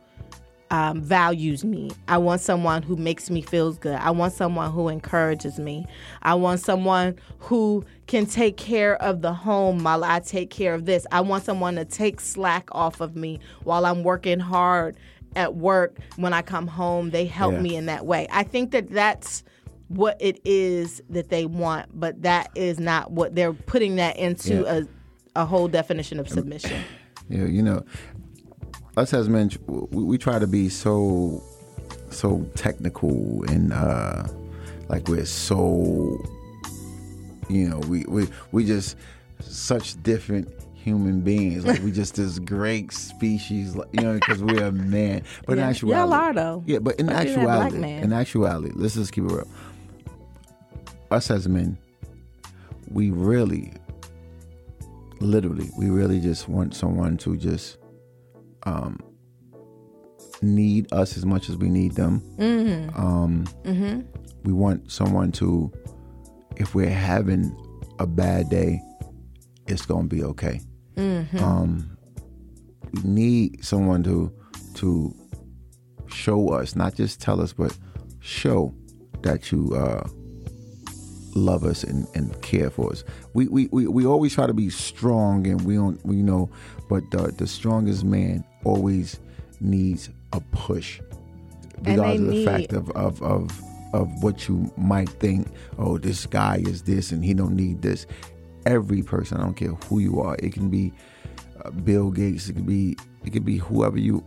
um, 0.71 1.01
values 1.01 1.65
me. 1.65 1.91
I 2.09 2.19
want 2.19 2.43
someone 2.43 2.83
who 2.83 2.97
makes 2.97 3.31
me 3.31 3.41
feel 3.41 3.73
good. 3.73 3.95
I 3.95 4.11
want 4.11 4.35
someone 4.35 4.71
who 4.71 4.89
encourages 4.89 5.59
me. 5.59 5.87
I 6.23 6.35
want 6.35 6.61
someone 6.61 7.17
who 7.39 7.85
can 8.07 8.27
take 8.27 8.59
care 8.59 9.01
of 9.03 9.23
the 9.23 9.33
home 9.33 9.83
while 9.83 10.05
I 10.05 10.21
take 10.21 10.51
care 10.51 10.75
of 10.75 10.85
this. 10.85 11.07
I 11.11 11.23
want 11.23 11.45
someone 11.45 11.77
to 11.77 11.87
take 11.87 12.21
slack 12.21 12.69
off 12.73 13.01
of 13.01 13.17
me 13.17 13.41
while 13.65 13.87
I'm 13.87 14.03
working 14.03 14.41
hard 14.41 14.99
at 15.37 15.55
work. 15.55 15.97
When 16.17 16.35
I 16.35 16.43
come 16.43 16.67
home, 16.67 17.11
they 17.11 17.25
help 17.25 17.55
Yeah. 17.55 17.61
me 17.61 17.75
in 17.77 17.87
that 17.87 18.05
way. 18.05 18.27
I 18.31 18.43
think 18.43 18.73
that 18.73 18.91
that's 18.91 19.45
what 19.89 20.19
it 20.21 20.39
is 20.45 21.01
that 21.09 21.31
they 21.31 21.47
want, 21.47 21.99
but 21.99 22.21
that 22.23 22.51
is 22.55 22.79
not 22.79 23.11
what 23.11 23.35
they're 23.35 23.55
putting 23.55 23.97
that 23.97 24.19
into 24.19 24.57
Yeah. 24.65 24.81
a, 24.81 24.83
a 25.37 25.45
whole 25.47 25.69
definition 25.69 26.19
of 26.21 26.29
submission. 26.29 26.83
Yeah, 27.31 27.45
you 27.45 27.63
know, 27.63 27.85
us 28.97 29.13
as 29.13 29.29
men, 29.29 29.51
we, 29.67 30.03
we 30.03 30.17
try 30.17 30.39
to 30.39 30.47
be 30.47 30.71
so, 30.71 31.43
so 32.09 32.41
technical 32.55 33.45
and 33.51 33.71
uh, 33.71 34.25
like 34.89 35.09
we're 35.09 35.27
so, 35.27 36.25
you 37.51 37.69
know, 37.69 37.81
we 37.81 38.07
we 38.09 38.29
we 38.53 38.65
just 38.65 38.97
such 39.41 40.03
different 40.03 40.49
human 40.75 41.21
beings. 41.21 41.67
Like 41.67 41.83
we 41.83 41.93
just 41.93 42.15
this 42.15 42.39
great 42.39 42.93
species, 42.93 43.75
you 43.93 44.01
know, 44.01 44.15
because 44.15 44.43
we're 44.43 44.65
a 44.65 44.73
man. 44.73 45.23
But 45.47 45.59
Yeah. 45.59 45.65
in 45.65 45.71
actuality, 45.71 46.01
Y'all 46.11 46.15
are, 46.15 46.33
though. 46.33 46.63
Yeah, 46.67 46.79
but 46.79 46.99
in 46.99 47.07
But 47.09 47.17
actuality, 47.17 47.77
in 47.83 48.13
actuality, 48.15 48.73
let's 48.75 48.95
just 48.95 49.13
keep 49.13 49.25
it 49.25 49.33
real. 49.33 49.47
Us 51.11 51.31
as 51.31 51.47
men, 51.47 51.77
we 52.91 53.11
really 53.11 53.75
literally 55.21 55.69
we 55.77 55.91
really 55.91 56.21
just 56.21 56.49
want 56.49 56.75
someone 56.75 57.17
to 57.19 57.37
just 57.37 57.79
um 58.65 58.99
need 60.43 60.93
us 60.93 61.17
as 61.17 61.27
much 61.27 61.49
as 61.49 61.57
we 61.57 61.69
need 61.69 61.93
them. 61.93 62.23
Um 62.97 63.45
we 64.45 64.53
want 64.53 64.91
someone 64.91 65.33
to 65.33 65.73
if 66.57 66.75
we're 66.75 66.89
having 66.91 67.57
a 67.99 68.07
bad 68.07 68.49
day 68.49 68.81
it's 69.67 69.85
gonna 69.85 70.07
be 70.07 70.23
okay. 70.25 70.61
Um 71.43 71.97
we 72.95 73.03
need 73.03 73.65
someone 73.65 74.03
to 74.05 74.33
to 74.75 75.15
show 76.07 76.51
us 76.51 76.75
not 76.77 76.95
just 76.95 77.21
tell 77.21 77.41
us 77.41 77.53
but 77.53 77.77
show 78.21 78.73
that 79.23 79.51
you 79.53 79.75
uh 79.75 80.07
love 81.35 81.65
us 81.65 81.85
and, 81.85 82.07
and 82.15 82.41
care 82.43 82.71
for 82.71 82.91
us. 82.91 83.05
We, 83.35 83.49
we 83.49 83.69
we 83.71 83.87
we 83.87 84.07
always 84.07 84.35
try 84.35 84.47
to 84.47 84.55
be 84.55 84.71
strong 84.71 85.47
and 85.47 85.61
we 85.63 85.75
don't 85.75 86.05
we 86.05 86.17
know, 86.17 86.51
but 86.89 87.11
the 87.11 87.33
the 87.33 87.47
strongest 87.47 88.05
man 88.05 88.45
always 88.65 89.21
needs 89.61 90.11
a 90.33 90.41
push, 90.53 91.01
regardless 91.83 92.21
of 92.21 92.27
the 92.29 92.45
fact 92.45 92.73
of, 92.73 92.91
of 92.93 93.23
of 93.23 93.63
of 93.93 94.23
what 94.23 94.49
you 94.49 94.73
might 94.77 95.09
think. 95.09 95.49
Oh, 95.79 95.99
this 95.99 96.27
guy 96.27 96.63
is 96.67 96.83
this 96.83 97.13
and 97.13 97.25
he 97.25 97.35
don't 97.35 97.57
need 97.57 97.83
this. 97.83 98.07
Every 98.67 99.03
person, 99.03 99.39
I 99.39 99.43
don't 99.43 99.55
care 99.55 99.73
who 99.89 99.99
you 100.01 100.21
are, 100.21 100.37
it 100.43 100.53
can 100.53 100.69
be 100.69 100.93
uh, 101.65 101.71
Bill 101.71 102.11
Gates, 102.11 102.49
it 102.49 102.55
could 102.55 102.67
be 102.67 102.97
it 103.25 103.31
could 103.31 103.45
be 103.45 103.59
whoever 103.59 103.99
you, 103.99 104.25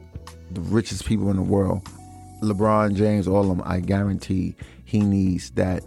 the 0.51 0.61
richest 0.61 1.05
people 1.05 1.29
in 1.29 1.35
the 1.35 1.43
world, 1.43 1.87
LeBron 2.41 2.95
James, 2.95 3.27
all 3.27 3.41
of 3.41 3.57
them. 3.57 3.61
I 3.65 3.79
guarantee 3.79 4.55
he 4.83 4.99
needs 4.99 5.51
that. 5.51 5.83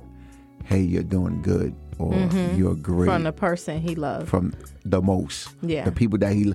Hey, 0.65 0.81
you're 0.81 1.03
doing 1.03 1.43
good, 1.43 1.75
or 1.99 2.13
mm-hmm. 2.13 2.59
you're 2.59 2.75
great 2.75 3.07
From 3.07 3.25
the 3.25 3.33
person 3.33 3.81
he 3.81 3.95
loves. 3.95 4.29
from 4.29 4.55
the 4.85 5.01
most. 5.03 5.49
Yeah. 5.63 5.85
The 5.85 5.93
people 5.93 6.19
that 6.19 6.33
he. 6.33 6.55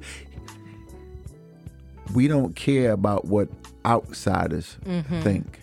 We 2.14 2.28
don't 2.28 2.56
care 2.56 2.92
about 2.92 3.26
what 3.26 3.50
outsiders 3.86 4.78
Mm-hmm. 4.86 5.22
think, 5.22 5.60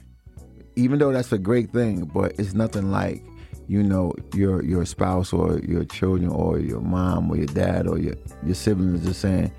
even 0.77 0.99
though 0.99 1.13
that's 1.13 1.33
a 1.33 1.39
great 1.39 1.71
thing. 1.71 2.05
But 2.05 2.33
it's 2.39 2.55
nothing 2.55 2.91
like 2.93 3.23
you 3.69 3.83
know 3.83 4.15
your 4.35 4.63
your 4.65 4.85
spouse 4.87 5.33
or 5.33 5.59
your 5.61 5.85
children 5.85 6.29
or 6.31 6.61
your 6.61 6.81
mom 6.81 7.31
or 7.31 7.37
your 7.37 7.47
dad 7.47 7.89
or 7.89 7.99
your 7.99 8.15
your 8.45 8.55
siblings 8.55 9.05
just 9.05 9.21
saying, 9.21 9.51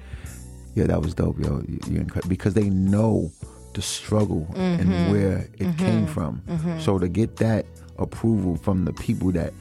"Yeah, 0.76 0.86
that 0.88 1.02
was 1.02 1.14
dope, 1.14 1.40
yo." 1.40 1.62
You- 1.68 1.80
You're 1.90 2.02
incredible 2.02 2.30
because 2.30 2.54
they 2.54 2.70
know 2.70 3.32
the 3.74 3.82
struggle 3.82 4.48
and 4.56 4.90
mm-hmm. 4.90 5.12
where 5.12 5.50
it 5.60 5.78
came 5.78 6.06
mm-hmm. 6.08 6.14
from. 6.14 6.42
So 6.80 6.98
to 6.98 7.08
get 7.10 7.36
that 7.38 7.66
approval 8.00 8.56
from 8.58 8.86
the 8.86 8.94
people 8.94 9.32
that 9.34 9.54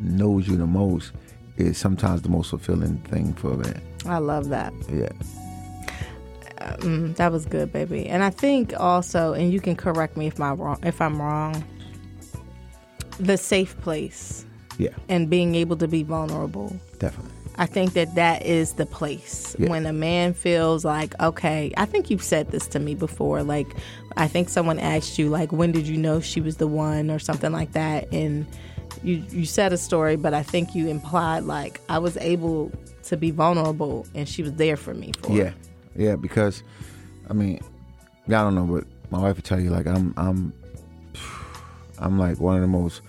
knows 0.00 0.48
you 0.48 0.56
the 0.56 0.66
most 0.66 1.12
is 1.56 1.78
sometimes 1.78 2.22
the 2.22 2.28
most 2.28 2.50
fulfilling 2.50 2.98
thing 3.02 3.32
for 3.34 3.52
a 3.52 3.56
man. 3.56 3.80
I 4.06 4.18
love 4.18 4.48
that. 4.48 4.72
Yeah. 4.92 5.08
Mm, 6.80 7.14
that 7.16 7.30
was 7.30 7.44
good, 7.46 7.72
baby. 7.72 8.06
And 8.06 8.22
I 8.22 8.30
think 8.30 8.72
also, 8.78 9.32
and 9.34 9.52
you 9.52 9.60
can 9.60 9.76
correct 9.76 10.16
me 10.16 10.26
if 10.26 10.38
my 10.38 10.52
wrong 10.52 10.78
if 10.82 11.00
I'm 11.00 11.20
wrong. 11.20 11.62
The 13.18 13.36
safe 13.36 13.78
place 13.80 14.44
Yeah. 14.78 14.90
and 15.08 15.30
being 15.30 15.54
able 15.54 15.76
to 15.76 15.86
be 15.86 16.02
vulnerable. 16.02 16.74
Definitely. 16.98 17.30
I 17.56 17.66
think 17.66 17.92
that 17.92 18.16
that 18.16 18.44
is 18.44 18.72
the 18.72 18.86
place 18.86 19.54
Yeah. 19.58 19.68
when 19.70 19.86
a 19.86 19.92
man 19.92 20.34
feels 20.34 20.84
like, 20.84 21.14
okay, 21.20 21.72
I 21.76 21.84
think 21.84 22.10
you've 22.10 22.24
said 22.24 22.50
this 22.50 22.66
to 22.68 22.80
me 22.80 22.96
before. 22.96 23.44
Like, 23.44 23.68
I 24.16 24.28
think 24.28 24.48
someone 24.48 24.78
asked 24.78 25.18
you, 25.18 25.28
like, 25.28 25.52
when 25.52 25.72
did 25.72 25.86
you 25.88 25.96
know 25.96 26.20
she 26.20 26.40
was 26.40 26.56
the 26.56 26.66
one 26.68 27.10
or 27.10 27.18
something 27.18 27.52
like 27.52 27.72
that? 27.72 28.12
And 28.12 28.46
you, 29.02 29.24
you 29.30 29.44
said 29.44 29.72
a 29.72 29.76
story, 29.76 30.16
but 30.16 30.34
I 30.34 30.42
think 30.42 30.74
you 30.74 30.88
implied, 30.88 31.44
like, 31.44 31.80
I 31.88 31.98
was 31.98 32.16
able 32.18 32.70
to 33.04 33.16
be 33.16 33.30
vulnerable 33.32 34.06
and 34.14 34.28
she 34.28 34.42
was 34.42 34.52
there 34.54 34.76
for 34.76 34.94
me 34.94 35.12
for 35.20 35.32
Yeah, 35.32 35.44
it. 35.46 35.54
yeah. 35.96 36.16
Because, 36.16 36.62
I 37.28 37.32
mean, 37.32 37.60
I 38.28 38.30
don't 38.30 38.54
know, 38.54 38.64
but 38.66 38.84
my 39.10 39.18
wife 39.20 39.36
would 39.36 39.44
tell 39.44 39.60
you 39.60 39.70
like 39.70 39.86
I'm, 39.86 40.14
I'm, 40.16 40.52
I'm 41.98 42.18
like 42.18 42.40
one 42.40 42.56
of 42.56 42.62
the 42.62 42.68
most 42.68 43.02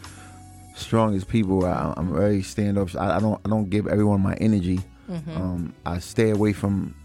strongest 0.76 1.28
people. 1.30 1.66
I, 1.66 1.94
I'm 1.96 2.14
very 2.14 2.42
stand 2.42 2.78
up. 2.78 2.94
I, 2.96 3.18
I 3.18 3.20
don't, 3.20 3.40
I 3.46 3.50
don't 3.50 3.70
give 3.70 3.88
everyone 3.88 4.22
my 4.22 4.34
energy. 4.36 4.80
Mm-hmm. 5.10 5.32
Um, 5.38 5.74
I 5.86 6.00
stay 6.00 6.32
away 6.32 6.52
from 6.52 6.96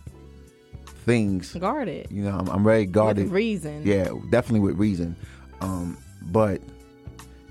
things. 1.10 1.54
Guarded. 1.54 2.06
You 2.10 2.22
know, 2.22 2.38
I'm, 2.38 2.48
I'm 2.48 2.64
very 2.64 2.86
guarded. 2.86 3.24
With 3.24 3.32
reason. 3.32 3.82
Yeah, 3.84 4.10
definitely 4.30 4.60
with 4.60 4.76
reason. 4.76 5.16
Um, 5.60 5.98
but 6.22 6.60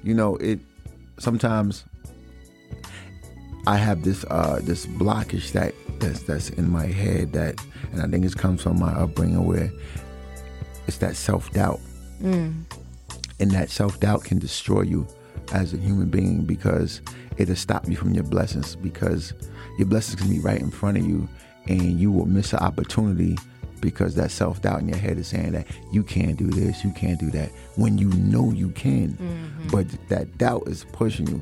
you 0.03 0.13
know, 0.13 0.37
it 0.37 0.59
sometimes 1.19 1.83
I 3.67 3.75
have 3.77 4.03
this 4.03 4.23
uh 4.29 4.59
this 4.63 4.85
blockage 4.85 5.51
that 5.51 5.73
that's 5.99 6.23
that's 6.23 6.49
in 6.51 6.69
my 6.69 6.85
head 6.85 7.33
that 7.33 7.59
and 7.91 8.01
I 8.01 8.07
think 8.07 8.25
it 8.25 8.35
comes 8.35 8.61
from 8.61 8.79
my 8.79 8.91
upbringing 8.93 9.45
where 9.45 9.71
it's 10.87 10.97
that 10.97 11.15
self 11.15 11.51
doubt. 11.51 11.79
And 13.41 13.51
that 13.51 13.69
self 13.69 13.99
doubt 13.99 14.23
can 14.23 14.39
destroy 14.39 14.81
you 14.81 15.07
as 15.51 15.73
a 15.73 15.77
human 15.77 16.09
being 16.09 16.45
because 16.45 17.01
it'll 17.37 17.55
stop 17.55 17.87
you 17.87 17.95
from 17.95 18.13
your 18.13 18.23
blessings 18.23 18.75
because 18.75 19.33
your 19.77 19.87
blessings 19.87 20.19
can 20.19 20.29
be 20.29 20.39
right 20.39 20.59
in 20.59 20.69
front 20.71 20.97
of 20.97 21.05
you 21.05 21.27
and 21.69 21.99
you 21.99 22.11
will 22.11 22.25
miss 22.25 22.51
an 22.51 22.59
opportunity 22.59 23.37
because 23.79 24.15
that 24.15 24.31
self 24.31 24.61
doubt 24.61 24.81
in 24.81 24.89
your 24.89 24.97
head 24.97 25.17
is 25.17 25.27
saying 25.27 25.53
that 25.53 25.67
you 25.91 26.03
can't 26.03 26.37
do 26.37 26.47
this, 26.47 26.83
you 26.83 26.91
can't 26.91 27.19
do 27.19 27.29
that 27.31 27.49
when 27.75 27.97
you 27.97 28.09
know 28.09 28.51
you 28.51 28.69
can. 28.71 29.13
Mm-hmm. 29.13 29.67
But 29.69 29.87
that 30.09 30.37
doubt 30.37 30.67
is 30.67 30.85
pushing 30.91 31.27
you. 31.27 31.41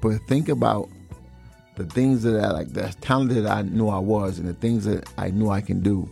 But 0.00 0.18
think 0.28 0.48
about 0.48 0.88
the 1.76 1.84
things 1.84 2.22
that 2.22 2.42
I 2.42 2.50
like, 2.50 2.72
the 2.72 2.94
talent 3.00 3.34
that 3.34 3.46
I 3.46 3.62
knew 3.62 3.88
I 3.88 3.98
was, 3.98 4.38
and 4.38 4.48
the 4.48 4.54
things 4.54 4.84
that 4.84 5.08
I 5.18 5.30
knew 5.30 5.50
I 5.50 5.60
can 5.60 5.80
do. 5.80 6.08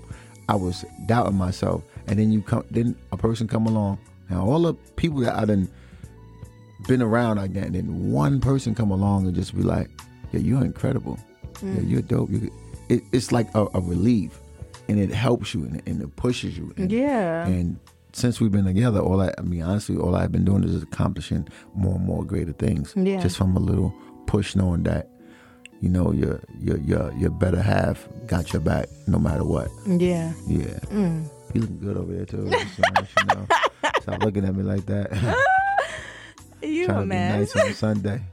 I 0.46 0.56
was 0.56 0.84
doubting 1.06 1.36
myself, 1.36 1.82
and 2.06 2.18
then 2.18 2.30
you 2.30 2.42
come, 2.42 2.64
then 2.70 2.96
a 3.12 3.16
person 3.16 3.48
come 3.48 3.66
along, 3.66 3.98
and 4.28 4.38
all 4.38 4.60
the 4.60 4.74
people 4.74 5.20
that 5.20 5.34
I 5.34 5.46
done 5.46 5.70
been 6.86 7.00
around 7.00 7.38
and 7.38 7.74
then 7.74 8.12
one 8.12 8.40
person 8.40 8.74
come 8.74 8.90
along 8.90 9.26
and 9.26 9.34
just 9.34 9.56
be 9.56 9.62
like, 9.62 9.88
"Yeah, 10.32 10.40
you're 10.40 10.64
incredible. 10.64 11.18
Yeah, 11.62 11.70
mm. 11.70 11.90
you're 11.90 12.02
dope." 12.02 12.30
You, 12.30 12.52
it, 12.88 13.02
it's 13.12 13.32
like 13.32 13.52
a, 13.54 13.66
a 13.74 13.80
relief, 13.80 14.38
and 14.88 14.98
it 14.98 15.10
helps 15.10 15.54
you 15.54 15.64
and, 15.64 15.82
and 15.86 16.02
it 16.02 16.16
pushes 16.16 16.56
you. 16.58 16.72
And, 16.76 16.90
Yeah. 16.92 17.46
and 17.46 17.78
since 18.12 18.40
we've 18.40 18.52
been 18.52 18.64
together, 18.64 19.00
all 19.00 19.20
I, 19.20 19.32
I 19.38 19.42
mean, 19.42 19.62
honestly, 19.62 19.96
all 19.96 20.14
I've 20.14 20.32
been 20.32 20.44
doing 20.44 20.64
is 20.64 20.82
accomplishing 20.82 21.48
more 21.74 21.96
and 21.96 22.04
more 22.04 22.24
greater 22.24 22.52
things. 22.52 22.92
Yeah. 22.96 23.20
Just 23.20 23.36
from 23.36 23.56
a 23.56 23.60
little 23.60 23.94
push, 24.26 24.54
knowing 24.54 24.84
that, 24.84 25.08
you 25.80 25.88
know, 25.88 26.12
your 26.12 26.40
your 26.60 26.78
your 26.78 27.12
your 27.14 27.30
better 27.30 27.60
half 27.60 28.06
got 28.26 28.52
your 28.52 28.60
back 28.62 28.88
no 29.06 29.18
matter 29.18 29.44
what. 29.44 29.68
Yeah. 29.86 30.32
Yeah. 30.46 30.78
Mm. 30.90 31.28
You 31.54 31.60
looking 31.62 31.78
good 31.80 31.96
over 31.96 32.12
there 32.14 32.24
too. 32.24 32.44
Wanna 32.44 33.08
you 33.18 33.24
know. 33.34 33.46
Stop 34.02 34.22
looking 34.22 34.44
at 34.44 34.54
me 34.54 34.62
like 34.62 34.86
that. 34.86 35.10
You 36.62 36.86
Trying 36.86 37.02
a 37.02 37.06
mess. 37.06 37.54
nice 37.54 37.64
on 37.66 37.74
Sunday. 37.74 38.22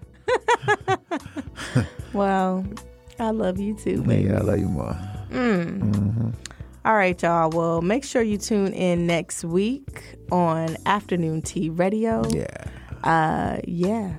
Well, 2.14 2.66
I 3.20 3.32
love 3.32 3.60
you 3.60 3.76
too, 3.76 4.02
baby. 4.04 4.30
Yeah, 4.30 4.38
I 4.38 4.42
love 4.42 4.60
you 4.60 4.68
more. 4.68 4.98
All 6.84 6.96
right, 6.96 7.22
y'all. 7.22 7.52
Well, 7.52 7.82
make 7.82 8.04
sure 8.04 8.24
you 8.24 8.38
tune 8.38 8.74
in 8.74 9.06
next 9.06 9.44
week 9.44 10.18
on 10.32 10.78
Afternoon 10.86 11.44
Tea 11.44 11.70
Radio. 11.70 12.28
Yeah. 12.30 12.48
Uh, 13.04 13.60
yeah. 13.66 14.16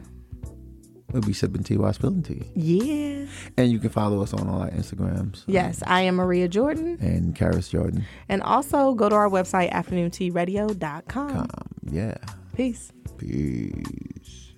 We'll 1.13 1.23
be 1.23 1.33
sipping 1.33 1.63
tea 1.63 1.77
while 1.77 1.93
spilling 1.93 2.23
tea. 2.23 2.45
Yeah. 2.55 3.27
And 3.59 3.71
you 3.71 3.79
can 3.79 3.91
follow 3.91 4.23
us 4.23 4.33
on 4.33 4.49
all 4.49 4.63
our 4.63 4.71
Instagrams. 4.71 5.43
Yes, 5.47 5.83
I 5.87 6.03
am 6.03 6.15
Maria 6.15 6.49
Jordan. 6.49 6.97
And 7.01 7.37
Karras 7.37 7.69
Jordan. 7.69 8.07
And 8.29 8.43
also 8.43 8.95
go 8.95 9.09
to 9.09 9.15
our 9.15 9.29
website, 9.29 9.71
afternoontearadio.com. 9.73 11.37
Um, 11.37 11.49
yeah. 11.91 12.17
Peace. 12.55 12.93
Peace. 13.19 14.53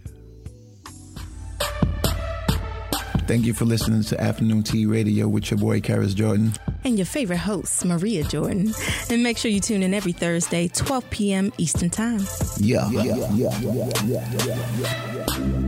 Thank 3.26 3.46
you 3.46 3.54
for 3.54 3.64
listening 3.64 4.02
to 4.02 4.20
Afternoon 4.20 4.62
Tea 4.62 4.84
Radio 4.84 5.26
with 5.28 5.50
your 5.50 5.58
boy 5.58 5.80
Karras 5.80 6.14
Jordan. 6.14 6.52
And 6.84 6.98
your 6.98 7.06
favorite 7.06 7.38
host, 7.38 7.82
Maria 7.84 8.22
Jordan. 8.22 8.74
And 9.08 9.22
make 9.22 9.38
sure 9.38 9.50
you 9.50 9.60
tune 9.60 9.82
in 9.82 9.94
every 9.94 10.12
Thursday, 10.12 10.68
12 10.68 11.08
p.m. 11.08 11.52
Eastern 11.56 11.88
Time. 11.88 12.26
Yeah. 12.58 12.90
yeah, 12.90 13.02
yeah, 13.02 13.28
yeah, 13.32 13.58
yeah, 14.04 14.32
yeah, 14.44 15.24
yeah. 15.26 15.63